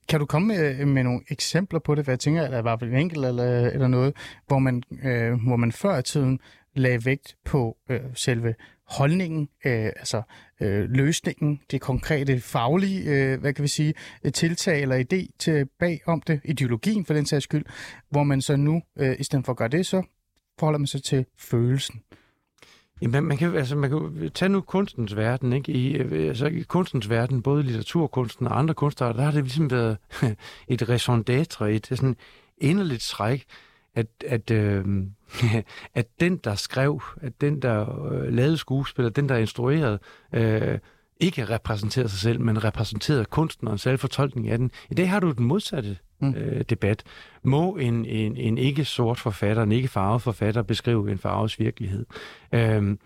Kan 0.09 0.19
du 0.19 0.25
komme 0.25 0.47
med, 0.47 0.79
øh, 0.79 0.87
med 0.87 1.03
nogle 1.03 1.21
eksempler 1.29 1.79
på 1.79 1.95
det, 1.95 2.03
hvad 2.03 2.11
jeg 2.11 2.19
tænker, 2.19 2.43
eller 2.43 2.61
var 2.61 2.75
det 2.75 2.89
en 2.89 2.97
enkelt 2.97 3.25
eller, 3.25 3.69
eller 3.69 3.87
noget, 3.87 4.13
hvor 4.47 4.59
man, 4.59 4.83
øh, 5.03 5.33
hvor 5.47 5.55
man 5.55 5.71
før 5.71 5.97
i 5.97 6.03
tiden 6.03 6.39
lagde 6.75 7.05
vægt 7.05 7.35
på 7.45 7.77
øh, 7.89 7.99
selve 8.13 8.55
holdningen, 8.87 9.49
øh, 9.65 9.85
altså 9.85 10.21
øh, 10.61 10.89
løsningen, 10.89 11.61
det 11.71 11.81
konkrete 11.81 12.39
faglige, 12.39 13.03
øh, 13.03 13.39
hvad 13.39 13.53
kan 13.53 13.63
vi 13.63 13.67
sige, 13.67 13.93
tiltag 14.33 14.81
eller 14.81 15.03
idé 15.03 15.35
til 15.39 15.65
bag 15.79 16.01
om 16.05 16.21
det, 16.21 16.41
ideologien 16.43 17.05
for 17.05 17.13
den 17.13 17.25
sags 17.25 17.43
skyld, 17.43 17.65
hvor 18.09 18.23
man 18.23 18.41
så 18.41 18.55
nu, 18.55 18.81
øh, 18.95 19.15
i 19.19 19.23
stedet 19.23 19.45
for 19.45 19.53
at 19.53 19.57
gøre 19.57 19.67
det, 19.67 19.85
så 19.85 20.03
forholder 20.59 20.79
man 20.79 20.87
sig 20.87 21.03
til 21.03 21.25
følelsen? 21.37 22.01
Jamen, 23.01 23.23
man 23.23 23.37
kan, 23.37 23.55
altså, 23.55 23.75
man 23.75 23.89
kan 23.89 24.17
øh, 24.17 24.31
tage 24.31 24.49
nu 24.49 24.61
kunstens 24.61 25.15
verden, 25.15 25.53
ikke? 25.53 25.71
I, 25.71 25.97
øh, 25.97 26.11
øh, 26.11 26.27
altså, 26.27 26.45
i 26.45 26.61
kunstens 26.61 27.09
verden, 27.09 27.41
både 27.41 27.63
litteraturkunsten 27.63 28.47
og 28.47 28.59
andre 28.59 28.73
kunstnere, 28.73 29.13
der 29.13 29.21
har 29.21 29.31
det 29.31 29.43
ligesom 29.43 29.71
været 29.71 29.97
et 30.67 30.89
raison 30.89 31.23
d'être, 31.29 31.63
et 31.63 31.87
sådan 31.87 32.15
inderligt 32.57 33.01
træk, 33.01 33.45
at, 33.95 34.07
at, 34.27 34.51
øh, 34.51 34.85
at 35.93 36.07
den, 36.19 36.37
der 36.37 36.55
skrev, 36.55 37.01
at 37.21 37.41
den, 37.41 37.61
der 37.61 38.05
øh, 38.11 38.33
lavede 38.33 38.57
skuespil, 38.57 39.15
den, 39.15 39.29
der 39.29 39.37
instruerede, 39.37 39.99
øh, 40.33 40.79
ikke 41.19 41.45
repræsenterede 41.45 42.09
sig 42.09 42.19
selv, 42.19 42.41
men 42.41 42.63
repræsenterede 42.63 43.25
kunsten 43.25 43.67
og 43.67 43.73
en 43.73 43.77
selvfortolkning 43.77 44.49
af 44.49 44.57
den. 44.57 44.71
I 44.89 44.93
dag 44.93 45.09
har 45.09 45.19
du 45.19 45.31
den 45.31 45.45
modsatte 45.45 45.97
mm. 46.19 46.33
øh, 46.35 46.63
debat. 46.69 47.03
Må 47.43 47.75
en, 47.75 48.05
en, 48.05 48.37
en 48.37 48.57
ikke-sort 48.57 49.19
forfatter, 49.19 49.63
en 49.63 49.71
ikke-farvet 49.71 50.21
forfatter 50.21 50.61
beskrive 50.61 51.11
en 51.11 51.17
farves 51.17 51.59
virkelighed? 51.59 52.05
Øhm, 52.51 52.99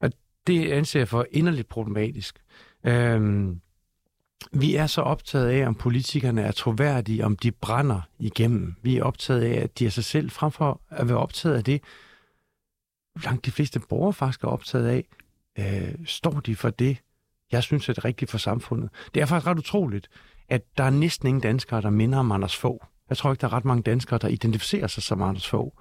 og 0.00 0.12
det 0.46 0.72
anser 0.72 1.00
jeg 1.00 1.08
for 1.08 1.26
inderligt 1.30 1.68
problematisk. 1.68 2.38
Øhm, 2.84 3.60
vi 4.52 4.74
er 4.74 4.86
så 4.86 5.00
optaget 5.00 5.48
af, 5.48 5.66
om 5.66 5.74
politikerne 5.74 6.42
er 6.42 6.52
troværdige, 6.52 7.24
om 7.24 7.36
de 7.36 7.52
brænder 7.52 8.00
igennem. 8.18 8.74
Vi 8.82 8.96
er 8.96 9.04
optaget 9.04 9.42
af, 9.42 9.62
at 9.62 9.78
de 9.78 9.86
er 9.86 9.90
sig 9.90 10.04
selv, 10.04 10.30
frem 10.30 10.52
for 10.52 10.80
at 10.88 11.08
være 11.08 11.18
optaget 11.18 11.56
af 11.56 11.64
det, 11.64 11.80
langt 13.24 13.46
de 13.46 13.50
fleste 13.50 13.80
borgere 13.80 14.12
faktisk 14.12 14.44
er 14.44 14.48
optaget 14.48 14.86
af, 14.88 15.04
øh, 15.58 16.06
står 16.06 16.40
de 16.40 16.56
for 16.56 16.70
det, 16.70 16.98
jeg 17.52 17.62
synes 17.62 17.88
er 17.88 17.92
det 17.92 18.04
rigtige 18.04 18.28
for 18.28 18.38
samfundet. 18.38 18.90
Det 19.14 19.22
er 19.22 19.26
faktisk 19.26 19.46
ret 19.46 19.58
utroligt, 19.58 20.08
at 20.50 20.62
der 20.78 20.84
er 20.84 20.90
næsten 20.90 21.28
ingen 21.28 21.40
danskere, 21.40 21.82
der 21.82 21.90
minder 21.90 22.18
om 22.18 22.32
Anders 22.32 22.56
Fogh. 22.56 22.84
Jeg 23.08 23.16
tror 23.16 23.30
ikke, 23.30 23.40
der 23.40 23.46
er 23.46 23.52
ret 23.52 23.64
mange 23.64 23.82
danskere, 23.82 24.18
der 24.18 24.28
identificerer 24.28 24.86
sig 24.86 25.02
som 25.02 25.22
Anders 25.22 25.48
Fogh. 25.48 25.72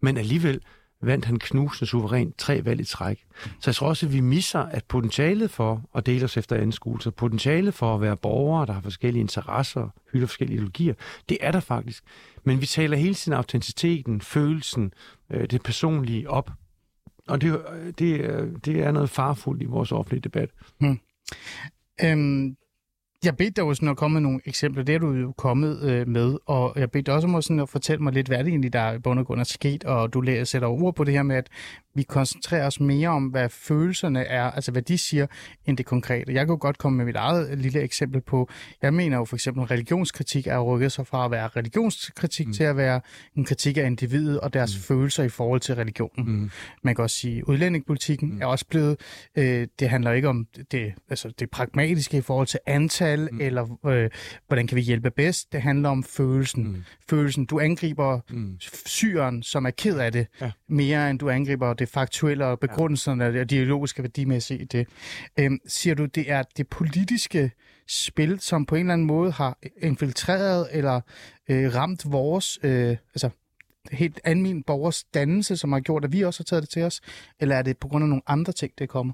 Men 0.00 0.16
alligevel 0.16 0.60
vandt 1.02 1.24
han 1.24 1.38
knusende 1.38 1.90
suverænt 1.90 2.38
tre 2.38 2.64
valg 2.64 2.80
i 2.80 2.84
træk. 2.84 3.26
Så 3.60 3.70
jeg 3.70 3.74
tror 3.74 3.88
også, 3.88 4.06
at 4.06 4.12
vi 4.12 4.20
misser, 4.20 4.60
at 4.60 4.84
potentialet 4.84 5.50
for 5.50 5.82
at 5.94 6.06
dele 6.06 6.24
os 6.24 6.36
efter 6.36 6.56
anskuelser, 6.56 7.10
potentialet 7.10 7.74
for 7.74 7.94
at 7.94 8.00
være 8.00 8.16
borgere, 8.16 8.66
der 8.66 8.72
har 8.72 8.80
forskellige 8.80 9.20
interesser, 9.20 9.88
hylder 10.12 10.26
forskellige 10.26 10.54
ideologier, 10.54 10.94
det 11.28 11.38
er 11.40 11.52
der 11.52 11.60
faktisk. 11.60 12.04
Men 12.44 12.60
vi 12.60 12.66
taler 12.66 12.96
hele 12.96 13.14
tiden 13.14 13.36
autenticiteten, 13.38 14.20
følelsen, 14.20 14.92
øh, 15.30 15.50
det 15.50 15.62
personlige 15.62 16.30
op. 16.30 16.50
Og 17.28 17.40
det, 17.40 17.64
øh, 17.72 17.92
det, 17.98 18.20
øh, 18.20 18.52
det 18.64 18.80
er 18.80 18.92
noget 18.92 19.10
farfuldt 19.10 19.62
i 19.62 19.66
vores 19.66 19.92
offentlige 19.92 20.20
debat. 20.20 20.50
Hmm. 20.78 21.00
Øhm, 22.04 22.56
jeg 23.24 23.36
bedte 23.36 23.52
dig 23.52 23.62
jo 23.62 23.74
sådan 23.74 23.88
at 23.88 23.96
komme 23.96 24.12
med 24.14 24.20
nogle 24.20 24.40
eksempler. 24.44 24.82
Det 24.82 24.94
er 24.94 24.98
du 24.98 25.12
jo 25.12 25.32
kommet 25.32 25.82
øh, 25.82 26.08
med, 26.08 26.38
og 26.46 26.72
jeg 26.76 26.90
bedte 26.90 27.06
dig 27.06 27.14
også 27.14 27.28
om 27.28 27.42
sådan 27.42 27.60
at 27.60 27.68
fortælle 27.68 28.02
mig 28.02 28.12
lidt, 28.12 28.26
hvad 28.26 28.38
det 28.38 28.48
egentlig 28.48 28.72
der 28.72 28.92
i 28.92 28.98
bund 28.98 29.18
og 29.18 29.26
grund 29.26 29.40
er 29.40 29.44
sket, 29.44 29.84
og 29.84 30.14
du 30.14 30.24
sætter 30.44 30.68
ord 30.68 30.94
på 30.94 31.04
det 31.04 31.14
her 31.14 31.22
med, 31.22 31.36
at 31.36 31.48
vi 31.94 32.02
koncentrerer 32.02 32.66
os 32.66 32.80
mere 32.80 33.08
om, 33.08 33.26
hvad 33.26 33.48
følelserne 33.48 34.24
er, 34.24 34.50
altså 34.50 34.72
hvad 34.72 34.82
de 34.82 34.98
siger, 34.98 35.26
end 35.66 35.76
det 35.76 35.86
konkrete. 35.86 36.32
Jeg 36.32 36.48
jo 36.48 36.58
godt 36.60 36.78
komme 36.78 36.96
med 36.96 37.04
mit 37.04 37.16
eget 37.16 37.58
lille 37.58 37.80
eksempel 37.80 38.20
på, 38.20 38.50
jeg 38.82 38.94
mener 38.94 39.16
jo 39.16 39.24
for 39.24 39.36
eksempel, 39.36 39.62
at 39.62 39.70
religionskritik 39.70 40.46
er 40.46 40.58
rykket 40.58 40.92
sig 40.92 41.06
fra 41.06 41.24
at 41.24 41.30
være 41.30 41.48
religionskritik 41.48 42.46
mm. 42.46 42.52
til 42.52 42.64
at 42.64 42.76
være 42.76 43.00
en 43.36 43.44
kritik 43.44 43.76
af 43.76 43.86
individet 43.86 44.40
og 44.40 44.54
deres 44.54 44.76
mm. 44.76 44.82
følelser 44.82 45.22
i 45.22 45.28
forhold 45.28 45.60
til 45.60 45.74
religionen. 45.74 46.32
Mm. 46.32 46.50
Man 46.82 46.94
kan 46.94 47.02
også 47.02 47.16
sige, 47.16 47.38
at 47.38 47.44
udlændingepolitikken 47.44 48.34
mm. 48.34 48.42
er 48.42 48.46
også 48.46 48.66
blevet, 48.66 49.00
øh, 49.36 49.66
det 49.78 49.88
handler 49.88 50.12
ikke 50.12 50.28
om 50.28 50.46
det, 50.72 50.92
altså 51.10 51.32
det 51.38 51.50
pragmatiske 51.50 52.16
i 52.16 52.20
forhold 52.20 52.46
til 52.46 52.60
antal, 52.66 53.09
mm. 53.16 53.40
eller 53.40 53.86
øh, 53.86 54.10
hvordan 54.46 54.66
kan 54.66 54.76
vi 54.76 54.80
hjælpe 54.80 55.10
bedst. 55.10 55.52
Det 55.52 55.62
handler 55.62 55.88
om 55.88 56.04
følelsen. 56.04 56.68
Mm. 56.68 56.84
Følelsen. 57.10 57.44
Du 57.44 57.60
angriber 57.60 58.20
mm. 58.30 58.56
syren, 58.86 59.42
som 59.42 59.66
er 59.66 59.70
ked 59.70 59.98
af 59.98 60.12
det, 60.12 60.26
ja. 60.40 60.50
mere 60.68 61.10
end 61.10 61.18
du 61.18 61.30
angriber 61.30 61.74
det 61.74 61.88
faktuelle 61.88 62.46
og 62.46 62.60
begrundelserne 62.60 63.24
ja. 63.24 63.40
og 63.40 63.50
dialogiske 63.50 64.02
værdimæssige 64.02 64.60
i 64.60 64.64
det. 64.64 64.88
Øhm, 65.38 65.58
siger 65.66 65.94
du, 65.94 66.04
det 66.04 66.30
er 66.30 66.42
det 66.56 66.68
politiske 66.68 67.50
spil, 67.88 68.40
som 68.40 68.66
på 68.66 68.74
en 68.74 68.80
eller 68.80 68.92
anden 68.92 69.06
måde 69.06 69.30
har 69.30 69.58
infiltreret 69.82 70.68
eller 70.72 71.00
øh, 71.48 71.74
ramt 71.74 72.12
vores, 72.12 72.58
øh, 72.62 72.96
altså 73.14 73.30
helt 73.92 74.20
almindelige 74.24 74.64
borgers 74.66 75.04
dannelse, 75.04 75.56
som 75.56 75.72
har 75.72 75.80
gjort, 75.80 76.04
at 76.04 76.12
vi 76.12 76.22
også 76.22 76.40
har 76.40 76.44
taget 76.44 76.62
det 76.62 76.70
til 76.70 76.82
os? 76.82 77.00
Eller 77.40 77.56
er 77.56 77.62
det 77.62 77.78
på 77.78 77.88
grund 77.88 78.04
af 78.04 78.08
nogle 78.08 78.22
andre 78.26 78.52
ting, 78.52 78.72
det 78.78 78.88
kommer? 78.88 79.12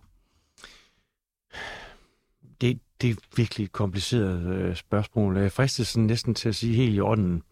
Det, 2.61 2.81
det 3.01 3.11
er 3.11 3.15
virkelig 3.37 3.65
et 3.65 3.73
kompliceret 3.73 4.47
øh, 4.47 4.77
spørgsmål. 4.77 5.37
Jeg 5.37 5.53
fristes 5.53 5.89
sådan 5.89 6.07
næsten 6.07 6.35
til 6.35 6.49
at 6.49 6.55
sige 6.55 6.75
helt 6.75 6.95
i 6.95 7.01
ånden 7.01 7.43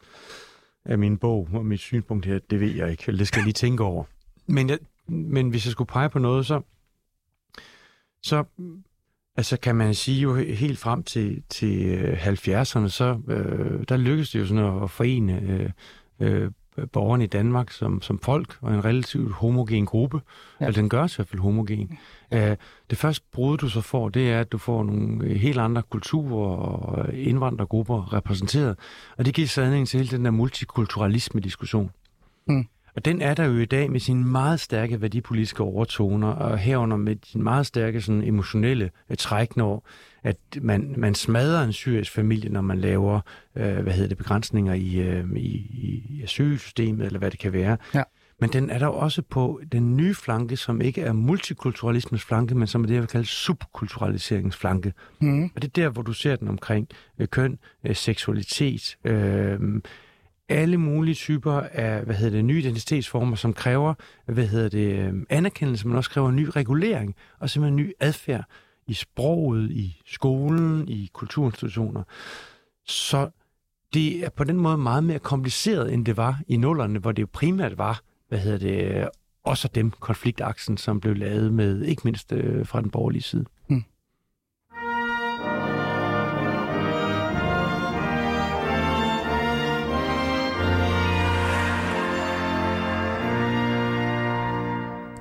af 0.84 0.98
min 0.98 1.18
bog 1.18 1.48
og 1.52 1.66
mit 1.66 1.80
synspunkt 1.80 2.26
her, 2.26 2.38
det 2.50 2.60
ved 2.60 2.74
jeg 2.74 2.90
ikke. 2.90 3.12
Det 3.12 3.28
skal 3.28 3.38
jeg 3.38 3.44
lige 3.44 3.52
tænke 3.52 3.84
over. 3.84 4.04
Men 4.46 4.70
jeg, 4.70 4.78
men 5.08 5.48
hvis 5.48 5.66
jeg 5.66 5.72
skulle 5.72 5.88
pege 5.88 6.10
på 6.10 6.18
noget, 6.18 6.46
så, 6.46 6.60
så 8.22 8.44
altså 9.36 9.56
kan 9.56 9.76
man 9.76 9.94
sige 9.94 10.20
jo 10.20 10.34
helt 10.34 10.78
frem 10.78 11.02
til, 11.02 11.42
til 11.48 11.86
øh, 11.86 12.26
70'erne, 12.26 12.88
så 12.88 13.20
øh, 13.28 13.84
der 13.88 13.96
lykkedes 13.96 14.30
det 14.30 14.40
jo 14.40 14.46
sådan 14.46 14.82
at 14.82 14.90
forene 14.90 15.40
øh, 15.40 15.70
øh, 16.20 16.50
borgerne 16.92 17.24
i 17.24 17.26
Danmark 17.26 17.70
som, 17.70 18.02
som 18.02 18.18
folk 18.18 18.56
og 18.60 18.74
en 18.74 18.84
relativt 18.84 19.32
homogen 19.32 19.86
gruppe. 19.86 20.20
Ja. 20.60 20.66
Eller 20.66 20.80
den 20.80 20.88
gør 20.88 21.06
sig 21.06 21.16
i 21.16 21.18
hvert 21.18 21.28
fald 21.28 21.42
homogen. 21.42 21.98
Ja. 22.30 22.50
Uh, 22.50 22.56
det 22.90 22.98
første 22.98 23.24
brud, 23.32 23.58
du 23.58 23.68
så 23.68 23.80
får, 23.80 24.08
det 24.08 24.32
er, 24.32 24.40
at 24.40 24.52
du 24.52 24.58
får 24.58 24.84
nogle 24.84 25.34
helt 25.34 25.58
andre 25.58 25.82
kulturer 25.82 26.56
og 26.56 27.14
indvandrergrupper 27.14 28.12
repræsenteret. 28.12 28.76
Og 29.16 29.24
det 29.24 29.34
giver 29.34 29.48
sadning 29.48 29.88
til 29.88 29.98
hele 29.98 30.16
den 30.16 30.24
der 30.24 30.30
multikulturalisme-diskussion. 30.30 31.90
Mm. 32.46 32.66
Og 32.96 33.04
den 33.04 33.22
er 33.22 33.34
der 33.34 33.44
jo 33.44 33.58
i 33.58 33.64
dag 33.64 33.90
med 33.90 34.00
sine 34.00 34.24
meget 34.24 34.60
stærke 34.60 35.00
værdipolitiske 35.00 35.62
overtoner, 35.62 36.28
og 36.28 36.58
herunder 36.58 36.96
med 36.96 37.16
sin 37.24 37.42
meget 37.42 37.66
stærke 37.66 38.00
sådan, 38.00 38.22
emotionelle 38.22 38.90
uh, 39.10 39.16
træk, 39.16 39.56
når 39.56 39.86
at 40.22 40.36
man, 40.62 40.94
man 40.96 41.14
smadrer 41.14 41.64
en 41.64 41.72
syrisk 41.72 42.12
familie, 42.12 42.50
når 42.50 42.60
man 42.60 42.78
laver 42.78 43.20
øh, 43.56 43.78
hvad 43.78 43.92
hedder 43.92 44.08
det, 44.08 44.18
begrænsninger 44.18 44.74
i, 44.74 44.94
øh, 44.94 45.24
i, 45.36 45.66
i 46.10 46.20
asylsystemet, 46.22 47.06
eller 47.06 47.18
hvad 47.18 47.30
det 47.30 47.40
kan 47.40 47.52
være. 47.52 47.76
Ja. 47.94 48.02
Men 48.40 48.52
den 48.52 48.70
er 48.70 48.78
der 48.78 48.86
også 48.86 49.22
på 49.22 49.60
den 49.72 49.96
nye 49.96 50.14
flanke, 50.14 50.56
som 50.56 50.80
ikke 50.80 51.00
er 51.00 51.12
multikulturalismens 51.12 52.24
flanke, 52.24 52.54
men 52.54 52.66
som 52.66 52.82
er 52.82 52.86
det, 52.86 52.94
jeg 52.94 53.00
vil 53.02 53.08
kalde 53.08 53.26
subkulturaliseringsflanke. 53.26 54.92
Mm. 55.20 55.44
Og 55.44 55.62
det 55.62 55.64
er 55.64 55.82
der, 55.82 55.88
hvor 55.88 56.02
du 56.02 56.12
ser 56.12 56.36
den 56.36 56.48
omkring 56.48 56.88
øh, 57.18 57.28
køn, 57.28 57.58
øh, 57.84 57.96
seksualitet, 57.96 58.96
øh, 59.04 59.60
alle 60.48 60.76
mulige 60.76 61.14
typer 61.14 61.52
af 61.52 62.04
hvad 62.04 62.14
hedder 62.14 62.36
det, 62.36 62.44
nye 62.44 62.58
identitetsformer, 62.58 63.36
som 63.36 63.52
kræver 63.52 63.94
hvad 64.26 64.46
hedder 64.46 64.68
det, 64.68 64.98
øhm, 64.98 65.26
anerkendelse, 65.30 65.88
men 65.88 65.96
også 65.96 66.10
kræver 66.10 66.30
ny 66.30 66.48
regulering 66.56 67.14
og 67.38 67.50
simpelthen 67.50 67.76
ny 67.76 67.92
adfærd 68.00 68.44
i 68.86 68.94
sproget, 68.94 69.70
i 69.70 70.02
skolen, 70.06 70.88
i 70.88 71.10
kulturinstitutioner. 71.12 72.02
Så 72.86 73.30
det 73.94 74.24
er 74.24 74.30
på 74.30 74.44
den 74.44 74.56
måde 74.56 74.78
meget 74.78 75.04
mere 75.04 75.18
kompliceret, 75.18 75.92
end 75.92 76.06
det 76.06 76.16
var 76.16 76.40
i 76.48 76.56
nullerne, 76.56 76.98
hvor 76.98 77.12
det 77.12 77.22
jo 77.22 77.28
primært 77.32 77.78
var, 77.78 78.00
hvad 78.28 78.38
hedder 78.38 78.58
det, 78.58 79.08
også 79.44 79.68
dem 79.74 79.90
konfliktaksen, 79.90 80.76
som 80.76 81.00
blev 81.00 81.16
lavet 81.16 81.54
med, 81.54 81.82
ikke 81.82 82.02
mindst 82.04 82.32
øh, 82.32 82.66
fra 82.66 82.80
den 82.80 82.90
borgerlige 82.90 83.22
side. 83.22 83.44
Hmm. 83.66 83.84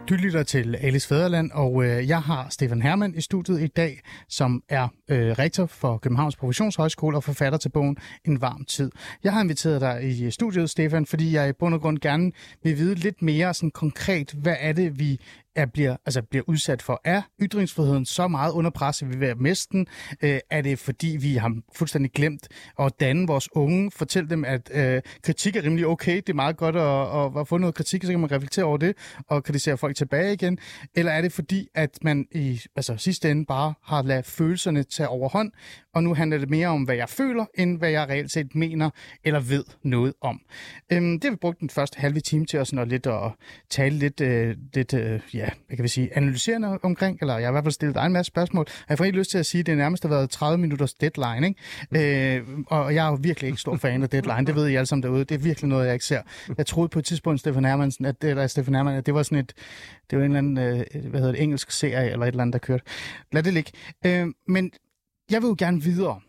Du 0.09 0.13
lytter 0.13 0.43
til 0.43 0.75
Alice 0.75 1.07
Fæderland, 1.07 1.51
og 1.51 1.83
øh, 1.85 2.09
jeg 2.09 2.21
har 2.21 2.47
Stefan 2.49 2.81
Hermann 2.81 3.15
i 3.15 3.21
studiet 3.21 3.61
i 3.61 3.67
dag, 3.67 4.01
som 4.29 4.63
er 4.69 4.87
øh, 5.09 5.31
rektor 5.31 5.65
for 5.65 5.97
Københavns 5.97 6.35
Professionshøjskole 6.35 7.17
og 7.17 7.23
forfatter 7.23 7.59
til 7.59 7.69
bogen 7.69 7.97
En 8.25 8.41
varm 8.41 8.65
tid. 8.65 8.91
Jeg 9.23 9.33
har 9.33 9.41
inviteret 9.41 9.81
dig 9.81 10.03
i 10.03 10.25
øh, 10.25 10.31
studiet, 10.31 10.69
Stefan, 10.69 11.05
fordi 11.05 11.33
jeg 11.33 11.49
i 11.49 11.51
bund 11.51 11.73
og 11.73 11.81
grund 11.81 11.99
gerne 11.99 12.31
vil 12.63 12.77
vide 12.77 12.95
lidt 12.95 13.21
mere 13.21 13.53
sådan 13.53 13.71
konkret, 13.71 14.31
hvad 14.31 14.55
er 14.59 14.73
det, 14.73 14.99
vi 14.99 15.19
er, 15.55 15.65
bliver, 15.65 15.97
altså 16.05 16.21
bliver 16.21 16.43
udsat 16.47 16.81
for. 16.81 17.01
Er 17.03 17.21
ytringsfriheden 17.41 18.05
så 18.05 18.27
meget 18.27 18.51
under 18.51 18.71
pres, 18.71 19.01
at 19.01 19.09
vi 19.13 19.17
vil 19.17 19.37
miste 19.37 19.71
den? 19.71 19.87
Øh, 20.21 20.39
er 20.49 20.61
det 20.61 20.79
fordi, 20.79 21.17
vi 21.21 21.35
har 21.35 21.57
fuldstændig 21.75 22.11
glemt 22.11 22.47
at 22.79 22.93
danne 22.99 23.27
vores 23.27 23.49
unge, 23.55 23.91
Fortæl 23.91 24.29
dem, 24.29 24.45
at 24.45 24.71
øh, 24.73 25.01
kritik 25.23 25.55
er 25.55 25.63
rimelig 25.63 25.87
okay, 25.87 26.15
det 26.15 26.29
er 26.29 26.33
meget 26.33 26.57
godt 26.57 26.75
at, 26.75 27.35
at, 27.35 27.41
at 27.41 27.47
få 27.47 27.57
noget 27.57 27.75
kritik, 27.75 28.03
så 28.03 28.11
kan 28.11 28.19
man 28.19 28.31
reflektere 28.31 28.65
over 28.65 28.77
det 28.77 28.95
og 29.27 29.43
kritisere 29.43 29.77
folk 29.77 29.95
tilbage 29.95 30.33
igen? 30.33 30.57
Eller 30.95 31.11
er 31.11 31.21
det 31.21 31.31
fordi, 31.31 31.67
at 31.75 31.97
man 32.01 32.27
i 32.31 32.61
altså, 32.75 32.97
sidste 32.97 33.31
ende 33.31 33.45
bare 33.45 33.73
har 33.83 34.01
ladet 34.01 34.25
følelserne 34.25 34.83
tage 34.83 35.09
overhånd, 35.09 35.51
og 35.93 36.03
nu 36.03 36.13
handler 36.13 36.37
det 36.37 36.49
mere 36.49 36.67
om, 36.67 36.83
hvad 36.83 36.95
jeg 36.95 37.09
føler, 37.09 37.45
end 37.55 37.77
hvad 37.77 37.89
jeg 37.89 38.09
reelt 38.09 38.31
set 38.31 38.55
mener 38.55 38.89
eller 39.23 39.39
ved 39.39 39.63
noget 39.83 40.13
om. 40.21 40.41
Øhm, 40.91 41.19
det 41.19 41.23
har 41.23 41.31
vi 41.31 41.35
brugt 41.35 41.59
den 41.59 41.69
første 41.69 41.99
halve 41.99 42.19
time 42.19 42.45
til 42.45 42.57
at, 42.57 42.67
sådan, 42.67 42.79
at, 42.79 42.87
lidt 42.87 43.07
at 43.07 43.31
tale 43.69 43.95
lidt, 43.97 44.21
øh, 44.21 44.55
lidt 44.73 44.93
øh, 44.93 45.19
ja, 45.33 45.49
hvad 45.67 45.77
kan 45.77 45.83
vi 45.83 45.87
sige, 45.87 46.17
analyserende 46.17 46.79
omkring, 46.83 47.17
eller 47.21 47.37
jeg 47.37 47.47
har 47.47 47.51
i 47.51 47.53
hvert 47.53 47.63
fald 47.63 47.71
stillet 47.73 47.95
dig 47.95 48.05
en 48.05 48.13
masse 48.13 48.27
spørgsmål. 48.27 48.65
Jeg 48.89 48.97
får 48.97 49.05
ikke 49.05 49.17
lyst 49.17 49.31
til 49.31 49.37
at 49.37 49.45
sige, 49.45 49.59
at 49.59 49.65
det 49.65 49.77
nærmest 49.77 50.03
har 50.03 50.09
været 50.09 50.29
30 50.29 50.57
minutters 50.57 50.93
deadline, 50.93 51.47
ikke? 51.47 52.37
Øh, 52.37 52.47
og 52.67 52.95
jeg 52.95 53.05
er 53.05 53.09
jo 53.09 53.17
virkelig 53.21 53.47
ikke 53.47 53.61
stor 53.61 53.75
fan 53.75 54.03
af 54.03 54.09
deadline, 54.09 54.45
det 54.45 54.55
ved 54.55 54.67
I 54.67 54.75
alle 54.75 54.85
sammen 54.85 55.03
derude. 55.03 55.23
Det 55.23 55.35
er 55.35 55.39
virkelig 55.39 55.69
noget, 55.69 55.85
jeg 55.85 55.93
ikke 55.93 56.05
ser. 56.05 56.21
Jeg 56.57 56.65
troede 56.65 56.89
på 56.89 56.99
et 56.99 57.05
tidspunkt, 57.05 57.39
Stefan 57.39 57.65
Hermansen, 57.65 58.05
at, 58.05 58.23
eller 58.23 58.47
Stefan 58.47 58.75
Hermann, 58.75 58.97
at 58.97 59.05
det 59.05 59.13
var 59.13 59.23
sådan 59.23 59.37
et, 59.37 59.53
det 60.09 60.19
var 60.19 60.25
en 60.25 60.35
eller 60.35 60.37
anden, 60.37 60.57
øh, 60.57 61.09
hvad 61.09 61.19
hedder 61.19 61.31
det, 61.31 61.43
engelsk 61.43 61.71
serie, 61.71 62.11
eller 62.11 62.25
et 62.25 62.27
eller 62.27 62.41
andet, 62.41 62.53
der 62.53 62.59
kørte. 62.59 62.83
Lad 63.31 63.43
det 63.43 63.53
ligge. 63.53 63.71
Øh, 64.05 64.27
men 64.47 64.71
jeg 65.33 65.41
vil 65.41 65.47
jo 65.47 65.55
gerne 65.57 65.81
videre 65.81 66.19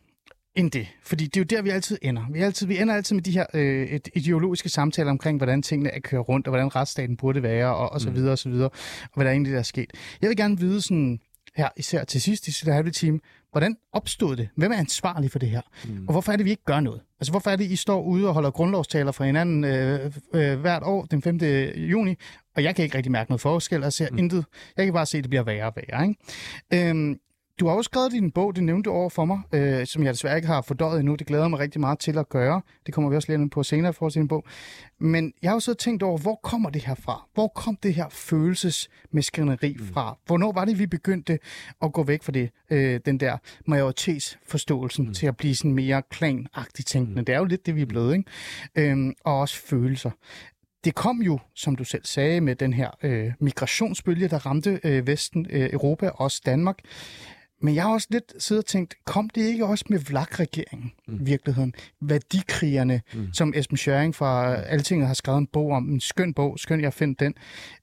end 0.55 0.71
det, 0.71 0.87
fordi 1.03 1.25
det 1.25 1.37
er 1.37 1.41
jo 1.41 1.45
der, 1.45 1.63
vi 1.63 1.71
altid 1.71 1.99
ender. 2.03 2.23
Vi, 2.33 2.41
altid, 2.41 2.67
vi 2.67 2.79
ender 2.79 2.95
altid 2.95 3.17
med 3.17 3.23
de 3.23 3.31
her 3.31 3.47
øh, 3.55 3.87
et 3.87 4.09
ideologiske 4.15 4.69
samtaler 4.69 5.11
omkring, 5.11 5.37
hvordan 5.39 5.63
tingene 5.63 5.91
er 5.91 6.01
kørt 6.01 6.29
rundt, 6.29 6.47
og 6.47 6.51
hvordan 6.51 6.77
retsstaten 6.77 7.17
burde 7.17 7.43
være, 7.43 7.75
og, 7.77 7.93
og 7.93 8.01
så 8.01 8.11
videre, 8.11 8.33
og 8.33 8.39
så 8.39 8.49
videre, 8.49 8.69
og 9.03 9.15
hvad 9.15 9.25
der 9.25 9.31
egentlig 9.31 9.53
der 9.53 9.59
er 9.59 9.63
sket. 9.63 9.93
Jeg 10.23 10.29
vil 10.29 10.37
gerne 10.37 10.59
vide 10.59 10.81
sådan, 10.81 11.19
her 11.57 11.69
især 11.77 12.05
til 12.05 12.21
sidst 12.21 12.49
i 12.49 12.53
sidste 12.53 12.73
halve 12.73 12.91
time, 12.91 13.21
hvordan 13.51 13.77
opstod 13.93 14.37
det? 14.37 14.49
Hvem 14.57 14.73
er 14.73 14.77
ansvarlig 14.77 15.31
for 15.31 15.39
det 15.39 15.51
her? 15.51 15.61
Mm. 15.85 16.07
Og 16.09 16.13
hvorfor 16.13 16.33
er 16.33 16.37
det, 16.37 16.45
vi 16.45 16.51
ikke 16.51 16.65
gør 16.65 16.81
noget? 16.81 17.01
Altså, 17.21 17.33
hvorfor 17.33 17.51
er 17.51 17.57
det, 17.57 17.65
I 17.65 17.77
står 17.77 18.03
ude 18.03 18.29
og 18.29 18.35
holder 18.35 18.51
grundlovstaler 18.51 19.13
fra 19.13 19.25
hinanden 19.25 19.65
øh, 19.65 20.13
øh, 20.35 20.61
hvert 20.61 20.83
år 20.83 21.05
den 21.05 21.23
5. 21.23 21.37
juni, 21.77 22.15
og 22.57 22.63
jeg 22.63 22.77
kan 22.77 22.85
ikke 22.85 22.97
rigtig 22.97 23.13
mærke 23.13 23.31
noget 23.31 23.41
forskel, 23.41 23.85
og 23.85 23.93
ser 23.93 24.11
mm. 24.11 24.19
intet. 24.19 24.45
Jeg 24.77 24.85
kan 24.85 24.95
bare 24.95 25.07
se, 25.07 25.19
at 25.19 25.25
det 25.25 25.31
bliver 25.31 25.43
værre 25.43 25.67
og 25.67 25.73
værre. 25.77 26.09
Ikke? 26.09 26.89
Øhm, 26.91 27.19
du 27.61 27.67
har 27.67 27.75
også 27.75 27.89
skrevet 27.89 28.13
din 28.13 28.31
bog, 28.31 28.57
det 28.57 28.65
nævnte 28.65 28.89
over 28.89 29.09
for 29.09 29.25
mig, 29.25 29.41
øh, 29.53 29.87
som 29.87 30.05
jeg 30.05 30.13
desværre 30.13 30.37
ikke 30.37 30.49
har 30.49 30.63
fordøjet 30.63 31.01
endnu. 31.01 31.15
Det 31.15 31.27
glæder 31.27 31.49
mig 31.49 31.59
rigtig 31.59 31.81
meget 31.81 31.99
til 31.99 32.19
at 32.19 32.29
gøre. 32.29 32.63
Det 32.87 32.95
kommer 32.95 33.11
vi 33.11 33.17
også 33.17 33.37
lidt 33.37 33.53
på 33.53 33.63
senere 33.63 33.93
for 33.93 34.09
sin 34.09 34.29
bog. 34.29 34.45
Men 34.99 35.33
jeg 35.43 35.51
har 35.51 35.57
jo 35.57 35.61
så 35.61 35.75
tænkt 35.75 36.03
over, 36.03 36.19
hvor 36.19 36.41
kommer 36.43 36.71
det 36.71 36.83
her 36.83 36.95
fra? 36.95 37.27
Hvor 37.35 37.49
kom 37.49 37.77
det 37.77 37.95
her 37.95 38.09
følelsesmæskrineri 38.09 39.77
mm. 39.79 39.87
fra? 39.87 40.19
Hvornår 40.27 40.53
var 40.53 40.65
det, 40.65 40.79
vi 40.79 40.87
begyndte 40.87 41.39
at 41.83 41.93
gå 41.93 42.03
væk 42.03 42.23
fra 42.23 42.33
det, 42.33 42.51
øh, 42.71 43.01
den 43.07 43.21
der 43.21 43.37
majoritetsforståelsen 43.67 45.07
mm. 45.07 45.15
til 45.15 45.27
at 45.27 45.37
blive 45.37 45.55
sådan 45.55 45.75
mere 45.75 46.03
klanagtigt 46.11 46.89
tænkende? 46.89 47.21
Mm. 47.21 47.25
Det 47.25 47.35
er 47.35 47.39
jo 47.39 47.45
lidt 47.45 47.67
det, 47.67 47.77
vi 47.77 47.83
er 47.83 47.87
blevet, 47.87 48.17
ikke? 48.17 48.91
Øhm, 48.91 49.15
og 49.25 49.41
også 49.41 49.57
følelser 49.57 50.11
det 50.85 50.95
kom 50.95 51.23
jo, 51.23 51.39
som 51.55 51.77
du 51.77 51.85
selv 51.85 52.05
sagde, 52.05 52.41
med 52.41 52.57
den 52.57 52.73
her 52.73 52.91
øh, 53.03 53.33
migrationsbølge, 53.41 54.29
der 54.29 54.47
ramte 54.47 54.81
øh, 54.85 55.07
Vesten, 55.07 55.47
øh, 55.51 55.73
Europa 55.73 56.09
og 56.09 56.21
også 56.21 56.43
Danmark. 56.47 56.79
Men 57.63 57.75
jeg 57.75 57.83
har 57.83 57.93
også 57.93 58.09
lidt 58.11 58.33
siddet 58.39 58.63
og 58.63 58.67
tænkt, 58.67 58.95
kom 59.05 59.31
det 59.31 59.43
ikke 59.43 59.67
også 59.67 59.85
med 59.89 59.99
vlak-regeringen 59.99 60.93
mm. 61.09 61.27
virkeligheden? 61.27 61.75
Værdikrigerne, 62.01 63.01
mm. 63.15 63.33
som 63.33 63.53
Esben 63.57 63.77
Schøring 63.77 64.15
fra 64.15 64.55
Altinget 64.55 65.07
har 65.07 65.15
skrevet 65.15 65.39
en 65.39 65.47
bog 65.47 65.71
om, 65.71 65.89
en 65.89 66.01
skøn 66.01 66.35
bog, 66.35 66.59
skøn 66.59 66.81
jeg 66.81 66.93
find 66.93 67.17
den. 67.17 67.35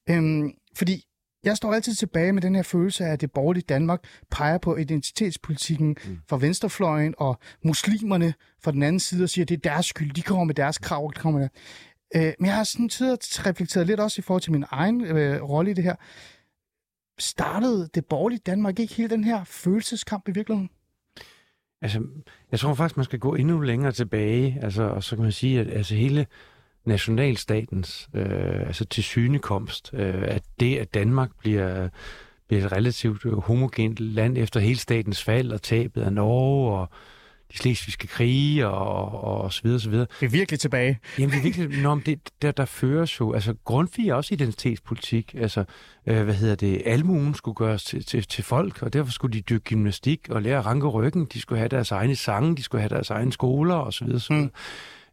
Øhm, 0.10 0.52
fordi 0.76 1.06
jeg 1.44 1.58
står 1.58 1.74
altid 1.74 1.96
tilbage 1.96 2.34
med 2.34 2.42
den 2.42 2.56
her 2.56 2.64
følelse 2.64 3.06
af, 3.06 3.12
at 3.12 3.22
det 3.22 3.32
borgerlige 3.32 3.64
Danmark 3.70 4.04
peger 4.32 4.58
på 4.58 4.78
identitetspolitikken 4.78 5.98
mm. 6.06 6.18
fra 6.30 6.38
venstrefløjen 6.38 7.14
og 7.18 7.40
muslimerne 7.64 8.34
fra 8.64 8.72
den 8.72 8.84
anden 8.84 9.00
side 9.00 9.24
og 9.24 9.30
siger, 9.30 9.46
at 9.46 9.50
det 9.50 9.56
er 9.56 9.70
deres 9.70 9.86
skyld, 9.86 10.12
de 10.12 10.22
kommer 10.22 10.44
med 10.44 10.56
deres 10.56 10.78
krav. 10.78 11.12
De 11.16 11.20
kommer 11.20 11.40
med 11.40 11.50
øh, 12.16 12.34
men 12.40 12.46
jeg 12.46 12.56
har 12.56 12.64
sådan 12.64 12.90
tid 12.90 13.18
reflekteret 13.46 13.88
lidt 13.88 14.00
også 14.00 14.20
i 14.20 14.22
forhold 14.22 14.42
til 14.42 14.52
min 14.52 14.66
egen 14.70 15.02
øh, 15.02 15.44
rolle 15.44 15.72
i 15.72 15.74
det 15.74 15.84
her 15.84 15.96
startede 17.22 17.90
det 17.96 18.06
borgerlige 18.06 18.42
Danmark 18.46 18.80
ikke 18.80 18.94
hele 18.94 19.10
den 19.10 19.24
her 19.24 19.44
følelseskamp 19.44 20.28
i 20.28 20.32
virkeligheden? 20.32 20.70
Altså, 21.82 22.04
jeg 22.52 22.60
tror 22.60 22.74
faktisk, 22.74 22.98
man 22.98 23.04
skal 23.04 23.20
gå 23.20 23.36
endnu 23.36 23.60
længere 23.60 23.92
tilbage, 23.92 24.60
altså, 24.62 24.84
og 24.84 25.04
så 25.04 25.16
kan 25.16 25.24
man 25.24 25.32
sige, 25.32 25.60
at 25.60 25.70
altså, 25.70 25.96
hele 25.96 26.26
nationalstatens 26.86 28.10
øh, 28.14 28.68
altså 28.68 28.86
tilsynekomst, 28.86 29.94
øh, 29.94 30.24
at 30.24 30.44
det, 30.60 30.78
at 30.78 30.94
Danmark 30.94 31.30
bliver, 31.40 31.90
bliver 32.48 32.66
et 32.66 32.72
relativt 32.72 33.24
homogent 33.44 34.00
land 34.00 34.38
efter 34.38 34.60
hele 34.60 34.80
statens 34.80 35.24
fald 35.24 35.52
og 35.52 35.62
tabet 35.62 36.02
af 36.02 36.14
Norge 36.14 36.78
og 36.78 36.90
de 37.52 37.58
slesvigske 37.58 38.08
krige 38.08 38.68
og, 38.68 39.24
og 39.24 39.54
så 39.54 39.62
videre, 39.64 39.80
så 39.80 39.90
videre. 39.90 40.08
Det 40.20 40.26
er 40.26 40.30
virkelig 40.30 40.60
tilbage. 40.60 41.00
Jamen, 41.20 41.32
det 41.32 41.38
er 41.38 41.44
virkelig, 41.44 41.82
når 41.82 42.02
det, 42.06 42.20
der, 42.42 42.52
der 42.52 42.66
føres 42.66 43.20
jo, 43.20 43.34
altså 43.34 43.56
Grundtvig 43.64 44.10
er 44.10 44.14
også 44.14 44.34
identitetspolitik, 44.34 45.36
altså, 45.38 45.64
øh, 46.08 46.24
hvad 46.24 46.34
hedder 46.34 46.56
det, 46.56 46.82
almuen 46.86 47.34
skulle 47.34 47.56
gøres 47.56 47.84
til, 47.84 48.06
til, 48.06 48.24
til 48.24 48.44
folk, 48.44 48.84
og 48.84 48.94
derfor 48.94 49.12
skulle 49.12 49.34
de 49.38 49.42
dyrke 49.42 49.64
gymnastik 49.64 50.30
og 50.30 50.42
lære 50.42 50.60
at 50.60 50.66
ranke 50.66 50.88
ryggen, 50.88 51.28
de 51.34 51.42
skulle 51.42 51.60
have 51.60 51.70
deres 51.70 51.92
egne 51.92 52.16
sange, 52.16 52.56
de 52.56 52.64
skulle 52.64 52.82
have 52.82 52.90
deres 52.90 53.10
egne 53.10 53.32
skoler 53.32 53.76
og 53.76 53.94
så 53.94 54.06
videre, 54.06 54.20
så 54.20 54.34
videre. 54.34 54.46
Mm. 54.46 54.52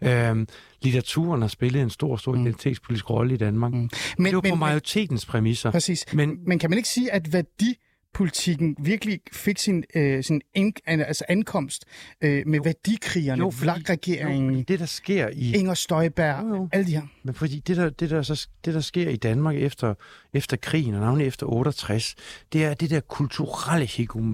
Øhm, 0.03 0.47
litteraturen 0.83 1.41
har 1.41 1.49
spillet 1.49 1.83
en 1.83 1.91
stor, 1.91 2.17
stor 2.17 2.33
mm. 2.33 2.41
identitetspolitisk 2.41 3.11
rolle 3.11 3.35
i 3.35 3.37
Danmark. 3.37 3.73
Mm. 3.73 3.91
Men, 4.19 4.27
det 4.27 4.35
var 4.35 4.41
men, 4.43 4.51
på 4.51 4.57
majoritetens 4.57 5.27
præmisser. 5.27 5.71
Præcis. 5.71 6.07
Men, 6.13 6.39
men 6.47 6.59
kan 6.59 6.71
man 6.71 6.77
ikke 6.77 6.89
sige, 6.89 7.13
at 7.13 7.33
værdi 7.33 7.75
politikken 8.15 8.77
virkelig 8.79 9.21
fik 9.33 9.59
sin, 9.59 9.85
øh, 9.95 10.25
sin 10.25 10.41
en, 10.55 10.75
altså 10.87 11.25
ankomst 11.29 11.85
øh, 12.21 12.43
med 12.47 12.61
værdikrigerne, 12.65 13.43
jo, 13.43 13.51
flagregeringen, 13.51 14.63
det 14.63 14.81
der 14.81 14.87
sker 14.87 15.29
i... 15.33 15.55
Inger 15.55 15.75
Støjberg, 15.75 16.45
jo, 16.45 16.55
jo. 16.57 16.69
alle 16.73 16.87
de 16.87 16.93
her. 16.93 17.03
Men 17.23 17.35
fordi 17.35 17.59
det 17.59 17.77
der, 17.77 17.91
det, 17.91 18.11
der, 18.11 18.23
så, 18.23 18.49
det, 18.65 18.75
der 18.75 18.81
sker 18.81 19.09
i 19.09 19.17
Danmark 19.17 19.57
efter, 19.57 19.95
efter 20.35 20.57
krigen, 20.57 20.95
og 20.95 21.01
navnlig 21.01 21.27
efter 21.27 21.47
68, 21.47 22.15
det 22.53 22.65
er 22.65 22.75
det 22.75 22.91
der 22.91 23.01
kulturelle 23.01 23.87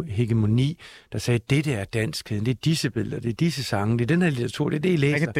hegemoni, 0.08 0.78
der 1.12 1.18
sagde, 1.18 1.40
det 1.50 1.64
der 1.64 1.76
er 1.76 1.84
danskheden, 1.84 2.46
det 2.46 2.50
er 2.50 2.60
disse 2.64 2.90
billeder, 2.90 3.20
det 3.20 3.28
er 3.28 3.34
disse 3.34 3.64
sange, 3.64 3.98
det 3.98 4.04
er 4.04 4.06
den 4.06 4.22
her 4.22 4.30
litteratur, 4.30 4.68
det 4.68 4.76
er 4.76 4.80
det, 4.80 4.92
I 4.92 4.96
læser. 4.96 5.32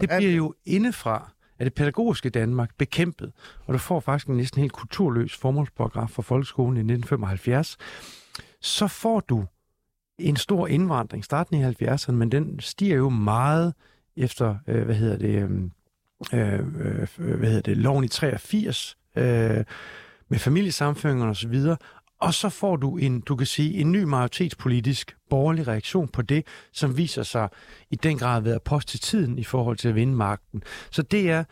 Det 0.00 0.10
bliver 0.18 0.32
jo 0.32 0.54
indefra 0.64 1.32
er 1.60 1.64
det 1.64 1.74
pædagogiske 1.74 2.30
Danmark 2.30 2.70
bekæmpet, 2.78 3.32
og 3.66 3.74
du 3.74 3.78
får 3.78 4.00
faktisk 4.00 4.26
en 4.26 4.36
næsten 4.36 4.60
helt 4.60 4.72
kulturløs 4.72 5.36
formålsparagraf 5.36 6.10
for 6.10 6.22
folkeskolen 6.22 6.76
i 6.76 6.80
1975, 6.80 7.76
så 8.60 8.86
får 8.86 9.20
du 9.20 9.44
en 10.18 10.36
stor 10.36 10.66
indvandring 10.66 11.24
starten 11.24 11.56
i 11.56 11.64
70'erne, 11.64 12.12
men 12.12 12.32
den 12.32 12.60
stiger 12.60 12.96
jo 12.96 13.08
meget 13.08 13.74
efter, 14.16 14.56
øh, 14.66 14.84
hvad 14.84 14.94
hedder 14.94 15.18
det, 15.18 15.42
øhm, 15.42 15.72
øh, 16.32 16.58
øh, 16.58 17.36
hvad 17.38 17.48
hedder 17.48 17.60
det, 17.60 17.76
loven 17.76 18.04
i 18.04 18.08
83, 18.08 18.96
øh, 19.16 19.64
med 20.28 20.38
familiesamføringer 20.38 21.26
og 21.26 21.36
så 21.36 21.48
videre, 21.48 21.76
og 22.20 22.34
så 22.34 22.48
får 22.48 22.76
du 22.76 22.96
en, 22.96 23.20
du 23.20 23.36
kan 23.36 23.46
sige, 23.46 23.80
en 23.80 23.92
ny 23.92 24.02
majoritetspolitisk 24.02 25.16
borgerlig 25.30 25.68
reaktion 25.68 26.08
på 26.08 26.22
det, 26.22 26.46
som 26.72 26.96
viser 26.96 27.22
sig 27.22 27.48
i 27.90 27.96
den 27.96 28.18
grad 28.18 28.36
at 28.36 28.44
være 28.44 28.60
post 28.60 28.88
til 28.88 29.00
tiden 29.00 29.38
i 29.38 29.44
forhold 29.44 29.76
til 29.76 29.88
at 29.88 29.94
vinde 29.94 30.14
magten. 30.14 30.62
Så 30.90 31.02
det 31.02 31.30
er, 31.30 31.44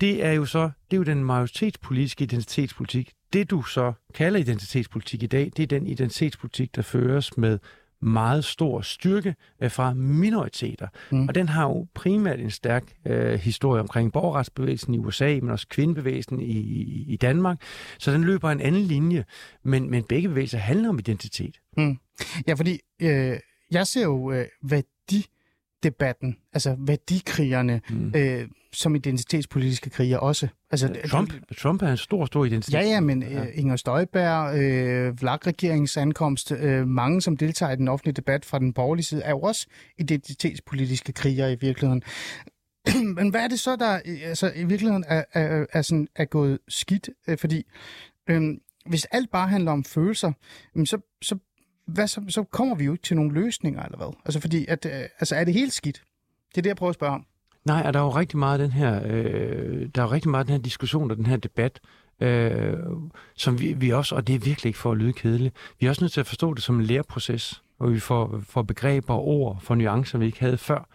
det 0.00 0.24
er 0.24 0.32
jo 0.32 0.44
så, 0.44 0.70
det 0.90 0.96
er 0.96 0.98
jo 0.98 1.02
den 1.02 1.24
majoritetspolitiske 1.24 2.24
identitetspolitik. 2.24 3.12
Det 3.32 3.50
du 3.50 3.62
så 3.62 3.92
kalder 4.14 4.40
identitetspolitik 4.40 5.22
i 5.22 5.26
dag, 5.26 5.52
det 5.56 5.62
er 5.62 5.66
den 5.66 5.86
identitetspolitik, 5.86 6.76
der 6.76 6.82
føres 6.82 7.36
med 7.36 7.58
meget 8.04 8.44
stor 8.44 8.80
styrke 8.80 9.34
øh, 9.62 9.70
fra 9.70 9.94
minoriteter. 9.94 10.88
Mm. 11.10 11.28
Og 11.28 11.34
den 11.34 11.48
har 11.48 11.68
jo 11.68 11.86
primært 11.94 12.40
en 12.40 12.50
stærk 12.50 12.84
øh, 13.06 13.34
historie 13.34 13.80
omkring 13.80 14.12
borgerretsbevægelsen 14.12 14.94
i 14.94 14.98
USA, 14.98 15.38
men 15.42 15.50
også 15.50 15.68
kvindebevægelsen 15.68 16.40
i, 16.40 16.58
i, 16.58 17.04
i 17.08 17.16
Danmark. 17.16 17.62
Så 17.98 18.12
den 18.12 18.24
løber 18.24 18.50
en 18.50 18.60
anden 18.60 18.82
linje, 18.82 19.24
men, 19.62 19.90
men 19.90 20.02
begge 20.02 20.28
bevægelser 20.28 20.58
handler 20.58 20.88
om 20.88 20.98
identitet. 20.98 21.60
Mm. 21.76 21.98
Ja, 22.46 22.54
fordi 22.54 22.80
øh, 23.02 23.38
jeg 23.70 23.86
ser 23.86 24.02
jo 24.02 24.32
øh, 24.32 24.46
værdi 24.62 25.26
debatten, 25.82 26.36
altså 26.52 26.76
værdikrigerne, 26.78 27.80
mm. 27.90 28.12
øh, 28.16 28.48
som 28.74 28.94
identitetspolitiske 28.94 29.90
kriger 29.90 30.18
også. 30.18 30.48
Altså, 30.70 30.96
Trump, 31.10 31.32
det, 31.48 31.56
Trump 31.56 31.82
er 31.82 31.88
en 31.88 31.96
stor, 31.96 32.26
stor 32.26 32.44
identitet. 32.44 32.74
Ja, 32.74 32.80
ja, 32.80 33.00
men 33.00 33.22
ja. 33.22 33.42
Uh, 33.42 33.46
Inger 33.54 33.76
Støjberg, 33.76 34.58
øh, 34.58 35.22
VLAG-regeringens 35.22 35.96
ankomst, 35.96 36.52
øh, 36.52 36.88
mange, 36.88 37.22
som 37.22 37.36
deltager 37.36 37.72
i 37.72 37.76
den 37.76 37.88
offentlige 37.88 38.14
debat 38.14 38.44
fra 38.44 38.58
den 38.58 38.72
borgerlige 38.72 39.04
side, 39.04 39.22
er 39.22 39.30
jo 39.30 39.40
også 39.40 39.66
identitetspolitiske 39.98 41.12
kriger 41.12 41.48
i 41.48 41.56
virkeligheden. 41.60 42.02
men 43.16 43.28
hvad 43.28 43.40
er 43.40 43.48
det 43.48 43.60
så, 43.60 43.76
der 43.76 44.00
altså, 44.24 44.52
i 44.56 44.64
virkeligheden 44.64 45.04
er, 45.08 45.24
er, 45.32 45.66
er, 45.72 45.82
sådan, 45.82 46.08
er 46.16 46.24
gået 46.24 46.58
skidt? 46.68 47.10
Øh, 47.28 47.38
fordi 47.38 47.62
øh, 48.30 48.42
hvis 48.86 49.04
alt 49.04 49.30
bare 49.30 49.48
handler 49.48 49.72
om 49.72 49.84
følelser, 49.84 50.32
så, 50.84 50.98
så 51.22 51.38
hvad 51.86 52.06
så, 52.06 52.24
så 52.28 52.42
kommer 52.42 52.74
vi 52.74 52.84
jo 52.84 52.92
ikke 52.92 53.04
til 53.04 53.16
nogle 53.16 53.32
løsninger, 53.32 53.82
eller 53.82 53.96
hvad? 53.96 54.16
Altså, 54.24 54.40
fordi, 54.40 54.66
at, 54.68 54.86
øh, 54.86 54.92
altså, 54.92 55.36
er 55.36 55.44
det 55.44 55.54
helt 55.54 55.72
skidt? 55.72 56.02
Det 56.48 56.58
er 56.58 56.62
det, 56.62 56.68
jeg 56.68 56.76
prøver 56.76 56.90
at 56.90 56.94
spørge 56.94 57.14
om. 57.14 57.26
Nej, 57.64 57.82
og 57.86 57.94
der 57.94 58.00
er 58.00 58.04
jo 58.04 58.10
rigtig 58.10 58.38
meget 58.38 58.60
den 58.60 58.72
her, 58.72 59.00
øh, 59.06 59.88
der 59.94 60.02
er 60.02 60.06
jo 60.06 60.12
rigtig 60.12 60.30
meget 60.30 60.46
den 60.46 60.54
her 60.54 60.62
diskussion 60.62 61.10
og 61.10 61.16
den 61.16 61.26
her 61.26 61.36
debat, 61.36 61.80
øh, 62.20 62.76
som 63.36 63.60
vi, 63.60 63.72
vi 63.72 63.90
også, 63.90 64.14
og 64.14 64.26
det 64.26 64.34
er 64.34 64.38
virkelig 64.38 64.68
ikke 64.68 64.78
for 64.78 64.92
at 64.92 64.98
lyde 64.98 65.12
kedeligt, 65.12 65.56
vi 65.80 65.86
er 65.86 65.90
også 65.90 66.04
nødt 66.04 66.12
til 66.12 66.20
at 66.20 66.26
forstå 66.26 66.54
det 66.54 66.62
som 66.62 66.80
en 66.80 66.86
læreproces. 66.86 67.62
hvor 67.76 67.86
vi 67.86 68.00
får, 68.00 68.40
får 68.48 68.62
begreber 68.62 69.14
og 69.14 69.28
ord 69.28 69.60
for 69.60 69.74
nuancer, 69.74 70.18
vi 70.18 70.26
ikke 70.26 70.40
havde 70.40 70.58
før. 70.58 70.88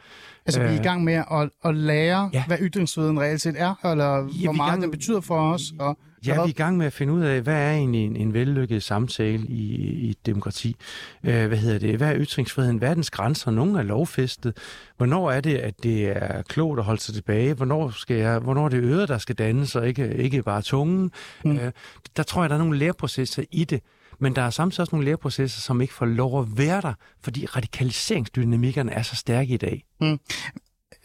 Altså, 0.46 0.60
vi 0.62 0.66
er 0.68 0.72
i 0.72 0.78
Øh, 0.78 0.84
gang 0.84 1.04
med 1.04 1.14
at, 1.14 1.50
at 1.66 1.76
lære, 1.76 2.30
ja. 2.34 2.44
hvad 2.48 2.58
ytringsfriheden 2.62 3.20
reelt 3.20 3.42
set 3.42 3.56
er, 3.58 3.76
eller 3.92 4.16
ja, 4.16 4.44
hvor 4.44 4.52
meget 4.52 4.70
gang- 4.72 4.82
den 4.82 4.92
betyder 4.92 5.22
for 5.22 5.54
os. 5.54 5.62
Og, 5.80 5.98
Ja, 6.26 6.34
vi 6.34 6.40
er 6.40 6.46
i 6.46 6.52
gang 6.52 6.78
med 6.78 6.86
at 6.86 6.94
finde 6.94 7.14
ud 7.14 7.22
af, 7.22 7.42
hvad 7.42 7.56
er 7.56 7.72
egentlig 7.72 8.06
en, 8.06 8.16
en 8.16 8.34
vellykket 8.34 8.84
samtale 8.84 9.46
i, 9.48 9.76
i 9.76 10.10
et 10.10 10.26
demokrati? 10.26 10.76
Øh, 11.24 11.48
hvad 11.48 11.58
hedder 11.58 11.80
det? 11.80 11.98
Hvad 11.98 12.08
er 12.08 12.16
ytringsfriheden? 12.18 12.78
Hvad 12.78 12.90
er 12.90 12.94
dens 12.94 13.10
grænser? 13.10 13.52
Nogle 13.52 13.80
er 13.80 13.84
lovfæstet. 13.84 14.58
Hvornår 14.98 15.32
er 15.32 15.42
det, 15.42 15.56
at 15.58 15.84
det 15.84 16.08
er 16.10 16.42
klogt 16.42 16.80
at 16.80 16.86
holde 16.86 17.02
sig 17.02 17.14
tilbage? 17.16 17.54
Hvornår, 17.54 17.90
skal 17.90 18.16
jeg, 18.18 18.40
hvornår 18.40 18.66
er 18.66 18.70
det 18.70 18.84
øret, 18.84 19.10
der 19.10 19.18
skal 19.18 19.36
dannes, 19.36 19.76
og 19.76 19.88
ikke, 19.88 20.14
ikke 20.16 20.44
bare 20.44 20.62
tungen? 20.62 21.12
Mm. 21.46 21.52
Øh, 21.58 21.72
der 22.18 22.24
tror 22.24 22.44
jeg, 22.44 22.50
der 22.50 22.56
er 22.56 22.60
nogle 22.60 22.78
læreprocesser 22.78 23.44
i 23.52 23.64
det. 23.64 23.82
Men 24.20 24.36
der 24.36 24.42
er 24.42 24.50
samtidig 24.50 24.82
også 24.82 24.96
nogle 24.96 25.06
læreprocesser, 25.06 25.62
som 25.62 25.82
ikke 25.82 25.94
får 25.94 26.06
lov 26.06 26.42
at 26.42 26.48
være 26.58 26.82
der, 26.82 26.94
fordi 27.24 27.46
radikaliseringsdynamikkerne 27.46 28.92
er 28.92 29.02
så 29.02 29.16
stærke 29.16 29.54
i 29.54 29.58
dag. 29.58 29.86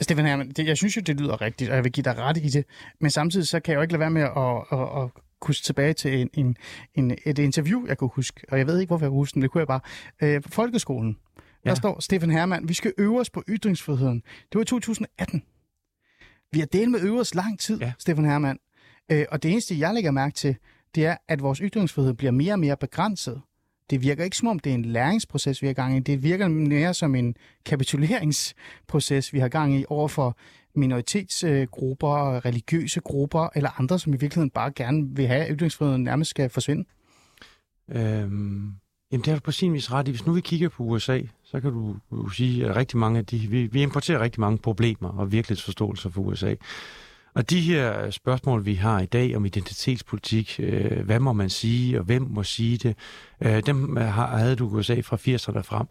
Stefan 0.01 0.27
Hermann, 0.27 0.51
det, 0.51 0.67
jeg 0.67 0.77
synes 0.77 0.97
jo, 0.97 1.01
det 1.01 1.21
lyder 1.21 1.41
rigtigt, 1.41 1.71
og 1.71 1.77
jeg 1.77 1.85
vil 1.85 1.93
give 1.93 2.05
dig 2.05 2.19
ret 2.19 2.37
i 2.37 2.49
det. 2.49 2.65
Men 3.01 3.11
samtidig 3.11 3.47
så 3.47 3.61
kan 3.61 3.73
jeg 3.73 3.77
jo 3.77 3.83
ikke 3.83 3.93
lade 3.93 4.01
være 4.01 4.11
med 4.11 4.23
at, 4.23 4.79
at, 4.79 5.03
at 5.03 5.11
huske 5.43 5.65
tilbage 5.65 5.93
til 5.93 6.21
en, 6.21 6.31
en, 6.35 6.57
en, 6.95 7.19
et 7.27 7.39
interview, 7.39 7.87
jeg 7.87 7.99
kunne 7.99 8.11
huske. 8.13 8.41
Og 8.49 8.59
jeg 8.59 8.67
ved 8.67 8.81
ikke, 8.81 8.91
hvorfor 8.91 9.05
jeg 9.05 9.11
kunne 9.11 9.19
huske 9.19 9.35
den, 9.35 9.43
det 9.43 9.51
kunne 9.51 9.61
jeg 9.61 9.67
bare. 9.67 9.81
Øh, 10.23 10.43
på 10.43 10.49
folkeskolen, 10.53 11.19
ja. 11.65 11.71
der 11.71 11.77
står 11.77 12.01
Stefan 12.01 12.31
Hermann, 12.31 12.69
vi 12.69 12.75
skal 12.75 12.93
øve 12.99 13.21
os 13.21 13.31
på 13.31 13.43
ytringsfriheden. 13.49 14.23
Det 14.53 14.55
var 14.55 14.63
i 14.63 14.65
2018. 14.65 15.43
Vi 16.53 16.59
har 16.59 16.67
delt 16.67 16.91
med 16.91 17.01
øvet 17.01 17.21
os 17.21 17.35
lang 17.35 17.61
tid. 17.61 17.81
Ja. 17.81 17.93
Stefan 17.99 18.25
Hermann. 18.25 18.59
Øh, 19.13 19.25
og 19.31 19.43
det 19.43 19.51
eneste, 19.51 19.79
jeg 19.79 19.95
lægger 19.95 20.11
mærke 20.11 20.35
til, 20.35 20.57
det 20.95 21.07
er, 21.07 21.17
at 21.29 21.43
vores 21.43 21.59
ytringsfrihed 21.59 22.15
bliver 22.15 22.31
mere 22.31 22.53
og 22.53 22.59
mere 22.59 22.77
begrænset. 22.77 23.41
Det 23.91 24.03
virker 24.03 24.25
ikke 24.25 24.37
som 24.37 24.49
om, 24.49 24.59
det 24.59 24.71
er 24.71 24.75
en 24.75 24.85
læringsproces, 24.85 25.63
vi 25.63 25.67
har 25.67 25.75
gang 25.75 25.97
i. 25.97 26.01
Det 26.01 26.23
virker 26.23 26.49
mere 26.49 26.95
som 26.95 27.15
en 27.15 27.37
kapituleringsproces, 27.65 29.33
vi 29.33 29.39
har 29.39 29.49
gang 29.49 29.75
i 29.75 29.85
over 29.89 30.09
for 30.09 30.37
minoritetsgrupper, 30.75 32.45
religiøse 32.45 33.01
grupper 33.01 33.49
eller 33.55 33.81
andre, 33.81 33.99
som 33.99 34.15
i 34.15 34.17
virkeligheden 34.17 34.51
bare 34.51 34.73
gerne 34.77 35.17
vil 35.17 35.27
have, 35.27 35.45
at 35.45 35.57
ytringsfriheden 35.57 36.05
nærmest 36.05 36.31
skal 36.31 36.51
forsvinde. 36.51 36.85
Øhm, 37.89 38.75
jamen, 39.13 39.25
det 39.25 39.27
har 39.27 39.35
du 39.35 39.41
på 39.41 39.53
sin 39.53 39.73
vis 39.73 39.93
ret 39.93 40.09
i. 40.09 40.11
Hvis 40.11 40.27
nu 40.27 40.33
vi 40.33 40.41
kigger 40.41 40.69
på 40.69 40.83
USA, 40.83 41.21
så 41.45 41.61
kan 41.61 41.71
du 41.71 41.97
du 42.11 42.29
sige, 42.29 42.67
at 42.67 42.77
rigtig 42.77 42.99
mange 42.99 43.19
af 43.19 43.27
de, 43.27 43.39
vi, 43.39 43.67
vi 43.67 43.83
importerer 43.83 44.21
rigtig 44.21 44.41
mange 44.41 44.59
problemer 44.59 45.09
og 45.09 45.33
virkelighedsforståelser 45.33 46.11
fra 46.11 46.21
USA. 46.21 46.55
Og 47.35 47.51
de 47.51 47.61
her 47.61 48.11
spørgsmål, 48.11 48.67
vi 48.67 48.75
har 48.75 49.01
i 49.01 49.07
dag 49.07 49.37
om 49.37 49.45
identitetspolitik, 49.45 50.57
øh, 50.59 51.05
hvad 51.05 51.21
må 51.21 51.33
man 51.33 51.51
sige, 51.51 51.99
og 51.99 52.05
hvem 52.05 52.23
må 52.23 52.43
sige 52.43 52.79
det, 52.79 52.97
øh, 53.41 53.63
dem 53.67 53.97
har, 53.97 54.37
havde 54.37 54.57
du 54.57 54.67
USA 54.67 55.01
fra 55.01 55.17
80'erne 55.17 55.61
frem. 55.61 55.87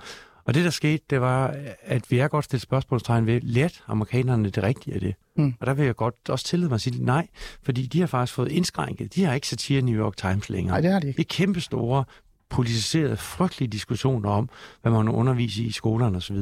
Og 0.46 0.54
det, 0.54 0.64
der 0.64 0.70
skete, 0.70 1.04
det 1.10 1.22
var, 1.22 1.56
at 1.82 2.12
vi 2.12 2.20
er 2.20 2.28
godt 2.28 2.46
stillet 2.46 2.62
spørgsmålstegn 2.62 3.26
ved, 3.26 3.42
let 3.42 3.84
amerikanerne 3.88 4.50
det 4.50 4.64
rigtige 4.64 4.94
af 4.94 5.00
det? 5.00 5.16
Mm. 5.38 5.54
Og 5.60 5.68
der 5.68 5.74
vil 5.74 5.86
jeg 5.86 5.96
godt 5.96 6.16
også 6.30 6.46
tillade 6.46 6.70
mig 6.70 6.76
at 6.76 6.82
sige 6.82 7.06
nej, 7.06 7.28
fordi 7.64 7.86
de 7.86 8.00
har 8.00 8.08
faktisk 8.08 8.36
fået 8.36 8.52
indskrænket. 8.52 9.16
De 9.16 9.24
har 9.24 9.34
ikke 9.34 9.48
satire 9.48 9.82
New 9.82 10.00
York 10.00 10.18
Times 10.18 10.50
længere. 10.50 10.74
Nej, 10.74 10.82
det 10.82 10.92
har 10.92 11.00
de 11.00 11.08
ikke. 11.08 11.18
Det 11.18 11.24
er 11.24 11.36
kæmpe 11.36 11.62
store, 11.62 12.04
politiserede, 12.50 13.18
frygtelige 13.18 13.70
diskussioner 13.70 14.30
om, 14.30 14.50
hvad 14.82 14.92
man 14.92 15.08
underviser 15.08 15.64
i 15.64 15.68
i 15.68 15.72
skolerne 15.72 16.18
osv. 16.18 16.38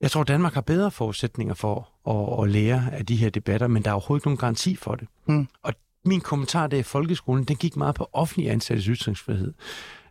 Jeg 0.00 0.10
tror, 0.10 0.22
Danmark 0.22 0.54
har 0.54 0.60
bedre 0.60 0.90
forudsætninger 0.90 1.54
for 1.54 1.88
at, 2.10 2.42
at 2.42 2.50
lære 2.50 2.88
af 2.92 3.06
de 3.06 3.16
her 3.16 3.30
debatter, 3.30 3.66
men 3.66 3.82
der 3.82 3.90
er 3.90 3.94
overhovedet 3.94 4.20
ikke 4.20 4.28
nogen 4.28 4.38
garanti 4.38 4.76
for 4.76 4.94
det. 4.94 5.08
Mm. 5.26 5.48
Og 5.62 5.74
min 6.04 6.20
kommentar 6.20 6.66
der 6.66 6.76
i 6.76 6.82
folkeskolen, 6.82 7.44
den 7.44 7.56
gik 7.56 7.76
meget 7.76 7.94
på 7.94 8.10
offentlig 8.12 8.50
ansattes 8.50 8.84
ytringsfrihed, 8.84 9.52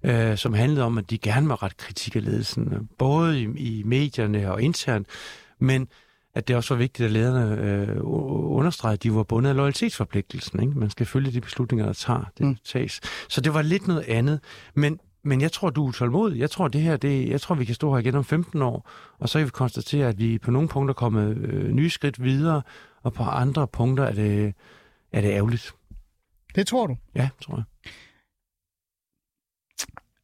øh, 0.03 0.37
som 0.37 0.53
handlede 0.53 0.85
om, 0.85 0.97
at 0.97 1.09
de 1.09 1.17
gerne 1.17 1.47
må 1.47 1.53
rette 1.53 1.77
kritik 1.77 2.15
af 2.15 2.23
ledelsen, 2.23 2.89
både 2.97 3.41
i, 3.41 3.43
i 3.43 3.83
medierne 3.83 4.51
og 4.51 4.61
internt, 4.61 5.07
men 5.59 5.87
at 6.35 6.47
det 6.47 6.55
også 6.55 6.73
var 6.73 6.79
vigtigt, 6.79 7.05
at 7.05 7.11
lederne 7.11 7.61
øh, 7.61 7.97
understregede, 8.03 8.93
at 8.93 9.03
de 9.03 9.15
var 9.15 9.23
bundet 9.23 9.49
af 9.49 9.55
loyalitetsforpligtelsen. 9.55 10.59
Ikke? 10.59 10.79
Man 10.79 10.89
skal 10.89 11.05
følge 11.05 11.31
de 11.31 11.41
beslutninger, 11.41 11.85
der 11.85 11.93
tager, 11.93 12.23
det 12.37 12.45
mm. 12.45 12.57
tages. 12.65 13.01
Så 13.29 13.41
det 13.41 13.53
var 13.53 13.61
lidt 13.61 13.87
noget 13.87 14.01
andet. 14.07 14.39
Men, 14.73 14.99
men 15.27 15.41
jeg 15.41 15.51
tror, 15.51 15.69
du 15.69 15.83
er 15.83 15.87
utålmodig. 15.87 16.39
Jeg 16.39 16.51
tror, 16.51 16.67
det 16.67 16.81
her, 16.81 16.97
det, 16.97 17.29
jeg 17.29 17.41
tror, 17.41 17.55
vi 17.55 17.65
kan 17.65 17.75
stå 17.75 17.93
her 17.93 17.99
igen 17.99 18.15
om 18.15 18.25
15 18.25 18.61
år, 18.61 18.89
og 19.19 19.29
så 19.29 19.39
kan 19.39 19.45
vi 19.45 19.49
konstatere, 19.49 20.07
at 20.07 20.17
vi 20.17 20.37
på 20.37 20.51
nogle 20.51 20.67
punkter 20.67 20.93
er 20.93 20.97
kommet 20.97 21.37
øh, 21.37 21.71
nye 21.71 21.89
skridt 21.89 22.23
videre, 22.23 22.61
og 23.01 23.13
på 23.13 23.23
andre 23.23 23.67
punkter 23.67 24.03
er 24.03 24.11
det, 24.11 24.53
er 25.11 25.21
det 25.21 25.29
ærgerligt. 25.29 25.75
Det 26.55 26.67
tror 26.67 26.87
du. 26.87 26.97
Ja, 27.15 27.29
tror 27.41 27.55
jeg. 27.55 27.91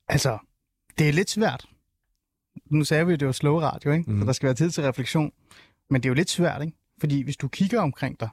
Altså, 0.08 0.38
det 0.98 1.10
er 1.10 1.14
lidt 1.14 1.30
svært. 1.30 1.66
Nu 2.66 2.84
sagde 2.84 3.08
vi, 3.08 3.14
at 3.14 3.20
det 3.20 3.26
var 3.26 3.32
slow 3.32 3.60
radio, 3.60 3.92
ikke? 3.92 4.12
Mm. 4.12 4.20
Så 4.20 4.26
der 4.26 4.34
skal 4.34 4.48
være 4.48 4.56
tid 4.56 4.72
til 4.72 4.84
refleksion. 4.84 5.32
Men 5.90 6.04
det 6.04 6.10
er 6.10 6.10
jo 6.10 6.16
lidt 6.16 6.30
svært, 6.30 6.62
ikke? 6.62 6.78
Fordi 7.00 7.22
hvis 7.22 7.38
du 7.38 7.48
kigger 7.48 7.82
omkring 7.82 8.20
dig, 8.20 8.30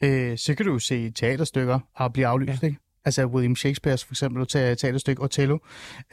øh, 0.00 0.38
så 0.38 0.54
kan 0.54 0.66
du 0.66 0.72
jo 0.72 0.78
se 0.78 1.10
teaterstykker 1.10 1.80
og 1.94 2.12
blive 2.12 2.26
aflyst, 2.26 2.62
ja. 2.62 2.66
ikke? 2.66 2.80
Altså 3.06 3.26
William 3.26 3.56
Shakespeare's 3.56 4.04
for 4.04 4.12
eksempel 4.12 4.46
teaterstykke 4.46 5.22
Othello, 5.22 5.58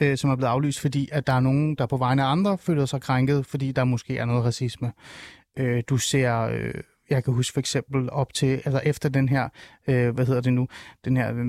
øh, 0.00 0.16
som 0.16 0.30
er 0.30 0.36
blevet 0.36 0.50
aflyst, 0.50 0.80
fordi 0.80 1.08
at 1.12 1.26
der 1.26 1.32
er 1.32 1.40
nogen, 1.40 1.74
der 1.74 1.86
på 1.86 1.96
vegne 1.96 2.22
af 2.22 2.26
andre 2.26 2.58
føler 2.58 2.86
sig 2.86 3.00
krænket, 3.00 3.46
fordi 3.46 3.72
der 3.72 3.84
måske 3.84 4.18
er 4.18 4.24
noget 4.24 4.44
racisme. 4.44 4.92
Øh, 5.58 5.82
du 5.88 5.96
ser, 5.96 6.40
øh, 6.40 6.74
jeg 7.10 7.24
kan 7.24 7.34
huske 7.34 7.52
for 7.52 7.60
eksempel 7.60 8.10
op 8.10 8.34
til, 8.34 8.62
eller 8.64 8.80
efter 8.80 9.08
den 9.08 9.28
her, 9.28 9.48
øh, 9.88 10.14
hvad 10.14 10.26
hedder 10.26 10.40
det 10.40 10.52
nu, 10.52 10.68
den 11.04 11.16
her 11.16 11.34
øh, 11.34 11.44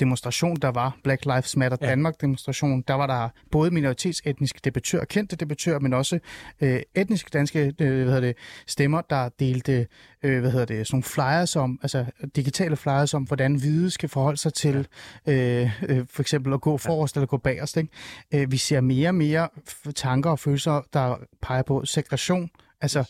demonstration, 0.00 0.56
der 0.56 0.68
var, 0.68 0.96
Black 1.04 1.24
Lives 1.24 1.56
Matter 1.56 1.78
Ja. 1.80 1.86
Danmark 1.86 2.20
demonstration, 2.20 2.82
der 2.88 2.94
var 2.94 3.06
der 3.06 3.28
både 3.50 3.70
minoritetsetniske 3.70 4.60
debattører, 4.64 5.04
kendte 5.04 5.36
debattører, 5.36 5.78
men 5.78 5.92
også 5.92 6.18
øh, 6.60 6.80
etniske 6.94 7.30
danske 7.32 7.74
øh, 7.80 7.94
hvad 7.94 8.04
hedder 8.04 8.20
det, 8.20 8.36
stemmer, 8.66 9.00
der 9.00 9.28
delte 9.28 9.86
øh, 10.22 10.40
hvad 10.40 10.50
hedder 10.50 10.66
det, 10.66 10.86
sådan 10.86 10.94
nogle 10.94 11.04
flyers 11.04 11.56
om, 11.56 11.78
altså 11.82 12.04
digitale 12.36 12.76
flyers 12.76 13.14
om, 13.14 13.22
hvordan 13.22 13.54
hvide 13.54 13.90
skal 13.90 14.08
forholde 14.08 14.38
sig 14.38 14.54
til 14.54 14.86
øh, 15.26 15.70
øh, 15.88 16.06
for 16.10 16.22
eksempel 16.22 16.52
at 16.52 16.60
gå 16.60 16.76
forrest 16.76 17.16
eller 17.16 17.26
gå 17.26 17.36
bagerst. 17.36 17.76
Ikke? 17.76 17.88
Øh, 18.34 18.52
vi 18.52 18.56
ser 18.56 18.80
mere 18.80 19.08
og 19.08 19.14
mere 19.14 19.48
tanker 19.94 20.30
og 20.30 20.38
følelser, 20.38 20.82
der 20.92 21.16
peger 21.42 21.62
på 21.62 21.84
segregation, 21.84 22.50
altså 22.80 23.04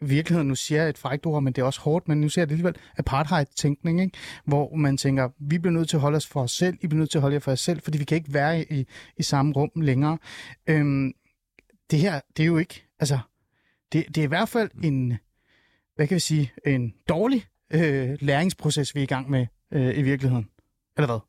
virkeligheden, 0.00 0.48
nu 0.48 0.54
siger 0.54 0.80
jeg 0.80 0.88
et 0.88 0.98
frækt 0.98 1.26
ord, 1.26 1.42
men 1.42 1.52
det 1.52 1.62
er 1.62 1.66
også 1.66 1.80
hårdt, 1.80 2.08
men 2.08 2.20
nu 2.20 2.28
ser 2.28 2.40
jeg 2.40 2.48
det 2.48 2.52
alligevel, 2.52 2.76
apartheid-tænkning, 2.96 4.00
ikke? 4.00 4.18
hvor 4.44 4.74
man 4.74 4.96
tænker, 4.96 5.28
vi 5.38 5.58
bliver 5.58 5.72
nødt 5.72 5.88
til 5.88 5.96
at 5.96 6.00
holde 6.00 6.16
os 6.16 6.26
for 6.26 6.42
os 6.42 6.52
selv, 6.52 6.78
I 6.80 6.86
bliver 6.86 6.98
nødt 6.98 7.10
til 7.10 7.18
at 7.18 7.22
holde 7.22 7.34
jer 7.34 7.40
for 7.40 7.50
jer 7.50 7.56
selv, 7.56 7.80
fordi 7.80 7.98
vi 7.98 8.04
kan 8.04 8.16
ikke 8.16 8.34
være 8.34 8.72
i, 8.72 8.86
i 9.16 9.22
samme 9.22 9.52
rum 9.52 9.70
længere. 9.76 10.18
Øhm, 10.66 11.12
det 11.90 11.98
her, 11.98 12.20
det 12.36 12.42
er 12.42 12.46
jo 12.46 12.58
ikke, 12.58 12.84
altså, 13.00 13.18
det, 13.92 14.06
det 14.08 14.18
er 14.18 14.24
i 14.24 14.26
hvert 14.26 14.48
fald 14.48 14.70
en, 14.84 15.18
hvad 15.96 16.06
kan 16.06 16.14
vi 16.14 16.20
sige, 16.20 16.52
en 16.66 16.94
dårlig 17.08 17.44
øh, 17.70 18.18
læringsproces, 18.20 18.94
vi 18.94 19.00
er 19.00 19.04
i 19.04 19.06
gang 19.06 19.30
med 19.30 19.46
øh, 19.72 19.98
i 19.98 20.02
virkeligheden. 20.02 20.48
Eller 20.96 21.06
hvad? 21.06 21.20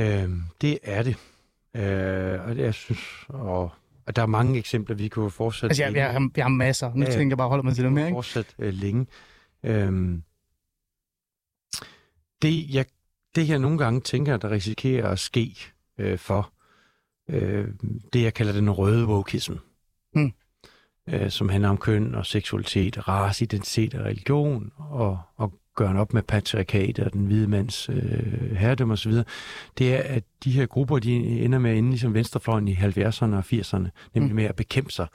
Øh, 0.00 0.30
det 0.60 0.78
er 0.82 1.02
det. 1.02 1.16
Øh, 1.76 2.48
og 2.48 2.58
jeg 2.58 2.74
synes, 2.74 3.24
og, 3.28 3.70
og 4.06 4.16
der 4.16 4.22
er 4.22 4.26
mange 4.26 4.58
eksempler, 4.58 4.96
vi 4.96 5.08
kunne 5.08 5.30
fortsætte. 5.30 5.70
Altså, 5.70 5.82
jeg, 5.84 5.94
jeg, 5.94 6.12
har, 6.12 6.30
jeg 6.36 6.44
har 6.44 6.48
masser. 6.50 6.94
Nu 6.94 7.02
Ja, 7.02 7.10
ja. 7.10 7.16
tænker 7.16 7.30
jeg 7.32 7.38
bare, 7.38 7.48
holder 7.48 7.62
mig 7.64 7.74
til 7.74 7.84
det 7.84 7.92
mere, 7.92 8.06
ikke? 8.06 8.16
Fortsat 8.16 8.54
øh, 8.58 8.74
længe. 8.74 9.06
Øhm, 9.62 10.22
det, 12.42 12.74
jeg, 12.74 12.84
det, 13.34 13.48
jeg 13.48 13.58
nogle 13.58 13.78
gange 13.78 14.00
tænker, 14.00 14.36
der 14.36 14.50
risikerer 14.50 15.08
at 15.08 15.18
ske 15.18 15.56
øh, 15.98 16.18
for 16.18 16.52
øh, 17.30 17.68
det, 18.12 18.22
jeg 18.22 18.34
kalder 18.34 18.52
den 18.52 18.70
røde 18.70 19.06
wokeism, 19.06 19.52
Hmm. 20.14 20.32
øh, 21.08 21.30
som 21.30 21.48
handler 21.48 21.68
om 21.68 21.76
køn 21.78 22.14
og 22.14 22.26
seksualitet, 22.26 23.08
race, 23.08 23.44
identitet 23.44 23.94
og 23.94 24.04
religion, 24.04 24.72
og, 24.76 25.20
og 25.36 25.52
gøre 25.74 26.00
op 26.00 26.14
med 26.14 26.22
patriarkat 26.22 26.98
og 26.98 27.12
den 27.12 27.26
hvide 27.26 27.46
mands 27.46 27.88
øh, 27.88 28.56
herredømme 28.56 28.92
osv., 28.92 29.12
det 29.78 29.94
er, 29.94 30.02
at 30.02 30.22
de 30.44 30.50
her 30.50 30.66
grupper, 30.66 30.98
de 30.98 31.12
ender 31.16 31.58
med 31.58 31.70
at 31.70 31.76
ende 31.78 31.90
ligesom 31.90 32.14
venstrefløjen 32.14 32.68
i 32.68 32.74
70'erne 32.74 33.34
og 33.34 33.44
80'erne, 33.52 33.88
nemlig 34.14 34.30
Mm. 34.32 34.36
med 34.36 34.44
at 34.44 34.56
bekæmpe 34.56 34.92
sig 34.92 35.06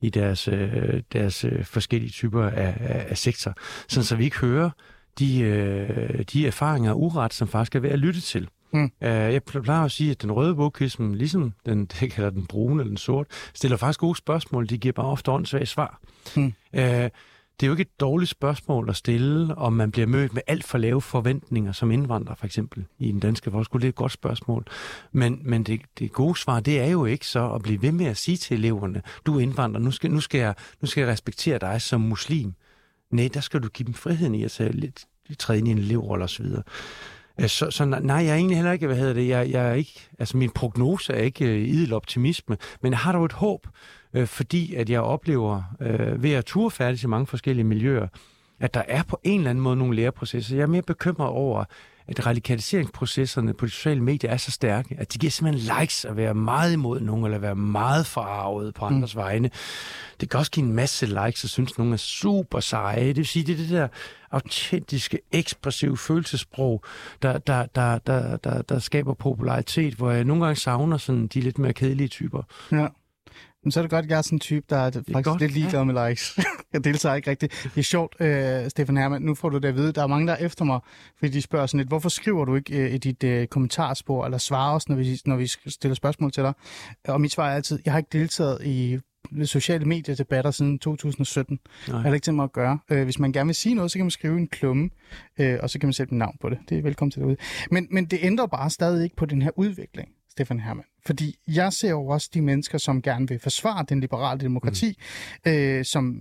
i 0.00 0.10
deres, 0.10 0.48
øh, 0.48 1.02
deres 1.12 1.44
øh, 1.44 1.64
forskellige 1.64 2.10
typer 2.10 2.42
af, 2.44 2.74
af, 2.80 3.06
af 3.08 3.18
sektor, 3.18 3.54
sådan 3.88 4.04
så 4.04 4.16
vi 4.16 4.24
ikke 4.24 4.38
hører 4.38 4.70
de, 5.18 5.40
øh, 5.40 6.22
de 6.32 6.46
erfaringer 6.46 6.90
og 6.90 7.02
uret, 7.02 7.34
som 7.34 7.48
faktisk 7.48 7.74
er 7.74 7.80
værd 7.80 7.92
at 7.92 7.98
lytte 7.98 8.20
til. 8.20 8.48
Mm. 8.72 8.84
Uh, 8.84 8.90
jeg 9.08 9.42
plejer 9.42 9.84
at 9.84 9.90
sige, 9.90 10.10
at 10.10 10.22
den 10.22 10.32
røde 10.32 10.54
bogkism, 10.54 11.12
ligesom 11.12 11.52
den, 11.66 11.86
det 12.00 12.12
kalder 12.12 12.30
den 12.30 12.46
brune 12.46 12.82
eller 12.82 12.90
den 12.90 12.96
sort, 12.96 13.26
stiller 13.54 13.76
faktisk 13.76 14.00
gode 14.00 14.16
spørgsmål. 14.18 14.68
De 14.68 14.78
giver 14.78 14.92
bare 14.92 15.06
ofte 15.06 15.30
åndssvage 15.30 15.66
svar. 15.66 16.00
Mm. 16.36 16.52
Uh, 16.72 16.82
det 17.60 17.66
er 17.66 17.68
jo 17.68 17.72
ikke 17.72 17.80
et 17.80 18.00
dårligt 18.00 18.30
spørgsmål 18.30 18.90
at 18.90 18.96
stille, 18.96 19.54
om 19.54 19.72
man 19.72 19.90
bliver 19.90 20.06
mødt 20.06 20.34
med 20.34 20.42
alt 20.46 20.64
for 20.64 20.78
lave 20.78 21.02
forventninger 21.02 21.72
som 21.72 21.90
indvandrer, 21.90 22.34
for 22.34 22.46
eksempel, 22.46 22.84
i 22.98 23.12
den 23.12 23.20
danske 23.20 23.50
folkeskole. 23.50 23.80
Det 23.80 23.86
er 23.86 23.88
et 23.88 23.94
godt 23.94 24.12
spørgsmål. 24.12 24.64
Men, 25.12 25.40
men 25.44 25.62
det, 25.62 25.80
det 25.98 26.12
gode 26.12 26.38
svar, 26.38 26.60
det 26.60 26.80
er 26.80 26.86
jo 26.86 27.04
ikke 27.04 27.26
så 27.26 27.52
at 27.52 27.62
blive 27.62 27.82
ved 27.82 27.92
med 27.92 28.06
at 28.06 28.16
sige 28.16 28.36
til 28.36 28.58
eleverne, 28.58 29.02
du 29.26 29.36
er 29.36 29.40
indvandrer, 29.40 29.80
nu 29.80 29.90
skal, 29.90 30.10
nu 30.10 30.20
skal, 30.20 30.38
jeg, 30.38 30.54
nu 30.80 30.86
skal 30.86 31.00
jeg 31.00 31.10
respektere 31.10 31.58
dig 31.58 31.82
som 31.82 32.00
muslim. 32.00 32.54
Nej, 33.10 33.28
der 33.34 33.40
skal 33.40 33.62
du 33.62 33.68
give 33.68 33.86
dem 33.86 33.94
friheden 33.94 34.34
i 34.34 34.44
at 34.44 34.50
tage 34.50 34.72
lidt, 34.72 35.04
træde 35.38 35.58
ind 35.58 35.68
i 35.68 35.70
en 35.70 35.78
elevrolle 35.78 36.24
osv. 36.24 36.44
Øh, 37.40 37.48
Så, 37.48 37.70
så 37.70 37.84
nej, 37.84 38.16
jeg 38.16 38.28
er 38.28 38.34
egentlig 38.34 38.56
heller 38.56 38.72
ikke, 38.72 38.86
hvad 38.86 38.96
hedder 38.96 39.14
det, 39.14 39.28
jeg, 39.28 39.50
jeg 39.50 39.68
er 39.68 39.74
ikke, 39.74 40.08
altså 40.18 40.36
min 40.36 40.50
prognose 40.50 41.12
er 41.12 41.22
ikke 41.22 41.44
øh, 41.44 41.68
idel 41.68 41.92
optimisme, 41.92 42.56
men 42.82 42.92
jeg 42.92 42.98
har 42.98 43.12
dog 43.12 43.24
et 43.24 43.32
håb, 43.32 43.66
øh, 44.14 44.26
fordi 44.26 44.74
at 44.74 44.90
jeg 44.90 45.00
oplever 45.00 45.62
øh, 45.80 46.22
ved 46.22 46.32
at 46.32 46.44
ture 46.44 46.70
færdig 46.70 47.04
i 47.04 47.06
mange 47.06 47.26
forskellige 47.26 47.64
miljøer, 47.64 48.08
at 48.60 48.74
der 48.74 48.82
er 48.88 49.02
på 49.02 49.20
en 49.24 49.40
eller 49.40 49.50
anden 49.50 49.62
måde 49.62 49.76
nogle 49.76 49.96
læreprocesser. 49.96 50.56
Jeg 50.56 50.62
er 50.62 50.66
mere 50.66 50.82
bekymret 50.82 51.28
over, 51.28 51.64
at 52.08 52.26
radikaliseringsprocesserne 52.26 53.54
på 53.54 53.66
de 53.66 53.70
sociale 53.70 54.02
medier 54.02 54.30
er 54.30 54.36
så 54.36 54.50
stærke, 54.50 54.96
at 54.98 55.12
de 55.12 55.18
giver 55.18 55.30
simpelthen 55.30 55.78
likes 55.80 56.04
at 56.04 56.16
være 56.16 56.34
meget 56.34 56.72
imod 56.72 57.00
nogen, 57.00 57.24
eller 57.24 57.38
være 57.38 57.54
meget 57.54 58.06
forarvet 58.06 58.74
på 58.74 58.84
andres 58.84 59.14
mm. 59.14 59.20
vegne. 59.20 59.50
Det 60.20 60.30
kan 60.30 60.38
også 60.38 60.50
give 60.50 60.66
en 60.66 60.72
masse 60.72 61.06
likes, 61.06 61.44
og 61.44 61.50
synes, 61.50 61.72
at 61.72 61.78
nogen 61.78 61.92
er 61.92 61.96
super 61.96 62.60
seje. 62.60 63.08
Det 63.08 63.16
vil 63.16 63.26
sige, 63.26 63.46
det 63.46 63.52
er 63.52 63.56
det 63.56 63.70
der 63.70 63.88
autentiske, 64.30 65.18
ekspressive 65.32 65.96
følelsesprog, 65.96 66.84
der, 67.22 67.38
der, 67.38 67.66
der, 67.66 67.98
der, 67.98 68.36
der, 68.36 68.62
der 68.62 68.78
skaber 68.78 69.14
popularitet, 69.14 69.94
hvor 69.94 70.10
jeg 70.10 70.24
nogle 70.24 70.44
gange 70.44 70.60
savner 70.60 70.96
sådan 70.96 71.26
de 71.26 71.40
lidt 71.40 71.58
mere 71.58 71.72
kedelige 71.72 72.08
typer. 72.08 72.42
Ja. 72.72 72.86
Men 73.66 73.72
så 73.72 73.80
er 73.80 73.82
det 73.82 73.90
godt, 73.90 74.04
at 74.04 74.10
jeg 74.10 74.18
er 74.18 74.22
sådan 74.22 74.36
en 74.36 74.40
type, 74.40 74.66
der 74.70 74.76
er 74.76 74.90
faktisk 74.90 75.24
godt, 75.24 75.40
lidt 75.40 75.52
ligeglad 75.52 75.84
med 75.84 76.08
likes. 76.08 76.38
jeg 76.72 76.84
deltager 76.84 77.14
ikke 77.14 77.30
rigtigt. 77.30 77.70
Det 77.74 77.78
er 77.78 77.82
sjovt, 77.82 78.16
øh, 78.20 78.70
Stefan 78.70 78.96
Hermann. 78.96 79.24
Nu 79.24 79.34
får 79.34 79.48
du 79.48 79.58
det 79.58 79.68
at 79.68 79.74
vide. 79.76 79.92
Der 79.92 80.02
er 80.02 80.06
mange, 80.06 80.26
der 80.26 80.32
er 80.32 80.44
efter 80.46 80.64
mig, 80.64 80.80
fordi 81.18 81.32
de 81.32 81.42
spørger 81.42 81.66
sådan 81.66 81.78
lidt, 81.78 81.88
hvorfor 81.88 82.08
skriver 82.08 82.44
du 82.44 82.54
ikke 82.54 82.78
øh, 82.78 82.94
i 82.94 82.98
dit 82.98 83.24
øh, 83.24 83.46
kommentarspor, 83.46 84.24
eller 84.24 84.38
svarer 84.38 84.74
os, 84.74 84.88
når 84.88 84.96
vi, 84.96 85.20
når 85.26 85.36
vi 85.36 85.46
stiller 85.46 85.94
spørgsmål 85.94 86.32
til 86.32 86.42
dig? 86.42 86.52
Og 87.08 87.20
mit 87.20 87.32
svar 87.32 87.48
er 87.50 87.54
altid, 87.54 87.78
jeg 87.84 87.92
har 87.92 87.98
ikke 87.98 88.10
deltaget 88.12 88.58
i 88.64 88.98
sociale 89.44 89.84
mediedebatter 89.84 90.50
siden 90.50 90.78
2017. 90.78 91.58
Nej. 91.88 91.96
Jeg 91.96 92.08
har 92.08 92.14
ikke 92.14 92.24
tænkt 92.24 92.36
mig 92.36 92.44
at 92.44 92.52
gøre. 92.52 92.78
Øh, 92.90 93.04
hvis 93.04 93.18
man 93.18 93.32
gerne 93.32 93.48
vil 93.48 93.54
sige 93.54 93.74
noget, 93.74 93.90
så 93.90 93.98
kan 93.98 94.04
man 94.04 94.10
skrive 94.10 94.38
en 94.38 94.48
klumme, 94.48 94.90
øh, 95.40 95.58
og 95.62 95.70
så 95.70 95.78
kan 95.78 95.86
man 95.86 95.92
sætte 95.92 96.12
en 96.12 96.18
navn 96.18 96.36
på 96.40 96.48
det. 96.48 96.58
Det 96.68 96.78
er 96.78 96.82
velkommen 96.82 97.10
til 97.10 97.20
derude. 97.20 97.36
Men, 97.70 97.88
men 97.90 98.04
det 98.04 98.18
ændrer 98.22 98.46
bare 98.46 98.70
stadig 98.70 99.04
ikke 99.04 99.16
på 99.16 99.26
den 99.26 99.42
her 99.42 99.50
udvikling, 99.56 100.08
Stefan 100.36 100.60
Hermann. 100.60 100.86
Fordi 101.06 101.36
jeg 101.48 101.72
ser 101.72 101.90
jo 101.90 102.06
også 102.06 102.30
de 102.34 102.42
mennesker, 102.42 102.78
som 102.78 103.02
gerne 103.02 103.28
vil 103.28 103.38
forsvare 103.38 103.84
den 103.88 104.00
liberale 104.00 104.40
demokrati, 104.40 104.98
mm. 105.46 105.52
øh, 105.52 105.84
som 105.84 106.20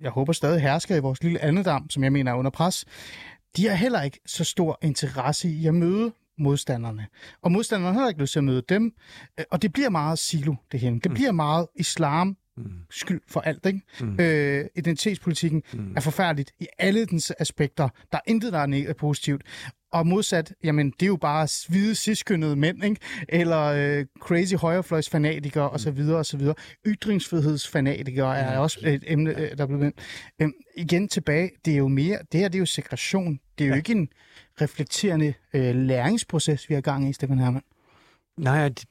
jeg 0.00 0.10
håber 0.10 0.32
stadig 0.32 0.62
hersker 0.62 0.96
i 0.96 1.00
vores 1.00 1.22
lille 1.22 1.40
andedam, 1.42 1.90
som 1.90 2.04
jeg 2.04 2.12
mener 2.12 2.32
er 2.32 2.36
under 2.36 2.50
pres. 2.50 2.84
De 3.56 3.66
har 3.68 3.74
heller 3.74 4.02
ikke 4.02 4.20
så 4.26 4.44
stor 4.44 4.78
interesse 4.82 5.48
i 5.50 5.66
at 5.66 5.74
møde 5.74 6.12
modstanderne. 6.38 7.06
Og 7.42 7.52
modstanderne 7.52 7.98
har 7.98 8.08
ikke 8.08 8.20
lyst 8.20 8.32
til 8.32 8.38
at 8.40 8.44
møde 8.44 8.62
dem. 8.68 8.92
Øh, 9.40 9.44
Og 9.50 9.62
det 9.62 9.72
bliver 9.72 9.90
meget 9.90 10.18
silo, 10.18 10.54
det 10.72 10.80
her. 10.80 10.90
Det 10.90 11.12
bliver 11.14 11.32
meget 11.32 11.66
islam 11.74 12.36
skyld 12.90 13.20
for 13.28 13.40
alt, 13.40 13.66
ikke? 13.66 13.80
Mm. 14.00 14.20
Øh, 14.20 14.64
identitetspolitikken 14.76 15.62
mm. 15.72 15.92
er 15.96 16.00
forfærdeligt 16.00 16.52
i 16.60 16.66
alle 16.78 17.06
dens 17.06 17.32
aspekter. 17.38 17.88
Der 18.12 18.18
er 18.18 18.22
intet, 18.26 18.52
der 18.52 18.58
er 18.58 18.66
neg- 18.66 18.92
positivt. 18.98 19.42
Og 19.92 20.06
modsat, 20.06 20.54
jamen, 20.64 20.90
det 20.90 21.02
er 21.02 21.06
jo 21.06 21.16
bare 21.16 21.48
hvide, 21.68 21.94
ciskønnede 21.94 22.56
mænd, 22.56 22.84
ikke? 22.84 22.96
Eller 23.28 23.62
øh, 23.62 24.06
crazy 24.20 24.54
højrefløjsfanatikere, 24.54 25.68
mm. 25.68 25.74
osv., 25.74 26.10
osv. 26.10 26.40
Ytringsfrihedsfanatikere 26.86 28.38
er 28.38 28.58
også 28.58 28.78
et 28.82 29.04
emne, 29.06 29.30
øh, 29.30 29.56
der 29.56 29.62
er 29.62 29.66
blevet. 29.66 29.92
Øhm, 30.42 30.52
igen 30.76 31.08
tilbage, 31.08 31.50
det 31.64 31.72
er 31.72 31.78
jo 31.78 31.88
mere, 31.88 32.18
det 32.32 32.40
her 32.40 32.48
det 32.48 32.54
er 32.54 32.60
jo 32.60 32.66
segregation. 32.66 33.40
Det 33.58 33.64
er 33.64 33.68
jo 33.68 33.74
ja. 33.74 33.78
ikke 33.78 33.92
en 33.92 34.08
reflekterende 34.60 35.34
øh, 35.54 35.74
læringsproces, 35.74 36.68
vi 36.68 36.74
har 36.74 36.80
gang 36.80 37.08
i, 37.08 37.12
Stefan 37.12 37.38
Hermann. 37.38 37.64
Nej, 38.36 38.64
at 38.64 38.86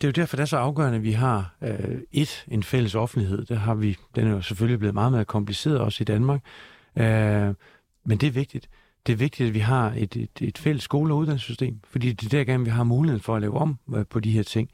det 0.00 0.06
er 0.06 0.08
jo 0.08 0.12
derfor, 0.22 0.36
det 0.36 0.42
er 0.42 0.46
så 0.46 0.56
afgørende, 0.56 0.96
at 0.96 1.02
vi 1.02 1.12
har 1.12 1.56
øh, 1.62 1.98
et, 2.12 2.44
en 2.48 2.62
fælles 2.62 2.94
offentlighed. 2.94 3.44
Det 3.44 3.58
har 3.58 3.74
vi, 3.74 3.96
den 4.14 4.26
er 4.26 4.30
jo 4.30 4.42
selvfølgelig 4.42 4.78
blevet 4.78 4.94
meget 4.94 5.12
mere 5.12 5.24
kompliceret 5.24 5.78
også 5.78 6.02
i 6.02 6.04
Danmark. 6.04 6.40
Øh, 6.96 7.54
men 8.04 8.18
det 8.18 8.26
er 8.26 8.30
vigtigt. 8.30 8.68
Det 9.06 9.12
er 9.12 9.16
vigtigt, 9.16 9.46
at 9.46 9.54
vi 9.54 9.58
har 9.58 9.94
et, 9.96 10.16
et, 10.16 10.30
et 10.40 10.58
fælles 10.58 10.82
skole- 10.82 11.14
og 11.14 11.18
uddannelsessystem, 11.18 11.80
fordi 11.84 12.12
det 12.12 12.26
er 12.26 12.38
der 12.38 12.44
gerne, 12.44 12.64
vi 12.64 12.70
har 12.70 12.84
muligheden 12.84 13.22
for 13.22 13.36
at 13.36 13.40
lave 13.40 13.56
om 13.56 13.78
øh, 13.94 14.06
på 14.06 14.20
de 14.20 14.30
her 14.30 14.42
ting. 14.42 14.70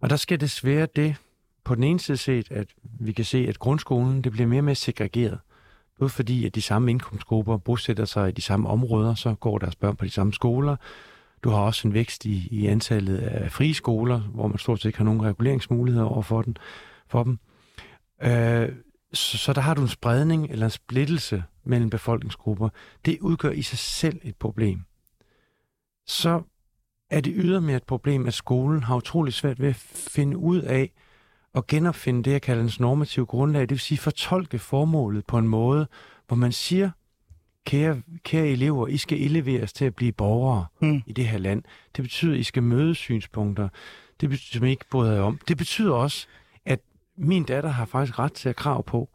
Og 0.00 0.10
der 0.10 0.16
skal 0.16 0.40
desværre 0.40 0.88
det, 0.96 1.16
på 1.64 1.74
den 1.74 1.84
ene 1.84 2.00
side 2.00 2.16
set, 2.16 2.50
at 2.50 2.66
vi 2.82 3.12
kan 3.12 3.24
se, 3.24 3.46
at 3.48 3.58
grundskolen 3.58 4.22
det 4.22 4.32
bliver 4.32 4.46
mere 4.46 4.60
og 4.60 4.64
mere 4.64 4.74
segregeret. 4.74 5.38
Både 5.98 6.10
fordi, 6.10 6.46
at 6.46 6.54
de 6.54 6.62
samme 6.62 6.90
indkomstgrupper 6.90 7.56
bosætter 7.56 8.04
sig 8.04 8.28
i 8.28 8.32
de 8.32 8.42
samme 8.42 8.68
områder, 8.68 9.14
så 9.14 9.34
går 9.34 9.58
deres 9.58 9.76
børn 9.76 9.96
på 9.96 10.04
de 10.04 10.10
samme 10.10 10.32
skoler. 10.32 10.76
Du 11.44 11.50
har 11.50 11.58
også 11.58 11.88
en 11.88 11.94
vækst 11.94 12.24
i, 12.24 12.48
i 12.50 12.66
antallet 12.66 13.18
af 13.18 13.52
frie 13.52 13.74
skoler, 13.74 14.20
hvor 14.20 14.46
man 14.46 14.58
stort 14.58 14.80
set 14.80 14.88
ikke 14.88 14.98
har 14.98 15.04
nogen 15.04 15.22
reguleringsmuligheder 15.22 16.06
over 16.06 16.22
for, 16.22 16.42
den, 16.42 16.56
for 17.08 17.22
dem. 17.22 17.38
Øh, 18.22 18.68
så, 19.12 19.38
så 19.38 19.52
der 19.52 19.60
har 19.60 19.74
du 19.74 19.82
en 19.82 19.88
spredning 19.88 20.50
eller 20.50 20.66
en 20.66 20.70
splittelse 20.70 21.44
mellem 21.64 21.90
befolkningsgrupper. 21.90 22.68
Det 23.04 23.18
udgør 23.20 23.50
i 23.50 23.62
sig 23.62 23.78
selv 23.78 24.20
et 24.22 24.36
problem. 24.36 24.84
Så 26.06 26.42
er 27.10 27.20
det 27.20 27.32
ydermere 27.36 27.76
et 27.76 27.82
problem, 27.82 28.26
at 28.26 28.34
skolen 28.34 28.82
har 28.82 28.96
utrolig 28.96 29.32
svært 29.32 29.60
ved 29.60 29.68
at 29.68 29.76
finde 29.76 30.36
ud 30.36 30.60
af 30.62 30.92
at 31.54 31.66
genopfinde 31.66 32.22
det, 32.22 32.30
jeg 32.30 32.42
kalder 32.42 32.62
dens 32.62 32.80
normative 32.80 33.26
grundlag, 33.26 33.60
det 33.60 33.70
vil 33.70 33.78
sige 33.78 33.98
fortolke 33.98 34.58
formålet 34.58 35.26
på 35.26 35.38
en 35.38 35.48
måde, 35.48 35.86
hvor 36.26 36.36
man 36.36 36.52
siger, 36.52 36.90
kære, 37.66 38.02
kære 38.24 38.46
elever, 38.46 38.86
I 38.86 38.96
skal 38.96 39.22
eleveres 39.22 39.72
til 39.72 39.84
at 39.84 39.94
blive 39.94 40.12
borgere 40.12 40.66
mm. 40.80 41.02
i 41.06 41.12
det 41.12 41.28
her 41.28 41.38
land. 41.38 41.62
Det 41.96 42.02
betyder, 42.02 42.32
at 42.32 42.38
I 42.38 42.42
skal 42.42 42.62
møde 42.62 42.94
synspunkter. 42.94 43.68
Det 44.20 44.28
betyder, 44.28 44.58
som 44.58 44.66
I 44.66 44.70
ikke 44.70 44.84
bryder 44.90 45.12
jer 45.12 45.22
om. 45.22 45.40
Det 45.48 45.56
betyder 45.56 45.92
også, 45.92 46.26
min 47.20 47.44
datter 47.44 47.70
har 47.70 47.84
faktisk 47.84 48.18
ret 48.18 48.32
til 48.32 48.48
at 48.48 48.56
krav 48.56 48.84
på, 48.84 49.08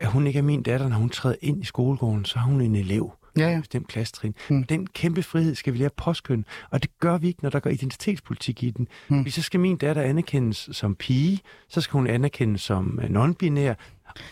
at 0.00 0.08
hun 0.08 0.26
ikke 0.26 0.38
er 0.38 0.42
min 0.42 0.62
datter, 0.62 0.88
når 0.88 0.96
hun 0.96 1.10
træder 1.10 1.36
ind 1.40 1.62
i 1.62 1.64
skolegården, 1.64 2.24
så 2.24 2.38
er 2.38 2.42
hun 2.42 2.60
en 2.60 2.74
elev. 2.74 3.12
Ja, 3.38 3.48
ja. 3.50 3.58
Bestemt 3.58 3.88
klassetrin. 3.88 4.34
Mm. 4.50 4.64
Den 4.64 4.86
kæmpe 4.86 5.22
frihed 5.22 5.54
skal 5.54 5.72
vi 5.72 5.78
lære 5.78 5.90
påskynde, 5.96 6.44
og 6.70 6.82
det 6.82 6.98
gør 6.98 7.18
vi 7.18 7.26
ikke, 7.26 7.42
når 7.42 7.50
der 7.50 7.60
går 7.60 7.70
identitetspolitik 7.70 8.62
i 8.62 8.70
den. 8.70 8.88
Mm. 9.08 9.22
Hvis 9.22 9.34
så 9.34 9.42
skal 9.42 9.60
min 9.60 9.76
datter 9.76 10.02
anerkendes 10.02 10.68
som 10.72 10.94
pige, 10.94 11.40
så 11.68 11.80
skal 11.80 11.92
hun 11.92 12.06
anerkendes 12.06 12.60
som 12.60 13.00
øh, 13.02 13.10
non-binær, 13.10 13.74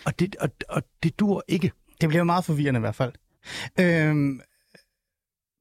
og 0.04 0.18
det, 0.18 0.36
og, 0.36 0.48
og 0.68 0.82
det 1.02 1.18
dur 1.18 1.44
ikke. 1.48 1.72
Det 2.00 2.08
bliver 2.08 2.24
meget 2.24 2.44
forvirrende 2.44 2.78
i 2.78 2.80
hvert 2.80 2.94
fald. 2.94 3.12
Øhm, 3.80 4.40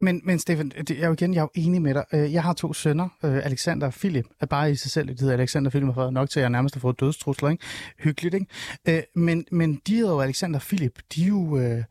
men, 0.06 0.22
men 0.24 0.40
Stefan, 0.40 0.70
det, 0.70 0.90
jeg 0.90 1.00
er 1.00 1.08
jo 1.08 1.14
igen 1.14 1.34
jeg 1.34 1.40
er 1.40 1.44
jo 1.44 1.50
enig 1.64 1.82
med 1.82 1.94
dig. 1.94 2.06
Øh, 2.14 2.34
Jeg 2.34 2.44
har 2.44 2.54
to 2.54 2.74
sønner, 2.74 3.10
øh, 3.24 3.46
Alexander 3.46 3.88
og 3.88 3.94
Philip, 3.94 4.26
er 4.40 4.46
bare 4.46 4.72
i 4.72 4.76
sig 4.76 4.92
selv, 4.92 5.08
det 5.08 5.20
hedder 5.20 5.34
Alexander 5.34 5.68
og 5.68 5.72
Philip 5.72 5.88
har 5.88 6.02
været 6.02 6.14
nok 6.14 6.30
til, 6.30 6.40
at 6.40 6.42
jeg 6.42 6.50
nærmest 6.50 6.76
har 6.76 6.80
fået 6.80 7.00
dødstrusler, 7.00 7.50
ikke? 7.50 7.64
Hyggeligt, 8.00 8.34
ikke? 8.36 8.46
Øh, 8.88 9.04
Men, 9.16 9.46
men 9.52 9.82
de 9.88 9.96
hedder 9.96 10.12
jo 10.12 10.20
Alexander 10.20 10.60
og 10.60 10.64
Philip, 10.64 11.00
de 11.16 11.24
er 11.24 11.28
jo 11.28 11.58
øh, 11.58 11.84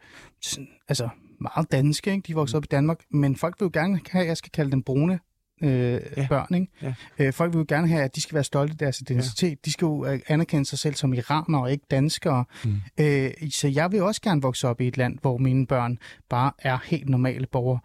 sådan, 0.42 0.68
altså, 0.88 1.08
meget 1.40 1.72
danske, 1.72 2.10
ikke? 2.10 2.26
De 2.26 2.32
er 2.32 2.36
vokset 2.36 2.56
op 2.56 2.64
i 2.64 2.66
Danmark, 2.70 3.00
men 3.10 3.36
folk 3.36 3.60
vil 3.60 3.66
jo 3.66 3.70
gerne 3.80 4.00
have, 4.10 4.22
at 4.22 4.28
jeg 4.28 4.36
skal 4.36 4.50
kalde 4.50 4.70
dem 4.70 4.82
brune 4.82 5.18
øh, 5.62 6.00
ja. 6.16 6.26
børn, 6.28 6.54
ikke? 6.54 6.72
Ja. 6.82 6.94
Øh, 7.18 7.32
folk 7.32 7.52
vil 7.52 7.58
jo 7.58 7.64
gerne 7.68 7.88
have, 7.88 8.02
at 8.02 8.16
de 8.16 8.20
skal 8.20 8.34
være 8.34 8.44
stolte 8.44 8.72
af 8.72 8.78
deres 8.78 9.00
identitet. 9.00 9.50
Ja. 9.50 9.54
De 9.64 9.72
skal 9.72 9.86
jo 9.86 10.06
øh, 10.06 10.20
anerkende 10.26 10.64
sig 10.64 10.78
selv 10.78 10.94
som 10.94 11.14
iranere 11.14 11.62
og 11.62 11.72
ikke 11.72 11.84
danskere. 11.90 12.44
Mm. 12.64 12.80
Øh, 13.00 13.30
så 13.50 13.68
jeg 13.68 13.92
vil 13.92 14.02
også 14.02 14.20
gerne 14.20 14.42
vokse 14.42 14.68
op 14.68 14.80
i 14.80 14.88
et 14.88 14.96
land, 14.96 15.18
hvor 15.20 15.38
mine 15.38 15.66
børn 15.66 15.98
bare 16.28 16.52
er 16.58 16.78
helt 16.84 17.08
normale 17.08 17.46
borgere. 17.46 17.78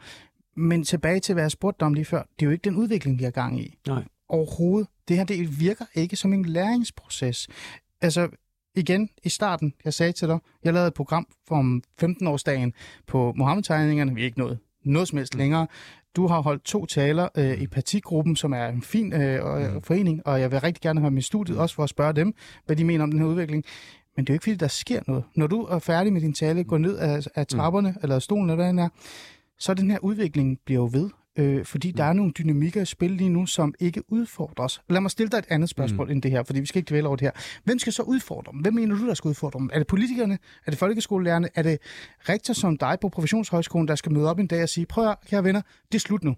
Men 0.55 0.84
tilbage 0.84 1.20
til, 1.20 1.34
hvad 1.34 1.43
jeg 1.43 1.51
spurgte 1.51 1.84
om 1.84 1.93
lige 1.93 2.05
før, 2.05 2.22
det 2.22 2.41
er 2.41 2.45
jo 2.45 2.51
ikke 2.51 2.63
den 2.63 2.76
udvikling, 2.76 3.20
vi 3.20 3.24
har 3.24 3.32
gang 3.32 3.61
i. 3.61 3.78
Nej. 3.88 4.03
Overhovedet. 4.30 4.88
Det 5.07 5.17
her, 5.17 5.24
det 5.24 5.59
virker 5.59 5.86
ikke 5.95 6.15
som 6.15 6.34
en 6.34 6.45
læringsproces. 6.45 7.47
Altså, 8.01 8.30
igen, 8.76 9.09
i 9.24 9.30
starten, 9.30 9.74
jeg 9.86 9.93
sagde 9.93 10.11
til 10.11 10.28
dig, 10.28 10.39
jeg 10.63 10.74
lavede 10.74 10.88
et 10.88 10.93
program 10.93 11.28
om 11.49 11.84
15-årsdagen 12.03 12.74
på 13.07 13.34
Mohammed-tegningerne. 13.36 14.15
Vi 14.15 14.22
er 14.22 14.26
ikke 14.26 14.39
nået 14.39 14.59
noget 14.84 15.07
som 15.07 15.17
helst 15.17 15.36
længere. 15.36 15.67
Du 16.20 16.28
har 16.28 16.41
holdt 16.41 16.63
to 16.63 16.86
taler 16.86 17.30
øh, 17.38 17.61
i 17.61 17.67
partigruppen, 17.67 18.36
som 18.36 18.53
er 18.53 18.67
en 18.67 18.82
fin 18.82 19.13
øh, 19.13 19.34
øh, 19.34 19.82
forening, 19.84 20.28
og 20.28 20.41
jeg 20.41 20.51
vil 20.51 20.59
rigtig 20.59 20.82
gerne 20.82 20.99
have 20.99 21.11
med 21.11 21.22
studiet, 21.22 21.57
også 21.57 21.76
for 21.76 21.84
at 21.84 21.89
spørge 21.89 22.13
dem, 22.13 22.34
hvad 22.65 22.76
de 22.76 22.84
mener 22.84 23.03
om 23.03 23.11
den 23.11 23.20
her 23.20 23.28
udvikling. 23.28 23.63
Men 24.15 24.26
det 24.26 24.30
er 24.30 24.34
jo 24.34 24.36
ikke, 24.36 24.43
fordi 24.43 24.55
der 24.55 24.67
sker 24.67 25.01
noget. 25.07 25.24
Når 25.36 25.47
du 25.47 25.61
er 25.61 25.80
færdig 25.80 26.13
med 26.13 26.22
din 26.22 26.34
tale, 26.34 26.63
går 26.63 26.78
ned 26.78 26.97
af, 26.97 27.28
af 27.36 27.47
trapperne, 27.47 27.89
mm. 27.89 27.97
eller 28.03 28.20
stolen, 28.20 28.49
eller 28.49 28.55
hvad 28.55 28.67
den 28.67 28.80
er, 28.80 28.89
så 29.59 29.74
den 29.74 29.91
her 29.91 29.99
udvikling 29.99 30.59
bliver 30.65 30.82
jo 30.82 30.89
ved. 30.93 31.09
Øh, 31.38 31.66
fordi 31.66 31.92
der 31.92 32.04
er 32.04 32.14
nogle 32.14 32.32
dynamikker 32.32 32.82
i 32.82 32.86
spil 32.86 33.12
lige 33.12 33.30
nu, 33.30 33.46
som 33.46 33.74
ikke 33.80 34.04
udfordres. 34.12 34.82
Lad 34.90 35.02
mig 35.02 35.12
stille 35.12 35.30
dig 35.30 35.38
et 35.38 35.46
andet 35.50 35.70
spørgsmål 35.70 36.08
mm. 36.08 36.12
end 36.12 36.22
det 36.22 36.32
her, 36.32 36.44
fordi 36.44 36.60
vi 36.60 36.66
skal 36.66 36.80
ikke 36.80 36.90
dvæle 36.90 37.08
over 37.08 37.16
det 37.16 37.26
her. 37.26 37.60
Hvem 37.64 37.80
skal 37.80 37.94
så 37.94 38.04
udfordre 38.04 38.52
dem? 38.52 38.60
Hvem 38.60 38.74
mener 38.74 38.96
du, 38.96 39.08
der 39.08 39.14
skal 39.14 39.30
udfordre 39.30 39.60
dem? 39.60 39.70
Er 39.74 39.78
det 39.78 39.88
politikerne? 39.88 40.38
Er 40.66 40.72
det 40.72 40.80
folkeskolelærerne? 40.80 41.50
Er 41.56 41.62
det 41.62 41.78
rektor 42.30 42.54
som 42.54 42.78
dig 42.78 42.98
på 43.02 43.10
professionshøjskolen, 43.10 43.88
der 43.88 43.96
skal 43.96 44.12
møde 44.12 44.30
op 44.30 44.40
en 44.40 44.48
dag 44.48 44.64
og 44.64 44.70
sige, 44.70 44.86
prøv 44.86 45.10
at 45.10 45.18
kære 45.26 45.44
venner, 45.44 45.62
det 45.92 45.96
er 45.96 46.00
slut 46.00 46.24
nu. 46.24 46.36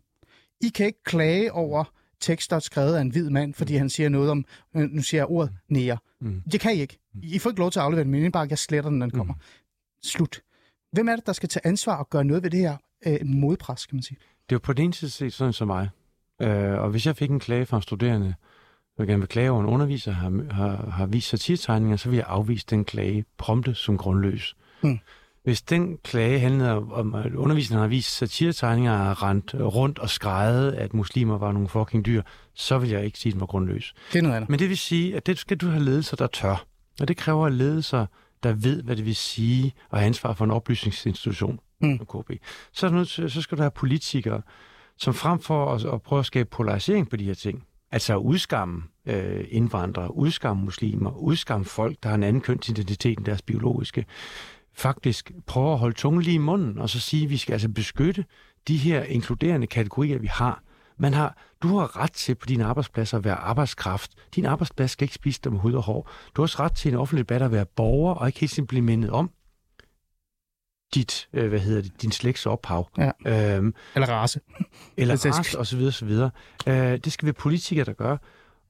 I 0.62 0.70
kan 0.70 0.86
ikke 0.86 1.04
klage 1.04 1.52
over 1.52 1.84
tekster 2.22 2.60
skrevet 2.60 2.96
af 2.96 3.02
en 3.02 3.12
hvid 3.12 3.30
mand, 3.30 3.54
fordi 3.54 3.76
han 3.76 3.90
siger 3.90 4.10
noget 4.10 4.30
om, 4.30 4.46
øh, 4.76 4.90
nu 4.90 5.02
siger 5.02 5.22
jeg 5.22 5.28
ordet, 5.28 5.54
nære. 5.70 5.98
Mm. 6.22 6.42
Det 6.52 6.60
kan 6.60 6.76
I 6.76 6.82
ikke. 6.82 7.00
I 7.24 7.40
får 7.40 7.50
ikke 7.50 7.60
lov 7.60 7.72
til 7.72 7.80
at 7.80 7.86
aflevere 7.86 8.06
den 8.06 8.16
indbakke, 8.16 8.52
jeg 8.52 8.58
sletter 8.58 8.90
den, 8.90 9.00
når 9.00 9.06
den 9.06 9.18
kommer. 9.18 9.34
Slut. 10.04 10.42
Hvem 10.92 11.08
er 11.10 11.16
det, 11.16 11.26
der 11.26 11.34
skal 11.34 11.50
tage 11.50 11.68
ansvar 11.68 11.96
og 11.96 12.10
gøre 12.10 12.24
noget 12.24 12.44
ved 12.44 12.50
det 12.50 12.60
her 12.60 12.78
øh, 13.06 13.20
modpres, 13.26 13.86
kan 13.86 13.96
man 13.96 14.04
sige? 14.04 14.18
Det 14.52 14.56
er 14.56 14.60
på 14.60 14.74
den 14.74 14.84
ene 14.84 14.94
side 14.94 15.12
set 15.12 15.34
sådan 15.34 15.54
som 15.54 15.68
mig. 15.68 15.90
Øh, 16.42 16.80
og 16.80 16.90
hvis 16.90 17.06
jeg 17.06 17.16
fik 17.16 17.30
en 17.30 17.40
klage 17.40 17.66
fra 17.66 17.78
en 17.78 17.84
studerende, 17.84 18.34
der 18.98 19.06
gerne 19.06 19.20
vil 19.20 19.28
klage 19.28 19.52
over 19.52 19.62
en 19.62 19.68
underviser, 19.68 20.12
har, 20.12 20.54
har, 20.54 20.90
har 20.92 21.06
vist 21.06 21.30
satirtegninger, 21.30 21.98
så 21.98 22.10
vil 22.10 22.16
jeg 22.16 22.26
afvise 22.28 22.66
den 22.70 22.86
klage 22.86 23.26
prompte 23.38 23.76
som 23.76 23.98
grundløs. 23.98 24.56
Mm. 24.84 25.00
hvis 25.44 25.62
den 25.62 25.98
klage 26.04 26.40
handlede 26.40 26.72
om, 26.72 27.16
at 27.16 27.34
undervisningen 27.34 27.82
har 27.82 27.88
vist 27.88 28.18
satiretegninger 28.18 28.98
har 28.98 29.24
rendt 29.24 29.54
rundt 29.54 30.00
og 30.00 30.10
skrejet, 30.10 30.72
at 30.72 30.94
muslimer 30.94 31.38
var 31.38 31.52
nogle 31.52 31.70
fucking 31.70 32.06
dyr, 32.06 32.22
så 32.54 32.78
vil 32.78 32.90
jeg 32.90 33.06
ikke 33.06 33.20
sige, 33.20 33.30
at 33.30 33.34
den 33.34 33.40
var 33.40 33.48
grundløs. 33.48 33.94
Det 34.14 34.20
er 34.20 34.24
noget 34.24 34.36
andet. 34.36 34.50
Men 34.50 34.60
det 34.60 34.70
vil 34.70 34.78
sige, 34.78 35.16
at 35.16 35.28
det 35.28 35.38
skal 35.38 35.58
du 35.58 35.68
have 35.68 35.84
ledelser, 35.84 36.18
der 36.18 36.28
tør. 36.28 36.66
Og 37.02 37.08
det 37.08 37.18
kræver 37.18 37.50
ledelser, 37.50 38.06
der 38.44 38.54
ved, 38.54 38.84
hvad 38.84 38.96
det 38.96 39.06
vil 39.06 39.16
sige 39.16 39.74
at 39.92 40.00
have 40.00 40.08
ansvar 40.08 40.34
for 40.34 40.46
en 40.46 40.52
oplysningsinstitution, 40.52 41.60
Mm. 41.82 41.98
KB. 41.98 42.32
Så, 42.74 42.88
er 42.88 42.92
nødt 42.92 43.10
til- 43.10 43.32
så 43.32 43.42
skal 43.42 43.58
du 43.58 43.62
have 43.64 43.72
politikere, 43.72 44.42
som 44.98 45.14
frem 45.14 45.40
for 45.40 45.74
at, 45.76 45.86
at 45.86 46.02
prøve 46.02 46.20
at 46.20 46.26
skabe 46.26 46.50
polarisering 46.50 47.10
på 47.10 47.16
de 47.16 47.24
her 47.26 47.34
ting, 47.34 47.64
altså 47.92 48.14
at 48.14 48.18
udskamme 48.18 48.84
øh, 49.06 49.46
indvandrere, 49.50 50.16
udskamme 50.16 50.64
muslimer, 50.64 51.12
udskamme 51.18 51.66
folk, 51.66 51.98
der 52.04 52.10
har 52.10 52.16
en 52.16 52.24
anden 52.24 52.42
kønsidentitet 52.42 53.18
end 53.18 53.26
deres 53.26 53.42
biologiske, 53.42 54.06
faktisk 54.74 55.32
prøver 55.48 55.74
at 55.74 55.80
holde 55.80 55.96
tungen 55.96 56.22
lige 56.22 56.36
i 56.36 56.38
munden, 56.38 56.78
og 56.80 56.90
så 56.90 57.00
sige, 57.00 57.24
at 57.24 57.30
vi 57.30 57.38
skal 57.38 57.54
altså 57.54 57.70
beskytte 57.70 58.26
de 58.68 58.78
her 58.78 59.04
inkluderende 59.04 59.68
kategorier, 59.68 60.20
vi 60.20 60.28
har. 60.32 60.64
Man 60.98 61.14
har, 61.14 61.38
du 61.64 61.78
har 61.78 61.98
ret 62.04 62.12
til 62.12 62.36
på 62.36 62.46
din 62.46 62.62
arbejdsplads 62.62 63.14
at 63.14 63.24
være 63.24 63.36
arbejdskraft. 63.36 64.12
Din 64.36 64.46
arbejdsplads 64.46 64.92
skal 64.92 65.04
ikke 65.06 65.16
spise 65.16 65.40
dig 65.44 65.52
med 65.52 65.60
hud 65.60 65.74
og 65.74 65.84
hår. 65.84 66.10
Du 66.36 66.42
har 66.42 66.44
også 66.44 66.60
ret 66.64 66.74
til 66.74 66.92
en 66.92 66.98
offentlig 66.98 67.30
debat 67.30 67.42
at 67.42 67.52
være 67.52 67.66
borger, 67.66 68.14
og 68.14 68.28
ikke 68.28 68.40
helt 68.40 68.52
simpelthen 68.52 68.86
blive 68.86 68.98
mindet 68.98 69.12
om 69.12 69.32
dit, 70.96 71.28
øh, 71.34 71.50
hvad 71.50 71.60
hedder 71.60 71.82
det, 71.82 72.02
din 72.02 72.12
slægts 72.12 72.46
ophav. 72.46 72.90
Ja. 72.98 73.12
Øhm, 73.56 73.74
Eller 73.96 74.08
race. 74.10 74.40
eller 74.98 75.14
er 75.26 75.38
race 75.38 75.60
og 75.60 75.68
så 75.68 75.78
videre, 75.78 75.92
så 75.92 76.06
videre. 76.06 76.32
Øh, 76.68 76.98
det 76.98 77.12
skal 77.12 77.26
vi 77.26 77.32
politikere, 77.32 77.86
der 77.86 77.94
gør. 77.94 78.18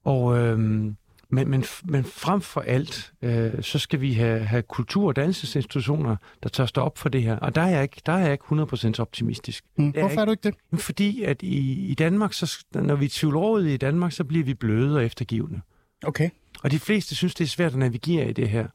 Og, 0.04 0.38
øhm, 0.38 0.96
men, 1.34 1.48
men, 1.50 1.64
men 1.84 2.04
frem 2.04 2.40
for 2.40 2.60
alt, 2.60 3.12
øh, 3.22 3.62
så 3.62 3.78
skal 3.78 4.00
vi 4.00 4.12
have, 4.12 4.38
have 4.40 4.62
kultur- 4.62 5.08
og 5.08 5.16
dannelsesinstitutioner, 5.16 6.16
der 6.42 6.48
tør 6.48 6.66
stå 6.66 6.80
op 6.80 6.98
for 6.98 7.08
det 7.08 7.22
her. 7.22 7.36
Og 7.36 7.54
der 7.54 7.62
er 7.62 7.68
jeg 7.68 7.82
ikke, 7.82 8.02
der 8.06 8.12
er 8.12 8.18
jeg 8.18 8.32
ikke 8.32 8.44
100% 8.44 9.00
optimistisk. 9.00 9.64
Mm. 9.78 9.88
Er 9.88 9.92
Hvorfor 9.92 10.08
ikke- 10.10 10.20
er 10.20 10.24
du 10.24 10.30
ikke 10.30 10.54
det? 10.72 10.80
Fordi 10.80 11.22
at 11.22 11.42
i, 11.42 11.86
i 11.86 11.94
Danmark, 11.94 12.32
så, 12.32 12.64
når 12.74 12.94
vi 12.94 13.04
er 13.04 13.08
tvivlrådige 13.12 13.74
i 13.74 13.76
Danmark, 13.76 14.12
så 14.12 14.24
bliver 14.24 14.44
vi 14.44 14.54
bløde 14.54 14.96
og 14.96 15.04
eftergivende. 15.04 15.60
Okay. 16.04 16.30
Og 16.62 16.70
de 16.70 16.78
fleste 16.78 17.14
synes, 17.14 17.34
det 17.34 17.44
er 17.44 17.48
svært 17.48 17.72
at 17.72 17.78
navigere 17.78 18.30
i 18.30 18.32
det 18.32 18.48
her. 18.48 18.66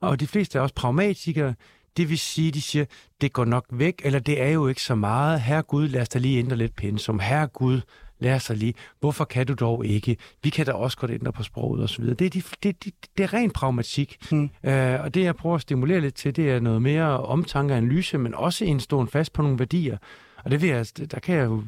Og 0.00 0.20
de 0.20 0.26
fleste 0.26 0.58
er 0.58 0.62
også 0.62 0.74
pragmatikere. 0.74 1.54
Det 1.96 2.10
vil 2.10 2.18
sige, 2.18 2.50
de 2.50 2.62
siger, 2.62 2.84
det 3.20 3.32
går 3.32 3.44
nok 3.44 3.66
væk, 3.70 4.00
eller 4.04 4.18
det 4.18 4.42
er 4.42 4.48
jo 4.48 4.66
ikke 4.66 4.82
så 4.82 4.94
meget. 4.94 5.40
Herre 5.40 5.62
Gud, 5.62 5.88
lad 5.88 6.00
os 6.00 6.08
da 6.08 6.18
lige 6.18 6.38
ændre 6.38 6.56
lidt 6.56 6.76
pensum. 6.76 7.18
Herre 7.18 7.46
Gud, 7.46 7.80
lad 8.18 8.34
os 8.34 8.44
da 8.44 8.54
lige. 8.54 8.74
Hvorfor 9.00 9.24
kan 9.24 9.46
du 9.46 9.54
dog 9.54 9.86
ikke? 9.86 10.16
Vi 10.42 10.50
kan 10.50 10.66
da 10.66 10.72
også 10.72 10.96
godt 10.96 11.10
ændre 11.10 11.32
på 11.32 11.42
sproget 11.42 11.84
osv. 11.84 12.04
Det, 12.04 12.20
er 12.20 12.30
de, 12.30 12.42
det, 12.62 12.84
det, 12.84 12.94
det 13.16 13.24
er 13.24 13.34
ren 13.34 13.50
pragmatik. 13.50 14.16
Mm. 14.32 14.50
Øh, 14.64 15.00
og 15.00 15.14
det, 15.14 15.22
jeg 15.22 15.36
prøver 15.36 15.54
at 15.54 15.62
stimulere 15.62 16.00
lidt 16.00 16.14
til, 16.14 16.36
det 16.36 16.50
er 16.50 16.60
noget 16.60 16.82
mere 16.82 17.20
omtanke 17.20 17.74
og 17.74 17.78
analyse, 17.78 18.18
men 18.18 18.34
også 18.34 18.64
en 18.64 18.80
stående 18.80 19.10
fast 19.10 19.32
på 19.32 19.42
nogle 19.42 19.58
værdier. 19.58 19.98
Og 20.44 20.50
det 20.50 20.62
vil 20.62 20.68
jeg, 20.68 20.86
der 21.10 21.20
kan 21.20 21.36
jeg 21.36 21.44
jo 21.44 21.62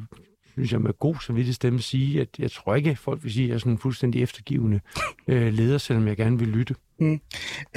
synes 0.51 0.71
jeg 0.71 0.81
med 0.81 0.93
god 0.99 1.15
samvittighed 1.25 1.53
stemme 1.53 1.79
sige, 1.79 2.21
at 2.21 2.29
jeg 2.39 2.51
tror 2.51 2.75
ikke, 2.75 2.95
folk 2.95 3.23
vil 3.23 3.33
sige, 3.33 3.43
at 3.43 3.49
jeg 3.49 3.55
er 3.55 3.59
sådan 3.59 3.71
en 3.71 3.77
fuldstændig 3.77 4.23
eftergivende 4.23 4.79
øh, 5.27 5.53
leder, 5.53 5.77
selvom 5.77 6.07
jeg 6.07 6.17
gerne 6.17 6.39
vil 6.39 6.47
lytte. 6.47 6.75
Mm. 6.99 7.19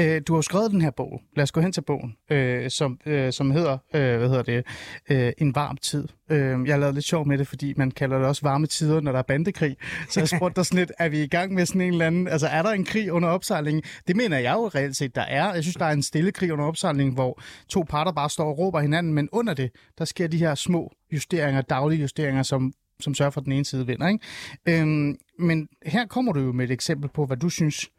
Øh, 0.01 0.23
du 0.27 0.33
har 0.33 0.39
jo 0.39 0.43
skrevet 0.43 0.70
den 0.70 0.81
her 0.81 0.91
bog. 0.91 1.20
Lad 1.37 1.43
os 1.43 1.53
gå 1.53 1.61
hen 1.61 1.73
til 1.73 1.81
bogen, 1.81 2.16
øh, 2.31 2.70
som, 2.70 2.99
øh, 3.07 3.33
som 3.33 3.51
hedder, 3.51 3.79
øh, 3.95 4.18
hvad 4.18 4.29
hedder 4.29 4.43
det, 4.43 4.64
øh, 5.11 5.33
En 5.39 5.55
varm 5.55 5.77
tid. 5.77 6.09
Øh, 6.31 6.68
jeg 6.68 6.79
lavede 6.79 6.95
lidt 6.95 7.05
sjov 7.05 7.29
med 7.29 7.39
det, 7.39 7.49
fordi 7.49 7.75
man 7.77 7.91
kalder 7.91 8.18
det 8.18 8.27
også 8.27 8.43
varme 8.43 8.66
tider, 8.66 9.01
når 9.01 9.12
der 9.12 9.18
er 9.18 9.23
bandekrig. 9.23 9.77
Så 10.09 10.20
jeg 10.20 10.29
spurgte 10.29 10.57
dig 10.57 10.66
sådan 10.66 10.79
lidt, 10.79 10.93
er 10.99 11.09
vi 11.09 11.23
i 11.23 11.27
gang 11.27 11.55
med 11.55 11.66
sådan 11.66 11.81
en 11.81 11.93
eller 11.93 12.07
anden, 12.07 12.29
altså 12.29 12.47
er 12.47 12.62
der 12.62 12.70
en 12.70 12.85
krig 12.85 13.12
under 13.12 13.29
opsejling? 13.29 13.83
Det 14.07 14.16
mener 14.16 14.39
jeg 14.39 14.55
jo 14.55 14.68
reelt 14.68 14.97
set, 14.97 15.14
der 15.14 15.23
er. 15.23 15.55
Jeg 15.55 15.62
synes, 15.62 15.77
der 15.77 15.85
er 15.85 15.93
en 15.93 16.03
stille 16.03 16.33
krig 16.33 16.53
under 16.53 16.64
opsejling, 16.64 17.14
hvor 17.14 17.43
to 17.68 17.85
parter 17.89 18.12
bare 18.12 18.31
står 18.31 18.45
og 18.45 18.59
råber 18.59 18.81
hinanden, 18.81 19.14
men 19.14 19.29
under 19.33 19.55
det, 19.55 19.70
der 19.99 20.05
sker 20.05 20.27
de 20.27 20.39
her 20.39 20.55
små 20.55 20.93
justeringer, 21.12 21.61
daglige 21.61 22.01
justeringer, 22.01 22.43
som 22.43 22.73
som 23.01 23.14
sørger 23.14 23.31
for, 23.31 23.41
at 23.41 23.45
den 23.45 23.53
ene 23.53 23.64
side 23.64 23.87
vinder. 23.87 24.09
Ikke? 24.09 24.81
Øhm, 24.81 25.16
men 25.39 25.68
her 25.87 26.07
kommer 26.07 26.33
du 26.33 26.41
jo 26.41 26.53
med 26.53 26.64
et 26.64 26.70
eksempel 26.70 27.11
på, 27.14 27.27
hvad 27.27 27.37
du 27.37 27.49
synes 27.49 27.91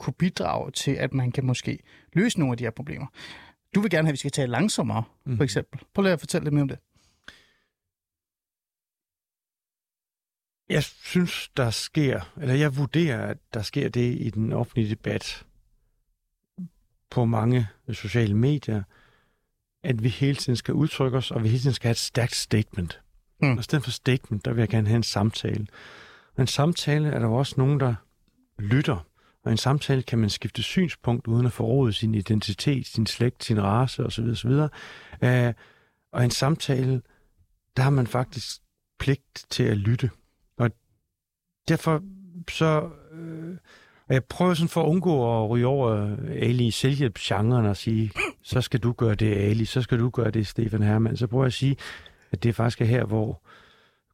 kunne 0.00 0.14
bidrage 0.14 0.70
til, 0.70 0.90
at 0.90 1.14
man 1.14 1.32
kan 1.32 1.46
måske 1.46 1.78
løse 2.12 2.38
nogle 2.38 2.52
af 2.52 2.58
de 2.58 2.64
her 2.64 2.70
problemer. 2.70 3.06
Du 3.74 3.80
vil 3.80 3.90
gerne 3.90 4.06
have, 4.06 4.10
at 4.10 4.12
vi 4.12 4.18
skal 4.18 4.30
tale 4.30 4.52
langsommere, 4.52 5.04
mm. 5.24 5.36
for 5.36 5.44
eksempel. 5.44 5.80
Prøv 5.94 6.02
lige 6.02 6.12
at 6.12 6.20
fortælle 6.20 6.44
lidt 6.44 6.54
mere 6.54 6.62
om 6.62 6.68
det. 6.68 6.78
Jeg 10.68 10.82
synes, 10.82 11.50
der 11.56 11.70
sker, 11.70 12.32
eller 12.40 12.54
jeg 12.54 12.76
vurderer, 12.76 13.26
at 13.26 13.38
der 13.54 13.62
sker 13.62 13.88
det 13.88 14.20
i 14.20 14.30
den 14.30 14.52
offentlige 14.52 14.90
debat 14.90 15.46
på 17.10 17.24
mange 17.24 17.68
sociale 17.92 18.34
medier, 18.34 18.82
at 19.82 20.02
vi 20.02 20.08
hele 20.08 20.36
tiden 20.36 20.56
skal 20.56 20.74
udtrykke 20.74 21.18
os, 21.18 21.30
og 21.30 21.42
vi 21.42 21.48
hele 21.48 21.60
tiden 21.60 21.74
skal 21.74 21.88
have 21.88 21.92
et 21.92 21.98
stærkt 21.98 22.34
statement. 22.34 23.00
Mm. 23.42 23.52
Og 23.52 23.58
i 23.58 23.62
stedet 23.62 23.84
for 23.84 23.90
statement, 23.90 24.44
der 24.44 24.52
vil 24.52 24.60
jeg 24.60 24.68
gerne 24.68 24.86
have 24.86 24.96
en 24.96 25.02
samtale. 25.02 25.66
Og 26.34 26.40
en 26.40 26.46
samtale 26.46 27.08
er 27.08 27.18
der 27.18 27.28
også 27.28 27.54
nogen, 27.56 27.80
der 27.80 27.94
lytter. 28.58 29.06
Og 29.44 29.50
i 29.50 29.52
en 29.52 29.58
samtale 29.58 30.02
kan 30.02 30.18
man 30.18 30.30
skifte 30.30 30.62
synspunkt, 30.62 31.26
uden 31.26 31.46
at 31.46 31.52
forråde 31.52 31.92
sin 31.92 32.14
identitet, 32.14 32.86
sin 32.86 33.06
slægt, 33.06 33.44
sin 33.44 33.62
race 33.62 34.04
osv. 34.04 34.24
osv. 34.24 34.50
Uh, 34.50 35.54
og 36.12 36.22
i 36.22 36.24
en 36.24 36.30
samtale, 36.30 37.02
der 37.76 37.82
har 37.82 37.90
man 37.90 38.06
faktisk 38.06 38.60
pligt 38.98 39.46
til 39.50 39.62
at 39.62 39.76
lytte. 39.76 40.10
Og 40.58 40.70
derfor 41.68 42.02
så... 42.50 42.90
Øh, 43.12 43.56
og 44.08 44.14
jeg 44.14 44.24
prøver 44.24 44.54
sådan 44.54 44.68
for 44.68 44.82
at 44.82 44.88
undgå 44.88 45.42
at 45.42 45.50
ryge 45.50 45.66
over 45.66 46.16
Ali 46.28 46.66
i 46.66 46.70
selvhjælpsgenren 46.70 47.66
og 47.66 47.76
sige, 47.76 48.12
så 48.42 48.60
skal 48.60 48.80
du 48.80 48.92
gøre 48.92 49.14
det, 49.14 49.36
Ali, 49.36 49.64
så 49.64 49.82
skal 49.82 49.98
du 49.98 50.10
gøre 50.10 50.30
det, 50.30 50.46
Stefan 50.46 50.82
Hermann. 50.82 51.16
Så 51.16 51.26
prøver 51.26 51.44
jeg 51.44 51.46
at 51.46 51.52
sige, 51.52 51.76
at 52.32 52.42
det 52.42 52.54
faktisk 52.54 52.80
er 52.80 52.84
her, 52.84 53.04
hvor 53.04 53.42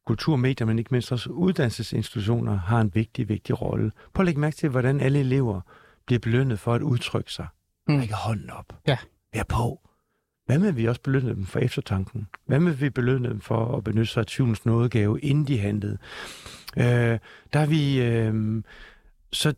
kulturmedier, 0.07 0.67
men 0.67 0.79
ikke 0.79 0.91
mindst 0.91 1.11
også 1.11 1.29
uddannelsesinstitutioner, 1.29 2.59
har 2.59 2.81
en 2.81 2.91
vigtig, 2.95 3.29
vigtig 3.29 3.61
rolle. 3.61 3.91
Prøv 4.13 4.23
at 4.23 4.25
lægge 4.25 4.41
mærke 4.41 4.55
til, 4.55 4.69
hvordan 4.69 4.99
alle 4.99 5.19
elever 5.19 5.61
bliver 6.05 6.19
belønnet 6.19 6.59
for 6.59 6.73
at 6.73 6.81
udtrykke 6.81 7.31
sig. 7.31 7.47
Mm. 7.87 7.97
Række 7.97 8.13
hånden 8.13 8.49
op. 8.49 8.73
Ja. 8.87 8.97
Vær 9.33 9.43
på. 9.49 9.89
Hvad 10.45 10.59
med, 10.59 10.67
at 10.67 10.77
vi 10.77 10.85
også 10.85 11.01
belønner 11.01 11.33
dem 11.33 11.45
for 11.45 11.59
eftertanken? 11.59 12.27
Hvad 12.45 12.59
med, 12.59 12.71
at 12.71 12.81
vi 12.81 12.89
belønner 12.89 13.29
dem 13.29 13.41
for 13.41 13.77
at 13.77 13.83
benytte 13.83 14.11
sig 14.11 14.21
af 14.21 14.25
tvivlens 14.25 14.65
nådegave, 14.65 15.21
inden 15.21 15.47
de 15.47 15.59
handlede? 15.59 15.97
Øh, 16.77 17.19
der 17.53 17.59
er 17.59 17.65
vi... 17.65 18.01
Øh, 18.01 18.63
så 19.31 19.53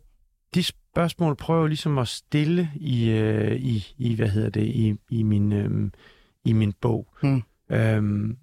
de 0.54 0.62
spørgsmål 0.62 1.36
prøver 1.36 1.60
jeg 1.60 1.68
ligesom 1.68 1.98
at 1.98 2.08
stille 2.08 2.70
i, 2.74 3.10
øh, 3.10 3.56
i, 3.56 3.94
i 3.98 4.14
hvad 4.14 4.28
hedder 4.28 4.50
det, 4.50 4.66
i, 4.66 4.94
i, 5.10 5.22
min, 5.22 5.52
øh, 5.52 5.90
i 6.44 6.52
min 6.52 6.72
bog. 6.72 7.14
Mm. 7.22 7.42
Øhm, 7.70 8.36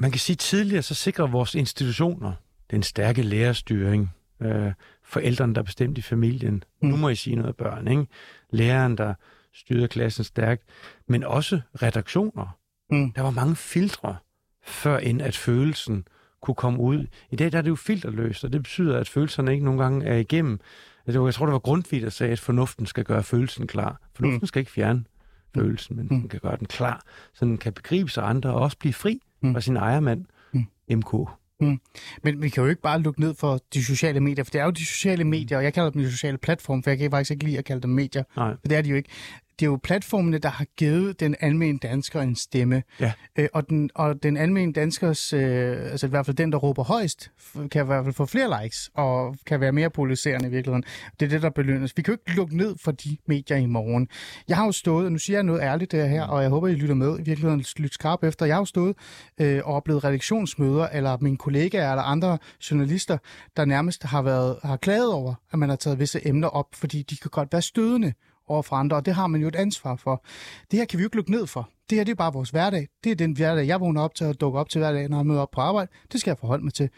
man 0.00 0.10
kan 0.10 0.20
sige 0.20 0.36
tidligere, 0.36 0.82
så 0.82 0.94
sikrer 0.94 1.26
vores 1.26 1.54
institutioner 1.54 2.32
den 2.70 2.82
stærke 2.82 3.22
lærerstyring. 3.22 4.10
Øh, 4.42 4.72
forældrene, 5.04 5.54
der 5.54 5.60
er 5.60 5.64
bestemt 5.64 5.98
i 5.98 6.02
familien. 6.02 6.54
Mm. 6.54 6.62
Mm. 6.82 6.88
Nu 6.88 6.96
må 6.96 7.08
I 7.08 7.14
sige 7.14 7.36
noget 7.36 7.56
børn, 7.56 7.88
ikke? 7.88 8.06
Læreren, 8.50 8.96
der 8.98 9.14
styrede 9.54 9.88
klassen 9.88 10.24
stærkt. 10.24 10.62
Men 11.08 11.24
også 11.24 11.60
redaktioner. 11.82 12.56
Mm. 12.90 13.12
Der 13.12 13.22
var 13.22 13.30
mange 13.30 13.56
filtre, 13.56 14.16
før 14.64 14.98
end 14.98 15.22
at 15.22 15.36
følelsen 15.36 16.04
kunne 16.42 16.54
komme 16.54 16.80
ud. 16.80 17.06
I 17.30 17.36
dag 17.36 17.52
der 17.52 17.58
er 17.58 17.62
det 17.62 17.70
jo 17.70 17.74
filterløst, 17.76 18.44
og 18.44 18.52
det 18.52 18.62
betyder, 18.62 18.98
at 18.98 19.08
følelserne 19.08 19.52
ikke 19.52 19.64
nogle 19.64 19.82
gange 19.82 20.06
er 20.06 20.16
igennem. 20.16 20.60
Altså, 21.06 21.24
Jeg 21.24 21.34
tror, 21.34 21.46
det 21.46 21.52
var 21.52 21.58
Grundtvig, 21.58 22.02
der 22.02 22.10
sagde, 22.10 22.32
at 22.32 22.40
fornuften 22.40 22.86
skal 22.86 23.04
gøre 23.04 23.22
følelsen 23.22 23.66
klar. 23.66 24.00
Fornuften 24.14 24.34
Mm. 24.36 24.40
mm. 24.42 24.46
skal 24.46 24.60
ikke 24.60 24.72
fjerne 24.72 25.04
følelsen, 25.54 25.96
men 25.96 26.06
Mm. 26.10 26.20
den 26.20 26.28
kan 26.28 26.40
gøre 26.40 26.56
den 26.56 26.66
klar, 26.66 27.02
så 27.34 27.44
den 27.44 27.58
kan 27.58 27.72
begribe 27.72 28.10
sig 28.10 28.24
andre 28.28 28.50
og 28.50 28.60
også 28.60 28.78
blive 28.78 28.92
fri 28.92 29.20
Mm. 29.42 29.48
mm. 29.48 29.54
fra 29.54 29.60
sin 29.60 29.76
ejermand, 29.76 30.24
Mm. 30.52 30.96
MK. 30.96 31.14
Men 32.22 32.42
vi 32.42 32.48
kan 32.48 32.62
jo 32.62 32.68
ikke 32.68 32.82
bare 32.82 33.00
lukke 33.00 33.20
ned 33.20 33.34
for 33.34 33.58
de 33.74 33.84
sociale 33.84 34.20
medier, 34.20 34.44
for 34.44 34.50
det 34.50 34.60
er 34.60 34.64
jo 34.64 34.70
de 34.70 34.86
sociale 34.86 35.24
medier, 35.24 35.58
og 35.58 35.64
jeg 35.64 35.74
kalder 35.74 35.90
dem 35.90 36.02
de 36.02 36.10
sociale 36.10 36.38
platforme, 36.38 36.82
for 36.82 36.90
jeg 36.90 36.98
kan 36.98 37.10
faktisk 37.10 37.30
ikke 37.30 37.44
lide 37.44 37.58
at 37.58 37.64
kalde 37.64 37.82
dem 37.82 37.90
medier, 37.90 38.22
Nej. 38.36 38.50
for 38.50 38.68
det 38.68 38.78
er 38.78 38.82
de 38.82 38.88
jo 38.90 38.96
ikke. 38.96 39.08
Det 39.60 39.66
er 39.66 39.70
jo 39.70 39.78
platformene, 39.82 40.38
der 40.38 40.48
har 40.48 40.64
givet 40.76 41.20
den 41.20 41.36
almindelige 41.40 41.88
dansker 41.88 42.20
en 42.20 42.36
stemme. 42.36 42.82
Ja. 43.00 43.12
Øh, 43.38 43.48
og, 43.52 43.68
den, 43.68 43.90
og 43.94 44.22
den 44.22 44.36
almindelige 44.36 44.80
danskers, 44.80 45.32
øh, 45.32 45.76
altså 45.90 46.06
i 46.06 46.10
hvert 46.10 46.26
fald 46.26 46.36
den, 46.36 46.52
der 46.52 46.58
råber 46.58 46.82
højst, 46.82 47.30
kan 47.70 47.82
i 47.82 47.86
hvert 47.86 48.04
fald 48.04 48.14
få 48.14 48.26
flere 48.26 48.62
likes, 48.62 48.90
og 48.94 49.36
kan 49.46 49.60
være 49.60 49.72
mere 49.72 49.90
polariserende 49.90 50.48
i 50.48 50.50
virkeligheden. 50.50 50.84
Det 51.20 51.26
er 51.26 51.30
det, 51.30 51.42
der 51.42 51.50
belønnes. 51.50 51.96
Vi 51.96 52.02
kan 52.02 52.14
jo 52.14 52.18
ikke 52.26 52.36
lukke 52.36 52.56
ned 52.56 52.76
for 52.84 52.90
de 52.90 53.16
medier 53.26 53.56
i 53.56 53.66
morgen. 53.66 54.08
Jeg 54.48 54.56
har 54.56 54.64
jo 54.64 54.72
stået, 54.72 55.06
og 55.06 55.12
nu 55.12 55.18
siger 55.18 55.36
jeg 55.36 55.44
noget 55.44 55.60
ærligt 55.60 55.92
det 55.92 56.08
her, 56.08 56.22
og 56.22 56.42
jeg 56.42 56.50
håber, 56.50 56.68
I 56.68 56.74
lytter 56.74 56.94
med 56.94 57.18
i 57.18 57.22
virkeligheden, 57.22 57.64
lyt 57.76 57.94
skarp 57.94 58.24
efter. 58.24 58.46
Jeg 58.46 58.54
har 58.54 58.60
jo 58.60 58.64
stået 58.64 58.96
øh, 59.40 59.60
og 59.64 59.74
oplevet 59.74 60.04
redaktionsmøder, 60.04 60.88
eller 60.88 61.18
mine 61.20 61.36
kollegaer 61.36 61.90
eller 61.90 62.02
andre 62.02 62.38
journalister, 62.70 63.18
der 63.56 63.64
nærmest 63.64 64.04
har, 64.04 64.22
været, 64.22 64.56
har 64.62 64.76
klaget 64.76 65.12
over, 65.12 65.34
at 65.52 65.58
man 65.58 65.68
har 65.68 65.76
taget 65.76 65.98
visse 65.98 66.28
emner 66.28 66.48
op, 66.48 66.66
fordi 66.74 67.02
de 67.02 67.16
kan 67.16 67.30
godt 67.30 67.52
være 67.52 67.62
stødende 67.62 68.12
over 68.50 68.62
for 68.62 68.76
andre, 68.76 68.96
og 68.96 69.06
det 69.06 69.14
har 69.14 69.26
man 69.26 69.40
jo 69.40 69.48
et 69.48 69.56
ansvar 69.56 69.96
for. 69.96 70.24
Det 70.70 70.78
her 70.78 70.86
kan 70.86 70.98
vi 70.98 71.02
jo 71.02 71.06
ikke 71.06 71.16
lukke 71.16 71.30
ned 71.30 71.46
for. 71.46 71.70
Det 71.90 71.98
her 71.98 72.04
det 72.04 72.12
er 72.12 72.16
bare 72.16 72.32
vores 72.32 72.50
hverdag. 72.50 72.88
Det 73.04 73.12
er 73.12 73.16
den 73.16 73.32
hverdag, 73.32 73.66
jeg 73.66 73.80
vågner 73.80 74.02
op 74.02 74.14
til 74.14 74.26
og 74.26 74.40
dukker 74.40 74.60
op 74.60 74.68
til 74.68 74.78
hver 74.78 74.92
dag, 74.92 75.08
når 75.08 75.16
jeg 75.16 75.26
møder 75.26 75.40
op 75.40 75.50
på 75.50 75.60
arbejde. 75.60 75.90
Det 76.12 76.20
skal 76.20 76.30
jeg 76.30 76.38
forholde 76.38 76.64
mig 76.64 76.74
til. 76.74 76.90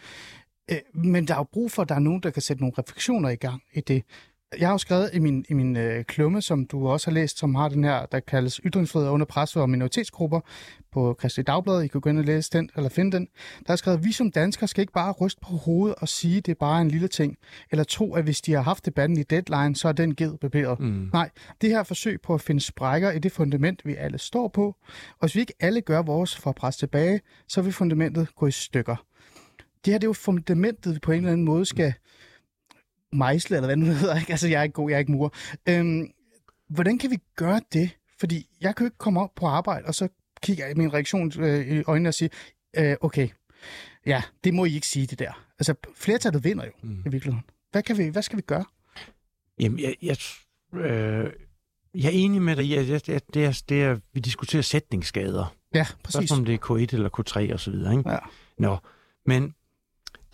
Øh, 0.71 0.79
men 0.95 1.29
der 1.29 1.35
er 1.35 1.39
jo 1.39 1.47
brug 1.53 1.71
for, 1.71 1.83
at 1.83 1.89
der 1.89 1.95
er 1.95 1.99
nogen, 1.99 2.23
der 2.23 2.31
kan 2.31 2.43
sætte 2.43 2.63
nogle 2.63 2.75
refleksioner 2.79 3.29
i 3.29 3.37
gang 3.37 3.63
i 3.75 3.81
det 3.81 4.03
jeg 4.59 4.69
har 4.69 4.75
jo 4.75 4.79
skrevet 4.79 5.11
i 5.13 5.19
min, 5.19 5.45
i 5.49 5.55
min 5.55 5.77
øh, 5.77 6.05
klumme, 6.05 6.43
som 6.43 6.67
du 6.67 6.89
også 6.89 7.11
har 7.11 7.15
læst, 7.15 7.39
som 7.39 7.55
har 7.55 7.69
den 7.69 7.85
her, 7.85 8.07
der 8.07 8.21
kaldes 8.21 8.61
Ytringsfrihed 8.65 9.09
under 9.09 9.27
pres 9.27 9.53
for 9.53 9.67
minoritetsgrupper 9.67 10.41
på 10.93 11.17
Christi 11.21 11.43
Dagblad. 11.43 11.83
I 11.83 11.87
kan 11.87 12.01
gå 12.01 12.11
ind 12.11 12.19
og 12.19 12.25
læse 12.25 12.51
den, 12.53 12.71
eller 12.77 12.91
finde 12.91 13.13
den. 13.17 13.29
Der 13.67 13.73
er 13.73 13.77
skrevet, 13.77 14.05
vi 14.05 14.13
som 14.13 14.31
danskere 14.31 14.69
skal 14.69 14.81
ikke 14.81 14.93
bare 14.93 15.13
ryste 15.13 15.41
på 15.41 15.57
hovedet 15.57 15.95
og 15.99 16.09
sige, 16.09 16.39
at 16.39 16.47
det 16.47 16.53
er 16.53 16.57
bare 16.61 16.83
en 16.83 16.89
lille 16.89 17.09
ting. 17.09 17.37
Eller 17.71 17.85
tro, 17.85 18.15
at 18.15 18.25
hvis 18.25 18.41
de 18.41 18.53
har 18.53 18.63
haft 18.63 18.87
debatten 18.87 19.19
i 19.19 19.23
deadline, 19.23 19.77
så 19.77 19.89
er 19.89 19.93
den 19.93 20.15
givet 20.15 20.41
barberet. 20.41 20.81
Mm. 20.81 21.11
Nej, 21.13 21.31
det 21.61 21.71
her 21.71 21.83
forsøg 21.83 22.21
på 22.21 22.35
at 22.35 22.41
finde 22.41 22.61
sprækker 22.61 23.11
i 23.11 23.19
det 23.19 23.33
fundament, 23.33 23.87
vi 23.87 23.95
alle 23.95 24.19
står 24.19 24.49
på. 24.49 24.77
Og 25.11 25.21
hvis 25.21 25.35
vi 25.35 25.41
ikke 25.41 25.55
alle 25.61 25.81
gør 25.81 26.03
vores 26.03 26.37
for 26.37 26.51
at 26.51 26.57
presse 26.57 26.81
tilbage, 26.81 27.21
så 27.49 27.63
vil 27.63 27.73
fundamentet 27.73 28.29
gå 28.37 28.47
i 28.47 28.51
stykker. 28.51 28.97
Det 29.85 29.93
her 29.93 29.99
det 29.99 30.05
er 30.05 30.09
jo 30.09 30.13
fundamentet, 30.13 30.95
vi 30.95 30.99
på 30.99 31.13
en 31.13 31.19
eller 31.19 31.33
anden 31.33 31.45
måde 31.45 31.65
skal 31.65 31.95
mejsle, 33.13 33.57
eller 33.57 33.69
hvad 33.69 33.77
nu 33.77 33.87
hedder. 33.87 34.19
Ikke? 34.19 34.31
Altså, 34.31 34.49
jeg 34.49 34.59
er 34.59 34.63
ikke 34.63 34.73
god, 34.73 34.91
jeg 34.91 34.97
er 34.97 35.01
ikke 35.01 35.13
mur. 35.13 35.35
Øhm, 35.69 36.11
hvordan 36.69 36.99
kan 36.99 37.11
vi 37.11 37.19
gøre 37.37 37.61
det? 37.73 37.91
Fordi 38.21 38.47
jeg 38.61 38.77
kan 38.77 38.85
jo 38.85 38.87
ikke 38.87 38.99
komme 38.99 39.21
op 39.21 39.31
på 39.37 39.47
arbejde, 39.47 39.87
og 39.87 39.95
så 39.95 40.09
kigger 40.43 40.67
jeg 40.67 40.77
min 40.77 40.95
reaktion 40.95 41.33
øh, 41.39 41.79
i 41.79 41.83
øjnene 41.87 42.09
og 42.09 42.15
siger, 42.15 42.29
øh, 42.77 42.97
okay, 43.01 43.29
ja, 44.07 44.23
det 44.45 44.55
må 44.55 44.65
I 44.65 44.75
ikke 44.75 44.87
sige 44.87 45.07
det 45.07 45.19
der. 45.19 45.47
Altså, 45.59 45.75
flertallet 45.97 46.45
vinder 46.45 46.65
jo 46.65 46.73
mm. 46.83 46.91
i 46.91 47.09
virkeligheden. 47.09 47.45
Hvad, 47.71 47.83
kan 47.83 47.99
vi, 47.99 48.09
hvad 48.09 48.23
skal 48.23 48.37
vi 48.37 48.43
gøre? 48.43 48.65
Jamen, 49.61 49.79
jeg, 49.79 49.97
jeg, 50.03 50.17
øh, 50.81 51.33
jeg 51.95 52.07
er 52.07 52.11
enig 52.11 52.43
med 52.43 52.57
dig. 52.57 52.71
Jeg, 52.71 52.89
jeg, 52.89 53.07
det, 53.35 53.45
er, 53.45 53.63
det 53.69 53.83
er, 53.83 53.99
vi 54.13 54.21
diskuterer 54.21 54.63
sætningsskader. 54.63 55.57
Ja, 55.75 55.87
præcis. 56.05 56.15
Spørgsmål 56.15 56.39
om 56.39 56.45
det 56.45 56.55
er 56.55 56.59
K1 56.59 56.95
eller 56.95 57.09
K3 57.19 57.53
og 57.53 57.61
så 57.61 57.71
videre. 57.71 57.97
Ikke? 57.99 58.11
Ja. 58.11 58.19
Nå, 58.59 58.77
men 59.27 59.55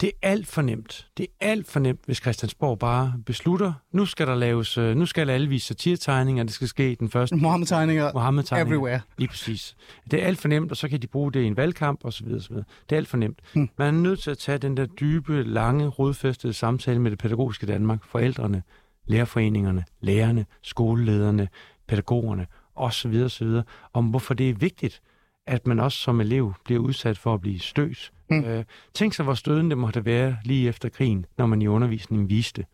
det 0.00 0.08
er 0.22 0.28
alt 0.28 0.46
for 0.46 0.62
nemt. 0.62 1.08
Det 1.16 1.26
er 1.40 1.46
alt 1.48 1.66
for 1.66 1.80
nemt, 1.80 2.00
hvis 2.04 2.16
Christiansborg 2.16 2.78
bare 2.78 3.14
beslutter, 3.26 3.72
nu 3.92 4.06
skal 4.06 4.26
der 4.26 4.34
laves, 4.34 4.78
øh, 4.78 4.96
nu 4.96 5.06
skal 5.06 5.30
alle 5.30 5.48
vise 5.48 5.66
satirtegninger, 5.66 6.44
det 6.44 6.52
skal 6.52 6.68
ske 6.68 6.96
den 7.00 7.10
første. 7.10 7.36
Mohammed-tegninger 7.36 8.10
Mohammed-tegninger. 8.14 8.66
everywhere. 8.66 9.00
Lige 9.18 9.28
præcis. 9.28 9.76
Det 10.10 10.22
er 10.22 10.26
alt 10.26 10.38
for 10.38 10.48
nemt, 10.48 10.70
og 10.70 10.76
så 10.76 10.88
kan 10.88 11.02
de 11.02 11.06
bruge 11.06 11.32
det 11.32 11.40
i 11.40 11.44
en 11.44 11.56
valgkamp 11.56 12.04
og 12.04 12.12
så 12.12 12.24
videre, 12.24 12.40
så 12.40 12.48
videre. 12.48 12.64
Det 12.90 12.96
er 12.96 13.00
alt 13.00 13.08
for 13.08 13.16
nemt. 13.16 13.38
Hmm. 13.52 13.70
Man 13.78 13.94
er 13.94 14.00
nødt 14.00 14.20
til 14.20 14.30
at 14.30 14.38
tage 14.38 14.58
den 14.58 14.76
der 14.76 14.86
dybe, 14.86 15.42
lange, 15.42 15.86
rodfæstede 15.86 16.52
samtale 16.52 16.98
med 16.98 17.10
det 17.10 17.18
pædagogiske 17.18 17.66
Danmark, 17.66 18.04
forældrene, 18.04 18.62
lærerforeningerne, 19.06 19.84
lærerne, 20.00 20.46
skolelederne, 20.62 21.48
pædagogerne 21.88 22.46
osv. 22.76 23.22
osv. 23.24 23.60
om 23.92 24.04
hvorfor 24.06 24.34
det 24.34 24.50
er 24.50 24.54
vigtigt, 24.54 25.00
at 25.48 25.66
man 25.66 25.80
også 25.80 25.98
som 25.98 26.20
elev 26.20 26.54
bliver 26.64 26.80
udsat 26.80 27.18
for 27.18 27.34
at 27.34 27.40
blive 27.40 27.58
stødt. 27.60 28.12
Mm. 28.30 28.44
Øh, 28.44 28.64
tænk 28.94 29.14
sig, 29.14 29.24
hvor 29.24 29.34
stødende 29.34 29.70
det 29.70 29.78
måtte 29.78 30.04
være 30.04 30.38
lige 30.44 30.68
efter 30.68 30.88
krigen, 30.88 31.26
når 31.38 31.46
man 31.46 31.62
i 31.62 31.66
undervisningen 31.66 32.28
viste 32.28 32.66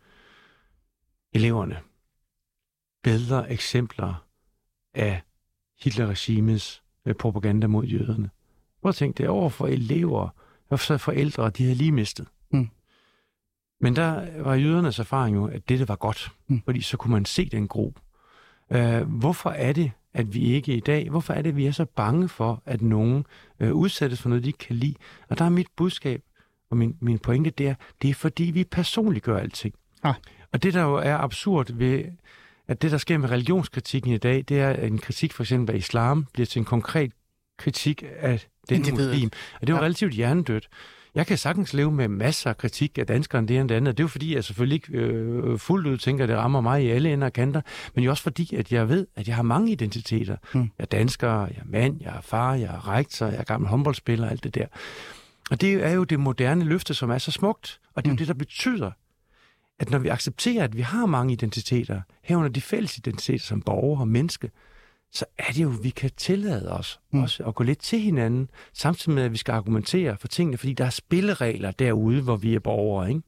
eleverne 1.33 1.77
bedre 3.03 3.51
eksempler 3.51 4.25
af 4.93 5.21
Hitler-regimets 5.81 6.83
øh, 7.05 7.15
propaganda 7.15 7.67
mod 7.67 7.85
jøderne. 7.85 8.29
Prøv 8.81 8.89
at 8.89 8.95
tænke 8.95 9.17
det 9.17 9.29
over 9.29 9.49
for 9.49 9.67
elever, 9.67 10.29
og 10.69 10.79
for 10.79 10.97
forældre, 10.97 11.49
de 11.49 11.63
havde 11.63 11.75
lige 11.75 11.91
mistet. 11.91 12.27
Mm. 12.51 12.69
Men 13.81 13.95
der 13.95 14.41
var 14.41 14.55
jødernes 14.55 14.99
erfaring 14.99 15.35
jo, 15.35 15.45
at 15.47 15.69
dette 15.69 15.87
var 15.87 15.95
godt, 15.95 16.31
Mm. 16.47 16.61
fordi 16.65 16.81
så 16.81 16.97
kunne 16.97 17.11
man 17.11 17.25
se 17.25 17.49
den 17.49 17.67
gro. 17.67 17.93
Øh, 18.71 19.01
hvorfor 19.01 19.49
er 19.49 19.73
det, 19.73 19.91
at 20.15 20.33
vi 20.33 20.39
ikke 20.41 20.73
i 20.75 20.79
dag, 20.79 21.09
hvorfor 21.09 21.33
er 21.33 21.41
det, 21.41 21.49
at 21.49 21.55
vi 21.57 21.65
er 21.65 21.71
så 21.71 21.85
bange 21.85 22.29
for, 22.29 22.61
at 22.65 22.81
nogen 22.81 23.25
øh, 23.59 23.73
udsættes 23.73 24.21
for 24.21 24.29
noget, 24.29 24.43
de 24.43 24.49
ikke 24.49 24.59
kan 24.59 24.75
lide? 24.75 24.95
Og 25.29 25.37
der 25.39 25.45
er 25.45 25.49
mit 25.49 25.67
budskab, 25.75 26.21
og 26.69 26.77
min, 26.77 26.97
min 27.01 27.19
pointe 27.19 27.49
der, 27.49 27.73
det 28.01 28.09
er 28.09 28.13
fordi, 28.13 28.43
vi 28.43 28.63
personligt 28.63 29.25
gør 29.25 29.37
alting. 29.37 29.73
Ah. 30.03 30.13
Og 30.53 30.63
det, 30.63 30.73
der 30.73 30.81
jo 30.83 30.95
er 30.95 31.17
absurd 31.17 31.73
ved, 31.73 32.03
at 32.67 32.81
det, 32.81 32.91
der 32.91 32.97
sker 32.97 33.17
med 33.17 33.31
religionskritikken 33.31 34.11
i 34.13 34.17
dag, 34.17 34.45
det 34.49 34.59
er, 34.59 34.71
en 34.73 34.97
kritik 34.97 35.33
for 35.33 35.43
eksempel 35.43 35.73
af 35.75 35.77
islam 35.79 36.25
bliver 36.33 36.45
til 36.45 36.59
en 36.59 36.65
konkret 36.65 37.11
kritik 37.57 38.03
af 38.19 38.45
den 38.69 38.77
Individet. 38.77 39.09
muslim. 39.09 39.29
Og 39.61 39.61
det 39.61 39.69
er 39.69 39.73
jo 39.73 39.75
Ja. 39.75 39.81
ja. 39.81 39.85
relativt 39.85 40.13
hjernedødt. 40.13 40.67
Jeg 41.15 41.27
kan 41.27 41.37
sagtens 41.37 41.73
leve 41.73 41.91
med 41.91 42.07
masser 42.07 42.49
af 42.49 42.57
kritik 42.57 42.97
af 42.97 43.07
danskerne, 43.07 43.47
det 43.47 43.53
ene 43.55 43.63
og 43.63 43.69
det 43.69 43.75
andet. 43.75 43.97
Det 43.97 44.03
er 44.03 44.05
jo 44.05 44.07
fordi, 44.07 44.35
jeg 44.35 44.43
selvfølgelig 44.43 44.75
ikke 44.75 44.97
øh, 44.97 45.59
fuldt 45.59 45.87
ud 45.87 45.97
tænker, 45.97 46.23
at 46.23 46.29
det 46.29 46.37
rammer 46.37 46.61
mig 46.61 46.83
i 46.83 46.89
alle 46.89 47.13
ender 47.13 47.27
og 47.27 47.33
kanter, 47.33 47.61
men 47.95 48.03
jo 48.03 48.09
også 48.11 48.23
fordi, 48.23 48.55
at 48.55 48.71
jeg 48.71 48.89
ved, 48.89 49.07
at 49.15 49.27
jeg 49.27 49.35
har 49.35 49.43
mange 49.43 49.71
identiteter. 49.71 50.37
Mm. 50.53 50.59
Jeg 50.61 50.69
er 50.77 50.85
dansker, 50.85 51.29
jeg 51.39 51.57
er 51.57 51.65
mand, 51.65 51.97
jeg 52.01 52.15
er 52.17 52.21
far, 52.21 52.53
jeg 52.53 52.65
er 52.65 52.87
rektor, 52.89 53.25
jeg 53.25 53.35
er 53.39 53.43
gammel 53.43 53.69
håndboldspiller, 53.69 54.29
alt 54.29 54.43
det 54.43 54.55
der. 54.55 54.65
Og 55.51 55.61
det 55.61 55.73
er 55.73 55.91
jo 55.91 56.03
det 56.03 56.19
moderne 56.19 56.65
løfte, 56.65 56.93
som 56.93 57.09
er 57.09 57.17
så 57.17 57.31
smukt, 57.31 57.79
og 57.93 58.03
det 58.03 58.09
er 58.09 58.11
jo 58.11 58.13
Mm. 58.13 58.17
det, 58.17 58.27
der 58.27 58.33
betyder, 58.33 58.91
at 59.79 59.89
når 59.89 59.97
vi 59.97 60.07
accepterer, 60.07 60.63
at 60.63 60.77
vi 60.77 60.81
har 60.81 61.05
mange 61.05 61.33
identiteter, 61.33 62.01
herunder 62.23 62.49
de 62.49 62.61
fælles 62.61 62.97
identiteter 62.97 63.45
som 63.45 63.61
borger 63.61 63.99
og 63.99 64.07
menneske, 64.07 64.51
så 65.15 65.25
er 65.37 65.51
det 65.53 65.63
jo, 65.63 65.71
at 65.71 65.83
vi 65.83 65.89
kan 65.89 66.11
tillade 66.17 66.71
os 66.71 66.99
Mm. 67.11 67.17
mm. 67.17 67.23
også 67.23 67.43
at 67.43 67.55
gå 67.55 67.63
lidt 67.63 67.79
til 67.79 67.99
hinanden, 67.99 68.49
samtidig 68.73 69.15
med, 69.15 69.23
at 69.23 69.31
vi 69.31 69.37
skal 69.37 69.51
argumentere 69.51 70.17
for 70.17 70.27
tingene, 70.27 70.57
fordi 70.57 70.73
der 70.73 70.85
er 70.85 70.89
spilleregler 70.89 71.71
derude, 71.71 72.21
hvor 72.21 72.35
vi 72.35 72.55
er 72.55 72.59
borgere. 72.59 73.09
Ikke? 73.09 73.21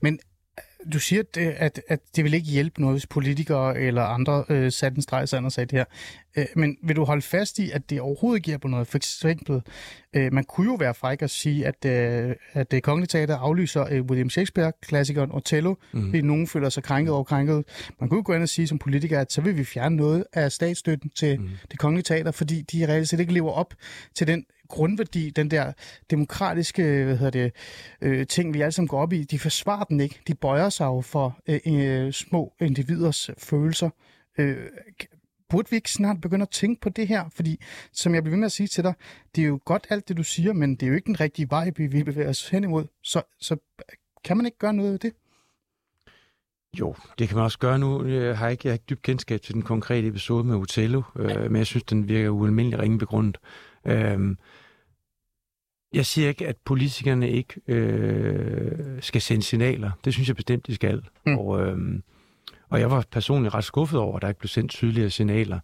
Men 0.00 0.14
øh, 0.14 0.18
du 0.92 0.98
siger, 0.98 1.22
at, 1.22 1.36
øh, 1.46 1.54
at, 1.56 1.80
at 1.88 2.00
det 2.16 2.24
vil 2.24 2.34
ikke 2.34 2.46
hjælpe 2.46 2.80
noget, 2.80 2.94
hvis 2.94 3.06
politikere 3.06 3.80
eller 3.80 4.02
andre 4.02 4.44
øh, 4.48 4.72
satte 4.72 4.96
en 4.96 5.02
streg 5.02 5.44
og 5.44 5.52
sagde 5.52 5.66
det 5.66 5.78
her. 5.78 5.84
Øh, 6.36 6.46
men 6.56 6.76
vil 6.82 6.96
du 6.96 7.04
holde 7.04 7.22
fast 7.22 7.58
i, 7.58 7.70
at 7.70 7.90
det 7.90 8.00
overhovedet 8.00 8.38
ikke 8.38 8.46
hjælper 8.46 8.68
noget? 8.68 8.86
For 8.86 8.96
eksempel, 8.96 9.62
øh, 10.12 10.32
man 10.32 10.44
kunne 10.44 10.66
jo 10.66 10.74
være 10.74 10.94
fræk 10.94 11.22
at 11.22 11.30
sige, 11.30 11.66
at, 11.66 11.84
øh, 11.84 12.36
at 12.52 12.70
det 12.70 12.82
kongelige 12.82 13.06
teater 13.06 13.36
aflyser 13.36 13.86
øh, 13.90 14.02
William 14.02 14.30
Shakespeare-klassikeren 14.30 15.30
Othello, 15.32 15.74
mm. 15.92 16.04
fordi 16.04 16.20
nogen 16.20 16.46
føler 16.46 16.68
sig 16.68 16.82
krænket 16.82 17.14
over 17.14 17.24
krænket. 17.24 17.64
Man 18.00 18.08
kunne 18.08 18.18
jo 18.18 18.22
gå 18.26 18.34
ind 18.34 18.42
og 18.42 18.48
sige 18.48 18.68
som 18.68 18.78
politiker, 18.78 19.20
at 19.20 19.32
så 19.32 19.40
vil 19.40 19.56
vi 19.56 19.64
fjerne 19.64 19.96
noget 19.96 20.24
af 20.32 20.52
statsstøtten 20.52 21.10
til 21.10 21.40
mm. 21.40 21.48
det 21.70 21.78
kongelige 21.78 22.04
teater, 22.04 22.30
fordi 22.30 22.62
de 22.62 22.88
reelt 22.88 23.08
set 23.08 23.20
ikke 23.20 23.32
lever 23.32 23.52
op 23.52 23.74
til 24.14 24.26
den 24.26 24.44
grundværdi, 24.68 25.30
den 25.30 25.50
der 25.50 25.72
demokratiske 26.10 27.04
hvad 27.04 27.16
hedder 27.16 27.30
det, 27.30 27.52
øh, 28.00 28.26
ting, 28.26 28.54
vi 28.54 28.60
alle 28.60 28.72
sammen 28.72 28.88
går 28.88 29.02
op 29.02 29.12
i, 29.12 29.24
de 29.24 29.38
forsvarer 29.38 29.84
den 29.84 30.00
ikke. 30.00 30.20
De 30.26 30.34
bøjer 30.34 30.68
sig 30.68 30.84
jo 30.84 31.00
for 31.00 31.40
øh, 31.48 31.60
øh, 31.66 32.12
små 32.12 32.52
individers 32.60 33.30
følelser. 33.38 33.90
Øh, 34.38 34.56
burde 35.48 35.70
vi 35.70 35.76
ikke 35.76 35.90
snart 35.90 36.20
begynde 36.20 36.42
at 36.42 36.50
tænke 36.50 36.80
på 36.80 36.88
det 36.88 37.08
her? 37.08 37.28
Fordi, 37.36 37.60
som 37.92 38.14
jeg 38.14 38.22
bliver 38.22 38.32
ved 38.32 38.38
med 38.38 38.46
at 38.46 38.52
sige 38.52 38.66
til 38.66 38.84
dig, 38.84 38.94
det 39.36 39.42
er 39.42 39.48
jo 39.48 39.60
godt 39.64 39.86
alt 39.90 40.08
det, 40.08 40.16
du 40.16 40.22
siger, 40.22 40.52
men 40.52 40.74
det 40.74 40.82
er 40.82 40.86
jo 40.86 40.94
ikke 40.94 41.06
den 41.06 41.20
rigtige 41.20 41.50
vej, 41.50 41.70
vi 41.76 42.02
bevæger 42.04 42.28
os 42.28 42.48
hen 42.48 42.64
imod. 42.64 42.84
Så, 43.02 43.22
så 43.40 43.56
kan 44.24 44.36
man 44.36 44.46
ikke 44.46 44.58
gøre 44.58 44.74
noget 44.74 44.92
af 44.92 45.00
det? 45.00 45.12
Jo, 46.78 46.94
det 47.18 47.28
kan 47.28 47.36
man 47.36 47.44
også 47.44 47.58
gøre 47.58 47.78
nu. 47.78 48.04
Øh, 48.04 48.24
jeg 48.24 48.38
har 48.38 48.48
ikke, 48.48 48.62
jeg 48.64 48.70
har 48.70 48.74
ikke 48.74 48.84
dybt 48.90 49.02
kendskab 49.02 49.40
til 49.40 49.54
den 49.54 49.62
konkrete 49.62 50.08
episode 50.08 50.44
med 50.44 50.56
Otello, 50.56 51.02
øh, 51.16 51.50
men 51.50 51.56
jeg 51.56 51.66
synes, 51.66 51.84
den 51.84 52.08
virker 52.08 52.30
ualmindelig 52.30 52.78
ringe 52.78 52.98
begrundet. 52.98 53.38
Øh, 53.88 54.36
jeg 55.92 56.06
siger 56.06 56.28
ikke, 56.28 56.46
at 56.48 56.56
politikerne 56.64 57.30
ikke 57.30 57.60
øh, 57.68 59.02
skal 59.02 59.20
sende 59.20 59.42
signaler. 59.42 59.90
Det 60.04 60.12
synes 60.12 60.28
jeg 60.28 60.36
bestemt, 60.36 60.66
de 60.66 60.74
skal. 60.74 61.02
Mm. 61.26 61.38
Og, 61.38 61.60
øh, 61.60 61.78
og 62.68 62.80
jeg 62.80 62.90
var 62.90 63.04
personligt 63.10 63.54
ret 63.54 63.64
skuffet 63.64 64.00
over, 64.00 64.16
at 64.16 64.22
der 64.22 64.28
ikke 64.28 64.40
blev 64.40 64.48
sendt 64.48 64.70
tydeligere 64.70 65.10
signaler 65.10 65.60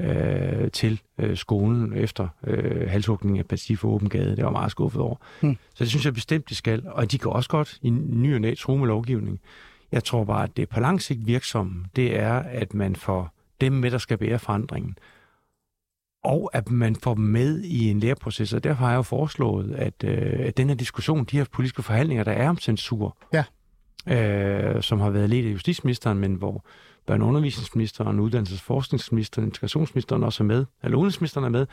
øh, 0.00 0.70
til 0.70 1.00
øh, 1.18 1.36
skolen 1.36 1.92
efter 1.92 2.28
øh, 2.46 2.90
halshugningen 2.90 3.38
af 3.38 3.46
Parti 3.46 3.76
for 3.76 3.88
Åben 3.88 4.08
Gade. 4.08 4.36
Det 4.36 4.44
var 4.44 4.50
meget 4.50 4.70
skuffet 4.70 5.02
over. 5.02 5.16
Mm. 5.40 5.56
Så 5.74 5.84
det 5.84 5.88
synes 5.88 6.04
jeg 6.04 6.14
bestemt, 6.14 6.48
de 6.48 6.54
skal. 6.54 6.82
Og 6.86 7.12
de 7.12 7.18
kan 7.18 7.30
også 7.30 7.50
godt 7.50 7.78
i 7.82 7.90
ny 7.90 8.34
og 8.34 8.40
næ 8.40 8.54
med 8.68 8.86
lovgivning. 8.86 9.40
Jeg 9.92 10.04
tror 10.04 10.24
bare, 10.24 10.44
at 10.44 10.56
det 10.56 10.68
på 10.68 10.80
lang 10.80 11.02
sigt 11.02 11.26
virksomme, 11.26 11.84
det 11.96 12.18
er, 12.18 12.32
at 12.34 12.74
man 12.74 12.96
får 12.96 13.34
dem 13.60 13.72
med, 13.72 13.90
der 13.90 13.98
skal 13.98 14.18
bære 14.18 14.38
forandringen, 14.38 14.96
og 16.24 16.50
at 16.52 16.70
man 16.70 16.96
får 16.96 17.14
dem 17.14 17.24
med 17.24 17.60
i 17.62 17.90
en 17.90 18.00
læreproces. 18.00 18.52
Og 18.52 18.64
derfor 18.64 18.84
har 18.84 18.90
jeg 18.90 18.96
jo 18.96 19.02
foreslået, 19.02 19.74
at, 19.74 20.04
øh, 20.04 20.46
at 20.46 20.56
den 20.56 20.68
her 20.68 20.74
diskussion, 20.76 21.24
de 21.24 21.36
her 21.36 21.44
politiske 21.52 21.82
forhandlinger, 21.82 22.24
der 22.24 22.32
er 22.32 22.48
om 22.48 22.58
censur, 22.58 23.16
Ja. 23.32 23.44
øh, 24.76 24.82
som 24.82 25.00
har 25.00 25.10
været 25.10 25.30
ledt 25.30 25.46
af 25.46 25.50
justitsministeren, 25.52 26.18
men 26.18 26.34
hvor 26.34 26.64
børne- 27.10 27.22
og 27.22 27.28
undervisningsministeren, 27.28 28.20
uddannelses- 28.20 28.54
og 28.54 28.60
forskningsministeren, 28.60 29.46
integrationsministeren 29.48 30.22
også 30.22 30.42
er 30.42 30.46
med, 30.46 30.64
eller 30.84 30.98
udenrigsministeren 30.98 31.44
er 31.44 31.48
med, 31.48 31.66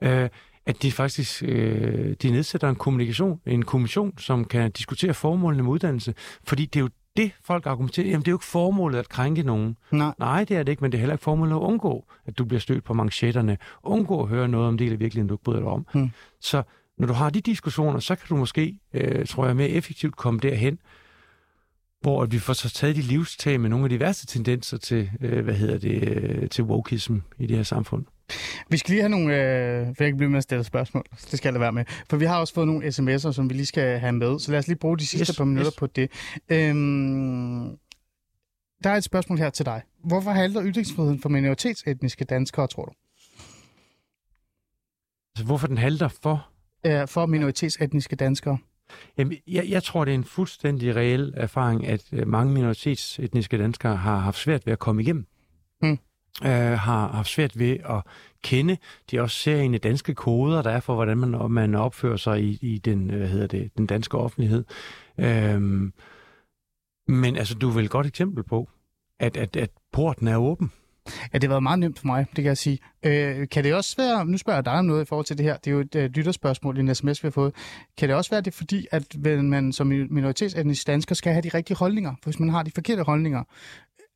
øh, 0.00 0.28
at 0.66 0.82
de 0.82 0.92
faktisk 0.92 1.42
øh, 1.46 2.14
de 2.22 2.30
nedsætter 2.30 2.68
en 2.68 2.76
kommunikation, 2.76 3.40
en 3.46 3.62
kommission, 3.64 4.18
som 4.18 4.44
kan 4.44 4.70
diskutere 4.70 5.14
formålene 5.14 5.62
med 5.62 5.70
uddannelse. 5.72 6.14
Fordi 6.44 6.64
det 6.66 6.76
er 6.76 6.80
jo 6.80 6.88
det, 7.18 7.32
folk 7.44 7.66
argumenterer. 7.66 8.06
Jamen, 8.06 8.20
det 8.20 8.28
er 8.28 8.32
jo 8.32 8.36
ikke 8.36 8.44
formålet 8.44 8.98
at 8.98 9.08
krænke 9.08 9.42
nogen. 9.42 9.76
Nej. 9.90 10.14
Nej, 10.18 10.44
det 10.44 10.56
er 10.56 10.62
det 10.62 10.72
ikke, 10.72 10.80
men 10.80 10.92
det 10.92 10.98
er 10.98 11.00
heller 11.00 11.14
ikke 11.14 11.24
formålet 11.24 11.52
at 11.52 11.60
undgå, 11.60 12.04
at 12.26 12.38
du 12.38 12.44
bliver 12.44 12.60
stødt 12.60 12.84
på 12.84 12.94
manchetterne. 12.94 13.58
Undgå 13.82 14.22
at 14.22 14.28
høre 14.28 14.48
noget 14.48 14.68
om 14.68 14.78
det, 14.78 14.90
der 14.90 14.96
virkelig 14.96 15.28
du 15.28 15.34
ikke 15.34 15.44
bryder 15.44 15.60
dig 15.60 15.68
om. 15.68 15.86
Hmm. 15.92 16.10
Så 16.40 16.62
når 16.98 17.06
du 17.06 17.12
har 17.12 17.30
de 17.30 17.40
diskussioner, 17.40 17.98
så 17.98 18.14
kan 18.14 18.26
du 18.28 18.36
måske, 18.36 18.78
øh, 18.94 19.26
tror 19.26 19.46
jeg, 19.46 19.56
mere 19.56 19.68
effektivt 19.68 20.16
komme 20.16 20.40
derhen, 20.40 20.78
hvor 22.00 22.22
at 22.22 22.32
vi 22.32 22.38
får 22.38 22.52
så 22.52 22.70
taget 22.70 22.96
de 22.96 23.02
livstag 23.02 23.60
med 23.60 23.70
nogle 23.70 23.84
af 23.84 23.90
de 23.90 24.00
værste 24.00 24.26
tendenser 24.26 24.78
til, 24.78 25.10
øh, 25.20 25.44
hvad 25.44 25.54
hedder 25.54 25.78
det, 25.78 26.08
øh, 26.08 26.48
til 26.48 26.64
wokeism 26.64 27.16
i 27.38 27.46
det 27.46 27.56
her 27.56 27.62
samfund. 27.62 28.04
Vi 28.68 28.76
skal 28.76 28.90
lige 28.90 29.02
have 29.02 29.08
nogle... 29.08 29.34
Øh, 29.34 29.86
for 29.96 30.04
jeg 30.04 30.10
kan 30.10 30.16
blive 30.16 30.30
med 30.30 30.38
at 30.38 30.42
stille 30.42 30.64
spørgsmål. 30.64 31.04
Det 31.30 31.38
skal 31.38 31.52
jeg 31.52 31.60
være 31.60 31.72
med. 31.72 31.84
For 32.10 32.16
vi 32.16 32.24
har 32.24 32.40
også 32.40 32.54
fået 32.54 32.66
nogle 32.66 32.86
sms'er, 32.86 33.32
som 33.32 33.50
vi 33.50 33.54
lige 33.54 33.66
skal 33.66 33.98
have 33.98 34.12
med. 34.12 34.38
Så 34.38 34.50
lad 34.50 34.58
os 34.58 34.66
lige 34.66 34.78
bruge 34.78 34.98
de 34.98 35.06
sidste 35.06 35.32
Yes, 35.32 35.36
par 35.36 35.44
minutter 35.44 35.72
yes. 35.72 35.76
på 35.76 35.86
det. 35.86 36.10
Øhm, 36.48 37.78
der 38.84 38.90
er 38.90 38.96
et 38.96 39.04
spørgsmål 39.04 39.38
her 39.38 39.50
til 39.50 39.66
dig. 39.66 39.82
Hvorfor 40.04 40.30
halter 40.30 40.62
ytringsfriheden 40.64 41.20
for 41.20 41.28
minoritetsetniske 41.28 42.24
danskere, 42.24 42.66
tror 42.66 42.84
du? 42.84 42.92
Altså, 45.34 45.46
hvorfor 45.46 45.66
den 45.66 45.78
halter 45.78 46.08
for? 46.08 46.48
Øh, 46.86 47.08
for 47.08 47.26
minoritetsetniske 47.26 48.16
danskere. 48.16 48.58
Jamen, 49.18 49.36
jeg, 49.46 49.68
jeg 49.68 49.82
tror, 49.82 50.04
det 50.04 50.10
er 50.10 50.14
en 50.14 50.24
fuldstændig 50.24 50.96
reel 50.96 51.34
erfaring, 51.36 51.86
at 51.86 52.04
øh, 52.12 52.28
mange 52.28 52.52
minoritetsetniske 52.52 53.58
danskere 53.58 53.96
har 53.96 54.18
haft 54.18 54.38
svært 54.38 54.66
ved 54.66 54.72
at 54.72 54.78
komme 54.78 55.02
igennem. 55.02 55.26
Mm. 55.82 55.98
Øh, 56.44 56.50
har 56.78 57.08
haft 57.08 57.28
svært 57.28 57.58
ved 57.58 57.76
at 57.84 58.02
kende 58.42 58.76
de 59.10 59.20
også 59.20 59.36
serien 59.36 59.78
danske 59.78 60.14
koder, 60.14 60.62
der 60.62 60.70
er 60.70 60.80
for, 60.80 60.94
hvordan 60.94 61.18
man, 61.18 61.50
man 61.50 61.74
opfører 61.74 62.16
sig 62.16 62.42
i, 62.42 62.58
i 62.62 62.78
den, 62.78 63.10
øh, 63.10 63.16
hvad 63.16 63.28
hedder 63.28 63.46
det, 63.46 63.70
den 63.78 63.86
danske 63.86 64.18
offentlighed. 64.18 64.64
Øhm, 65.18 65.92
men 67.08 67.36
altså, 67.36 67.54
du 67.54 67.68
er 67.68 67.74
vel 67.74 67.84
et 67.84 67.90
godt 67.90 68.06
eksempel 68.06 68.44
på, 68.44 68.68
at, 69.20 69.36
at, 69.36 69.56
at 69.56 69.70
porten 69.92 70.28
er 70.28 70.36
åben. 70.36 70.72
Ja, 71.32 71.38
det 71.38 71.44
har 71.44 71.48
været 71.48 71.62
meget 71.62 71.78
nemt 71.78 71.98
for 71.98 72.06
mig, 72.06 72.26
det 72.28 72.36
kan 72.36 72.44
jeg 72.44 72.58
sige. 72.58 72.78
Øh, 73.02 73.48
kan 73.48 73.64
det 73.64 73.74
også 73.74 73.96
være, 73.96 74.26
nu 74.26 74.38
spørger 74.38 74.56
jeg 74.56 74.64
dig 74.64 74.72
om 74.72 74.84
noget 74.84 75.02
i 75.02 75.04
forhold 75.04 75.26
til 75.26 75.38
det 75.38 75.44
her, 75.44 75.56
det 75.56 75.66
er 75.66 75.74
jo 75.74 75.80
et 75.80 75.94
øh, 75.94 76.10
lytterspørgsmål 76.10 76.76
i 76.76 76.80
en 76.80 76.94
sms, 76.94 77.22
vi 77.22 77.26
har 77.26 77.30
fået. 77.30 77.54
Kan 77.98 78.08
det 78.08 78.16
også 78.16 78.30
være 78.30 78.40
det, 78.40 78.54
fordi 78.54 78.86
at 78.92 79.16
man 79.24 79.72
som 79.72 79.86
minoritetsetnisk 79.86 80.86
dansker 80.86 81.14
skal 81.14 81.32
have 81.32 81.42
de 81.42 81.48
rigtige 81.48 81.76
holdninger? 81.76 82.14
For 82.22 82.30
hvis 82.30 82.40
man 82.40 82.48
har 82.48 82.62
de 82.62 82.70
forkerte 82.74 83.02
holdninger, 83.02 83.44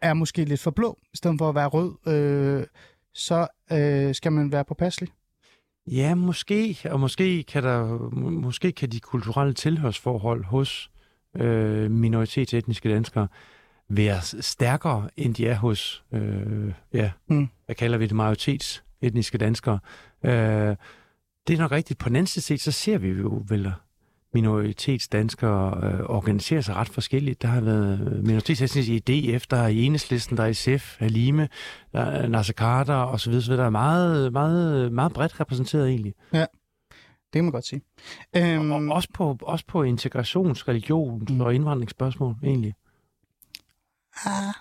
er 0.03 0.15
måske 0.15 0.45
lidt 0.45 0.61
for 0.61 0.71
blå, 0.71 0.99
i 1.13 1.17
stedet 1.17 1.39
for 1.39 1.49
at 1.49 1.55
være 1.55 1.67
rød, 1.67 1.93
øh, 2.07 2.67
så 3.15 3.47
øh, 3.73 4.15
skal 4.15 4.33
man 4.33 4.53
være 4.53 4.65
påpasselig. 4.65 5.09
Ja, 5.87 6.15
måske, 6.15 6.79
og 6.85 7.01
måske 7.01 7.43
kan, 7.43 7.63
der, 7.63 7.99
måske 8.31 8.73
kan 8.73 8.89
de 8.89 9.01
kulturelle 9.01 9.55
tilhørsforhold 9.55 10.45
hos 10.45 10.91
øh, 11.37 11.91
minoritetsetniske 11.91 12.89
danskere 12.89 13.29
være 13.89 14.21
stærkere, 14.23 15.09
end 15.17 15.35
de 15.35 15.47
er 15.47 15.55
hos, 15.55 16.05
øh, 16.13 16.73
ja, 16.93 17.11
mm. 17.29 17.49
hvad 17.65 17.75
kalder 17.75 17.99
vi 17.99 18.07
det, 18.07 18.17
majoritetsetniske 18.17 19.39
danskere. 19.39 19.79
Øh, 20.25 20.77
det 21.47 21.55
er 21.55 21.59
nok 21.59 21.73
rigtigt. 21.73 21.99
På 21.99 22.09
den 22.09 22.17
anden 22.17 22.27
side 22.27 22.59
så 22.59 22.73
ser 22.73 22.99
vi 22.99 23.09
jo 23.09 23.43
vel 23.49 23.73
minoritetsdanskere 24.35 25.93
øh, 25.93 26.01
organiserer 26.01 26.61
sig 26.61 26.75
ret 26.77 26.89
forskelligt. 26.89 27.43
Der 27.43 27.49
har 27.49 27.61
været 27.61 28.25
minoritetsetniske 28.25 28.95
i 28.95 28.99
DF, 28.99 29.47
der 29.47 29.57
er 29.57 29.69
i 29.69 29.83
Enhedslisten, 29.83 30.37
der 30.37 30.43
er 30.43 30.47
i 30.47 30.55
SF, 30.55 30.99
Halime, 30.99 31.49
der 31.93 32.01
er 32.01 32.29
Nasser 32.29 32.55
Carter 32.55 32.95
osv. 32.95 33.33
osv. 33.33 33.53
Der 33.53 33.65
er 33.65 33.71
meget, 33.71 34.33
meget, 34.33 34.93
meget 34.93 35.13
bredt 35.13 35.41
repræsenteret 35.41 35.89
egentlig. 35.89 36.15
Ja. 36.33 36.47
Det 37.33 37.39
kan 37.39 37.45
man 37.45 37.53
godt 37.53 37.67
sige. 37.67 37.83
Øhm... 38.37 38.71
Og, 38.73 38.79
og 38.79 38.97
også, 38.97 39.09
på, 39.15 39.39
også 39.43 39.65
på 39.69 39.85
integrations-, 39.85 40.69
religions- 40.69 41.33
mm. 41.33 41.41
og 41.41 41.55
indvandringsspørgsmål, 41.55 42.35
egentlig. 42.43 42.75
Ah. 44.27 44.55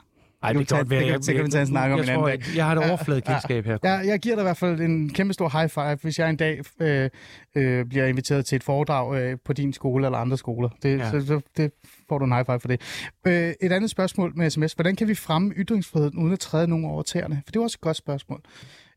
Ej, 0.44 0.54
det 0.54 0.68
kan 0.68 0.78
godt 0.78 0.90
være. 0.90 1.18
Det 1.18 1.36
kan, 1.36 1.46
vi 1.46 1.50
tage 1.50 1.62
en 1.62 1.68
snak 1.68 1.92
om 1.92 1.98
jeg, 1.98 2.04
en 2.04 2.10
anden 2.10 2.26
dag. 2.26 2.40
Jeg, 2.40 2.56
jeg 2.56 2.66
har 2.66 2.76
et 2.76 2.90
overfladekendskab 2.90 3.66
her. 3.66 3.78
Ja, 3.84 3.92
jeg 3.92 4.20
giver 4.20 4.36
dig 4.36 4.42
i 4.42 4.44
hvert 4.44 4.58
fald 4.58 4.82
en 4.82 5.14
kæmpe 5.14 5.34
stor 5.34 5.50
high 5.60 5.70
five, 5.70 5.98
hvis 6.02 6.20
jeg 6.20 6.30
en 6.30 6.36
dag 6.36 6.62
øh, 6.80 7.10
øh, 7.56 7.86
bliver 7.86 8.06
inviteret 8.06 8.46
til 8.46 8.56
et 8.56 8.64
foredrag 8.64 9.16
øh, 9.16 9.38
på 9.46 9.54
din 9.54 9.74
skole 9.74 10.06
eller 10.06 10.18
andre 10.18 10.38
skoler. 10.38 10.70
Det, 10.84 11.00
ja. 11.00 11.12
så, 11.12 11.26
så, 11.26 11.42
det 11.58 11.72
får 12.10 12.18
du 12.18 12.26
en 12.26 12.32
high 12.32 12.46
five 12.46 12.60
for 12.60 12.68
det. 12.68 12.82
Øh, 13.28 13.54
et 13.62 13.72
andet 13.72 13.90
spørgsmål 13.90 14.34
med 14.36 14.50
sms. 14.50 14.74
Hvordan 14.74 14.96
kan 14.96 15.08
vi 15.08 15.16
fremme 15.16 15.54
ytringsfriheden 15.56 16.18
uden 16.18 16.34
at 16.34 16.40
træde 16.40 16.68
nogen 16.68 16.86
over 16.86 17.02
tæerne? 17.02 17.42
For 17.46 17.52
det 17.52 17.60
er 17.60 17.64
også 17.64 17.78
et 17.78 17.82
godt 17.82 17.98
spørgsmål. 17.98 18.42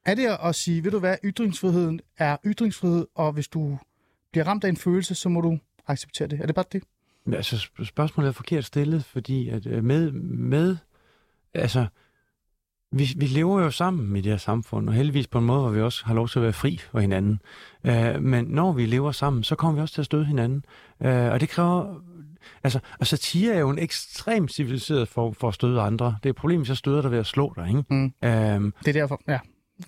Er 0.07 0.15
det 0.15 0.29
at 0.45 0.55
sige, 0.55 0.85
ved 0.85 0.91
du 0.91 0.99
hvad, 0.99 1.17
ytringsfriheden 1.25 2.01
er 2.19 2.37
ytringsfrihed, 2.45 3.07
og 3.15 3.33
hvis 3.33 3.49
du 3.49 3.79
bliver 4.33 4.47
ramt 4.47 4.65
af 4.65 4.69
en 4.69 4.77
følelse, 4.77 5.15
så 5.15 5.29
må 5.29 5.41
du 5.41 5.59
acceptere 5.87 6.29
det. 6.29 6.41
Er 6.41 6.47
det 6.47 6.55
bare 6.55 6.65
det? 6.73 6.83
Altså, 7.33 7.69
spørgsmålet 7.85 8.29
er 8.29 8.33
forkert 8.33 8.65
stillet, 8.65 9.05
fordi 9.05 9.49
at 9.49 9.67
øh, 9.67 9.85
med, 9.85 10.13
med 10.13 10.77
altså, 11.55 11.87
vi, 12.93 13.09
vi 13.17 13.27
lever 13.27 13.63
jo 13.63 13.71
sammen 13.71 14.17
i 14.17 14.21
det 14.21 14.33
her 14.33 14.37
samfund, 14.37 14.89
og 14.89 14.95
heldigvis 14.95 15.27
på 15.27 15.39
en 15.39 15.45
måde, 15.45 15.61
hvor 15.61 15.71
vi 15.71 15.81
også 15.81 16.05
har 16.05 16.15
lov 16.15 16.29
til 16.29 16.39
at 16.39 16.43
være 16.43 16.53
fri 16.53 16.81
for 16.91 17.01
hinanden. 17.01 17.41
Uh, 17.89 18.23
men 18.23 18.45
når 18.45 18.73
vi 18.73 18.87
lever 18.87 19.13
sammen, 19.13 19.45
så 19.45 19.55
kommer 19.55 19.81
vi 19.81 19.83
også 19.83 19.95
til 19.95 20.03
at 20.03 20.07
støde 20.07 20.25
hinanden. 20.25 20.65
Uh, 21.01 21.09
og 21.09 21.41
det 21.41 21.49
kræver... 21.49 21.95
Altså, 22.65 22.81
og 23.01 23.07
satire 23.07 23.55
er 23.55 23.59
jo 23.59 23.71
en 23.71 23.79
ekstremt 23.79 24.53
civiliseret 24.53 25.09
form 25.09 25.35
for 25.35 25.49
at 25.49 25.55
støde 25.55 25.81
andre. 25.81 26.17
Det 26.23 26.29
er 26.29 26.31
et 26.31 26.37
problem, 26.37 26.61
hvis 26.61 26.69
jeg 26.69 26.77
støder 26.77 27.03
dig 27.03 27.11
ved 27.11 27.19
at 27.19 27.27
slå 27.27 27.53
dig, 27.57 27.69
ikke? 27.69 27.85
Mm. 27.91 28.05
Uh, 28.05 28.73
det 28.85 28.89
er 28.89 28.93
derfor, 28.93 29.21
ja. 29.29 29.39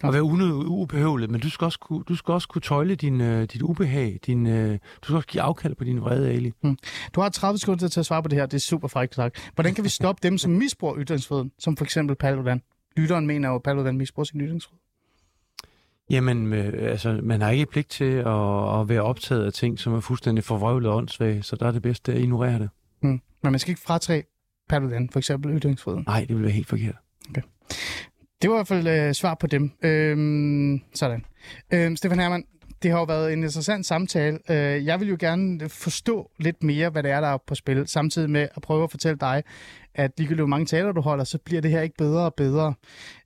Og 0.03 0.13
være 0.13 0.23
ubehøvlet, 0.23 1.31
men 1.31 1.41
du 1.41 1.51
skal 1.51 1.65
også 1.65 1.79
kunne, 1.79 2.05
du 2.05 2.17
skal 2.17 2.35
også 2.35 2.49
kunne 2.49 2.63
tøjle 2.63 2.95
din, 2.95 3.21
uh, 3.21 3.43
dit 3.43 3.63
ubehag. 3.63 4.19
Din, 4.27 4.47
uh, 4.47 4.53
du 4.53 4.79
skal 5.03 5.17
også 5.17 5.29
give 5.29 5.43
afkald 5.43 5.75
på 5.75 5.85
din 5.85 6.01
vrede, 6.01 6.31
Ali. 6.31 6.53
Hmm. 6.63 6.79
Du 7.15 7.21
har 7.21 7.29
30 7.29 7.59
sekunder 7.59 7.89
til 7.89 8.01
at 8.01 8.07
svare 8.07 8.23
på 8.23 8.29
det 8.29 8.39
her. 8.39 8.47
Det 8.47 8.55
er 8.55 8.61
super 8.61 8.89
frækt 8.89 9.15
sagt. 9.15 9.51
Hvordan 9.55 9.75
kan 9.75 9.85
vi 9.85 9.89
stoppe 9.89 10.29
dem, 10.29 10.39
som 10.39 10.53
misbruger 10.53 10.95
ytringsfriheden, 10.99 11.53
som 11.59 11.77
for 11.77 11.85
eksempel 11.85 12.17
Paludan? 12.17 12.63
Lytteren 12.97 13.27
mener 13.27 13.49
jo, 13.49 13.55
at 13.55 13.63
Paludan 13.63 13.97
misbruger 13.97 14.25
sin 14.25 14.41
ytringsfrihed. 14.41 14.81
Jamen, 16.11 16.53
øh, 16.53 16.91
altså, 16.91 17.21
man 17.23 17.41
har 17.41 17.51
ikke 17.51 17.67
pligt 17.67 17.91
til 17.91 18.15
at, 18.15 18.81
at 18.81 18.89
være 18.89 19.03
optaget 19.03 19.45
af 19.45 19.53
ting, 19.53 19.79
som 19.79 19.95
er 19.95 20.01
fuldstændig 20.01 20.45
forvrøvlet 20.45 20.91
og 20.91 20.97
åndssvage, 20.97 21.43
så 21.43 21.57
der 21.57 21.67
er 21.67 21.73
det 21.73 21.83
bedste 21.83 22.13
at 22.13 22.19
ignorere 22.19 22.59
det. 22.59 22.69
Hmm. 23.01 23.21
Men 23.43 23.53
man 23.53 23.59
skal 23.59 23.71
ikke 23.71 23.83
fratage 23.83 24.25
Paludan, 24.69 25.09
for 25.13 25.19
eksempel 25.19 25.57
ytringsfriheden? 25.59 26.05
Nej, 26.07 26.25
det 26.29 26.37
vil 26.37 26.43
være 26.43 26.53
helt 26.53 26.69
forkert. 26.69 26.95
Okay. 27.31 27.43
Det 28.47 28.51
var 28.51 28.57
i 28.57 28.59
hvert 28.59 28.69
fald 28.69 28.89
øh, 28.89 29.15
svar 29.15 29.35
på 29.35 29.47
dem. 29.47 29.73
Øhm, 29.83 30.81
sådan. 30.95 31.25
Øhm, 31.73 31.97
Stefan 31.97 32.19
Hermann, 32.19 32.45
det 32.83 32.91
har 32.91 32.99
jo 32.99 33.05
været 33.05 33.33
en 33.33 33.39
interessant 33.39 33.87
samtale. 33.87 34.39
Øh, 34.51 34.87
jeg 34.87 35.01
vil 35.01 35.09
jo 35.09 35.17
gerne 35.21 35.69
forstå 35.69 36.31
lidt 36.39 36.63
mere, 36.63 36.91
hvad 36.91 37.03
det 37.03 37.11
er, 37.11 37.21
der 37.21 37.29
er 37.29 37.39
på 37.47 37.55
spil, 37.55 37.87
samtidig 37.87 38.31
med 38.31 38.49
at 38.55 38.63
prøve 38.63 38.85
at 38.85 38.91
fortælle 38.91 39.19
dig, 39.21 39.43
at 39.95 40.11
ligegyldigt 40.19 40.41
hvor 40.41 40.47
mange 40.47 40.67
taler 40.67 40.93
du 40.93 41.01
holder, 41.01 41.25
så 41.25 41.39
bliver 41.39 41.63
det 41.63 41.71
her 41.71 41.81
ikke 41.81 41.97
bedre 41.99 42.25
og 42.25 42.35
bedre. 42.35 42.75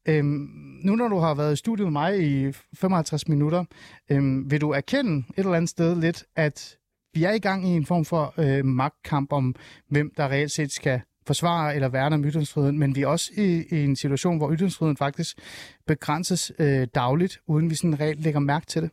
Øhm, 0.09 0.49
nu 0.85 0.97
når 0.97 1.09
du 1.09 1.19
har 1.19 1.35
været 1.35 1.53
i 1.53 1.57
studiet 1.57 1.87
med 1.87 1.93
mig 1.93 2.21
i 2.21 2.53
55 2.75 3.29
minutter, 3.29 3.65
øhm, 4.11 4.51
vil 4.51 4.61
du 4.61 4.71
erkende 4.71 5.19
et 5.19 5.39
eller 5.39 5.55
andet 5.55 5.71
sted 5.71 5.97
lidt, 5.97 6.25
at 6.37 6.77
vi 7.15 7.25
er 7.25 7.33
i 7.33 7.39
gang 7.39 7.69
i 7.69 7.71
en 7.71 7.87
form 7.87 8.05
for 8.05 8.35
øh, 8.39 8.65
magtkamp 8.65 9.33
om, 9.33 9.55
hvem 9.89 10.13
der 10.17 10.29
reelt 10.29 10.53
set 10.53 10.73
skal 10.73 11.01
forsvare 11.31 11.75
eller 11.75 11.89
værne 11.89 12.15
om 12.15 12.25
ytringsfriheden, 12.25 12.79
men 12.79 12.97
vi 12.97 13.03
er 13.03 13.07
også 13.07 13.31
i, 13.37 13.65
i 13.71 13.85
en 13.85 13.97
situation, 13.97 14.37
hvor 14.37 14.53
ytringsfriheden 14.53 14.97
faktisk 14.97 15.39
begrænses 15.87 16.53
øh, 16.59 16.89
dagligt, 16.95 17.41
uden 17.47 17.71
vi 17.71 17.75
sådan 17.75 18.01
reelt 18.01 18.21
lægger 18.21 18.41
mærke 18.41 18.67
til 18.67 18.83
det. 18.83 18.91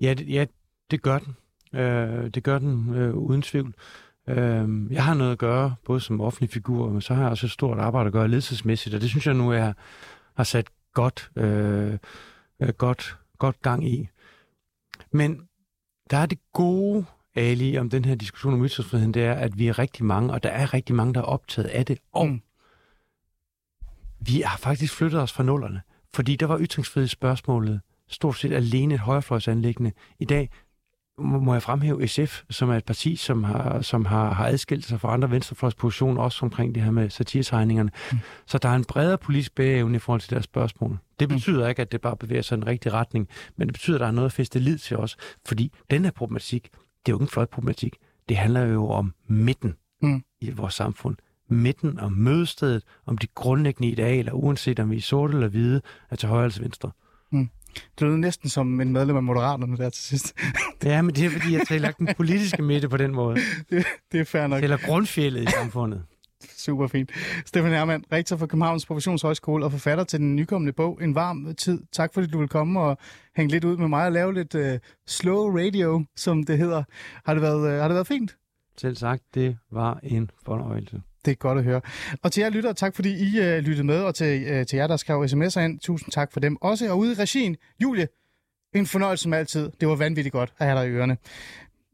Ja, 0.00 0.14
det, 0.14 0.28
ja, 0.28 0.44
det 0.90 1.02
gør 1.02 1.18
den. 1.18 1.36
Øh, 1.80 2.30
det 2.30 2.42
gør 2.42 2.58
den 2.58 2.94
øh, 2.94 3.14
uden 3.14 3.42
tvivl. 3.42 3.74
Øh, 4.28 4.92
jeg 4.92 5.04
har 5.04 5.14
noget 5.14 5.32
at 5.32 5.38
gøre, 5.38 5.74
både 5.84 6.00
som 6.00 6.20
offentlig 6.20 6.50
figur, 6.50 6.90
men 6.90 7.00
så 7.00 7.14
har 7.14 7.22
jeg 7.22 7.30
også 7.30 7.46
et 7.46 7.52
stort 7.52 7.78
arbejde 7.78 8.06
at 8.06 8.12
gøre 8.12 8.28
ledelsesmæssigt, 8.28 8.94
og 8.94 9.00
det 9.00 9.08
synes 9.10 9.26
jeg 9.26 9.34
nu, 9.34 9.52
jeg 9.52 9.74
har 10.34 10.44
sat 10.44 10.66
godt, 10.94 11.30
øh, 11.36 11.98
øh 12.60 12.68
godt, 12.68 13.16
godt 13.38 13.62
gang 13.62 13.88
i. 13.88 14.08
Men 15.10 15.48
der 16.10 16.16
er 16.16 16.26
det 16.26 16.38
gode 16.52 17.04
Ali, 17.36 17.78
om 17.78 17.90
den 17.90 18.04
her 18.04 18.14
diskussion 18.14 18.54
om 18.54 18.66
ytringsfriheden, 18.66 19.14
det 19.14 19.24
er, 19.24 19.34
at 19.34 19.58
vi 19.58 19.68
er 19.68 19.78
rigtig 19.78 20.04
mange, 20.04 20.32
og 20.32 20.42
der 20.42 20.48
er 20.48 20.74
rigtig 20.74 20.94
mange, 20.94 21.14
der 21.14 21.20
er 21.20 21.24
optaget 21.24 21.68
af 21.68 21.86
det. 21.86 21.98
Og 22.12 22.28
mm. 22.28 22.40
vi 24.20 24.40
har 24.40 24.58
faktisk 24.58 24.94
flyttet 24.94 25.20
os 25.20 25.32
fra 25.32 25.42
nullerne, 25.42 25.82
fordi 26.14 26.36
der 26.36 26.46
var 26.46 26.58
ytringsfrihedsspørgsmålet 26.60 27.80
stort 28.08 28.36
set 28.36 28.52
alene 28.52 28.94
et 28.94 29.00
højrefløjsanlæggende. 29.00 29.92
I 30.18 30.24
dag 30.24 30.50
må 31.18 31.52
jeg 31.52 31.62
fremhæve 31.62 32.08
SF, 32.08 32.42
som 32.50 32.70
er 32.70 32.76
et 32.76 32.84
parti, 32.84 33.16
som 33.16 33.44
har, 33.44 33.82
som 33.82 34.04
har, 34.04 34.32
har 34.32 34.46
adskilt 34.46 34.84
sig 34.84 35.00
fra 35.00 35.12
andre 35.12 35.30
venstrefløjspositioner, 35.30 36.22
også 36.22 36.38
omkring 36.46 36.74
det 36.74 36.82
her 36.82 36.90
med 36.90 37.10
satiretegningerne. 37.10 37.90
Mm. 38.12 38.18
Så 38.46 38.58
der 38.58 38.68
er 38.68 38.74
en 38.74 38.84
bredere 38.84 39.18
politisk 39.18 39.54
bæreevne 39.54 39.96
i 39.96 39.98
forhold 39.98 40.20
til 40.20 40.30
deres 40.30 40.44
spørgsmål. 40.44 40.98
Det 41.20 41.28
mm. 41.28 41.34
betyder 41.34 41.64
mm. 41.64 41.68
ikke, 41.68 41.82
at 41.82 41.92
det 41.92 42.00
bare 42.00 42.16
bevæger 42.16 42.42
sig 42.42 42.56
i 42.56 42.60
den 42.60 42.66
rigtige 42.66 42.92
retning, 42.92 43.28
men 43.56 43.68
det 43.68 43.74
betyder, 43.74 43.96
at 43.96 44.00
der 44.00 44.06
er 44.06 44.10
noget 44.10 44.26
at 44.26 44.32
feste 44.32 44.58
lid 44.58 44.78
til 44.78 44.96
os, 44.96 45.16
fordi 45.46 45.72
den 45.90 46.04
her 46.04 46.10
problematik, 46.10 46.68
det 47.06 47.12
er 47.12 47.14
jo 47.14 47.16
ikke 47.16 47.22
en 47.22 47.28
flot 47.28 47.48
problematik. 47.48 47.96
Det 48.28 48.36
handler 48.36 48.66
jo 48.66 48.88
om 48.88 49.14
midten 49.26 49.74
mm. 50.02 50.22
i 50.40 50.50
vores 50.50 50.74
samfund. 50.74 51.16
Midten 51.48 52.00
om 52.00 52.12
mødestedet, 52.12 52.82
om 53.06 53.18
de 53.18 53.26
grundlæggende 53.34 53.88
idealer, 53.88 54.32
uanset 54.32 54.80
om 54.80 54.90
vi 54.90 54.96
er 54.96 55.00
sorte 55.00 55.34
eller 55.34 55.48
hvide, 55.48 55.82
er 56.10 56.16
til 56.16 56.28
højre 56.28 56.44
eller 56.44 56.52
til 56.52 56.62
venstre. 56.62 56.90
Mm. 57.32 57.48
Det 57.98 58.06
lyder 58.06 58.16
næsten 58.16 58.48
som 58.48 58.80
en 58.80 58.92
medlem 58.92 59.16
af 59.16 59.22
Moderaterne 59.22 59.76
der 59.76 59.90
til 59.90 60.02
sidst. 60.02 60.34
ja, 60.84 61.02
men 61.02 61.14
det 61.14 61.24
er 61.24 61.30
fordi, 61.30 61.52
jeg 61.52 61.66
taler 61.68 61.90
den 61.90 62.08
politiske 62.16 62.62
midte 62.62 62.88
på 62.88 62.96
den 62.96 63.12
måde. 63.14 63.36
Det, 63.70 63.86
det 64.12 64.20
er 64.20 64.24
fair 64.24 64.46
nok. 64.46 64.62
Eller 64.62 64.76
grundfjellet 64.76 65.42
i 65.42 65.46
samfundet. 65.46 66.02
Super 66.56 66.86
fint. 66.86 67.10
Stefan 67.46 67.72
Hermann, 67.72 68.04
rektor 68.12 68.36
for 68.36 68.46
Københavns 68.46 68.86
Professionshøjskole 68.86 69.64
og 69.64 69.72
forfatter 69.72 70.04
til 70.04 70.20
den 70.20 70.36
nykommende 70.36 70.72
bog 70.72 71.02
En 71.02 71.14
varm 71.14 71.54
tid. 71.54 71.82
Tak 71.92 72.14
fordi 72.14 72.26
du 72.26 72.38
vil 72.38 72.48
komme 72.48 72.80
og 72.80 72.98
hænge 73.36 73.50
lidt 73.50 73.64
ud 73.64 73.76
med 73.76 73.88
mig 73.88 74.06
og 74.06 74.12
lave 74.12 74.34
lidt 74.34 74.54
uh, 74.54 74.62
slow 75.06 75.58
radio, 75.58 76.04
som 76.16 76.42
det 76.42 76.58
hedder. 76.58 76.82
Har 77.26 77.34
det 77.34 77.42
været, 77.42 77.74
uh, 77.74 77.80
har 77.80 77.88
det 77.88 77.94
været 77.94 78.06
fint? 78.06 78.36
Selv 78.76 78.96
sagt, 78.96 79.22
det 79.34 79.56
var 79.70 80.00
en 80.02 80.30
fornøjelse. 80.44 81.02
Det 81.24 81.30
er 81.30 81.34
godt 81.34 81.58
at 81.58 81.64
høre. 81.64 81.80
Og 82.22 82.32
til 82.32 82.40
jer 82.40 82.50
lytter, 82.50 82.72
tak 82.72 82.94
fordi 82.94 83.10
I 83.10 83.40
uh, 83.40 83.46
lyttede 83.46 83.84
med, 83.84 84.02
og 84.02 84.14
til, 84.14 84.58
uh, 84.60 84.66
til 84.66 84.76
jer, 84.76 84.86
der 84.86 84.96
skrev 84.96 85.24
sms'er 85.24 85.60
ind, 85.60 85.80
tusind 85.80 86.12
tak 86.12 86.32
for 86.32 86.40
dem. 86.40 86.56
Også 86.60 86.90
og 86.90 86.98
ude 86.98 87.12
i 87.12 87.14
regien, 87.14 87.56
Julie, 87.82 88.08
en 88.74 88.86
fornøjelse 88.86 89.22
som 89.22 89.32
altid. 89.32 89.70
Det 89.80 89.88
var 89.88 89.94
vanvittigt 89.94 90.32
godt 90.32 90.52
at 90.58 90.66
have 90.66 90.80
dig 90.80 90.88
i 90.88 90.90
ørerne. 90.90 91.16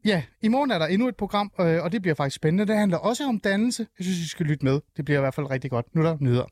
Ja, 0.05 0.23
i 0.41 0.47
morgen 0.47 0.71
er 0.71 0.79
der 0.79 0.85
endnu 0.85 1.07
et 1.07 1.15
program, 1.15 1.51
øh, 1.59 1.83
og 1.83 1.91
det 1.91 2.01
bliver 2.01 2.15
faktisk 2.15 2.35
spændende. 2.35 2.65
Det 2.67 2.75
handler 2.75 2.97
også 2.97 3.27
om 3.27 3.39
dannelse. 3.39 3.87
Jeg 3.99 4.05
synes, 4.05 4.19
I 4.19 4.27
skal 4.27 4.45
lytte 4.45 4.65
med. 4.65 4.79
Det 4.97 5.05
bliver 5.05 5.19
i 5.19 5.21
hvert 5.21 5.33
fald 5.33 5.51
rigtig 5.51 5.71
godt. 5.71 5.95
Nu 5.95 6.01
er 6.01 6.05
der 6.05 6.17
nyheder. 6.19 6.45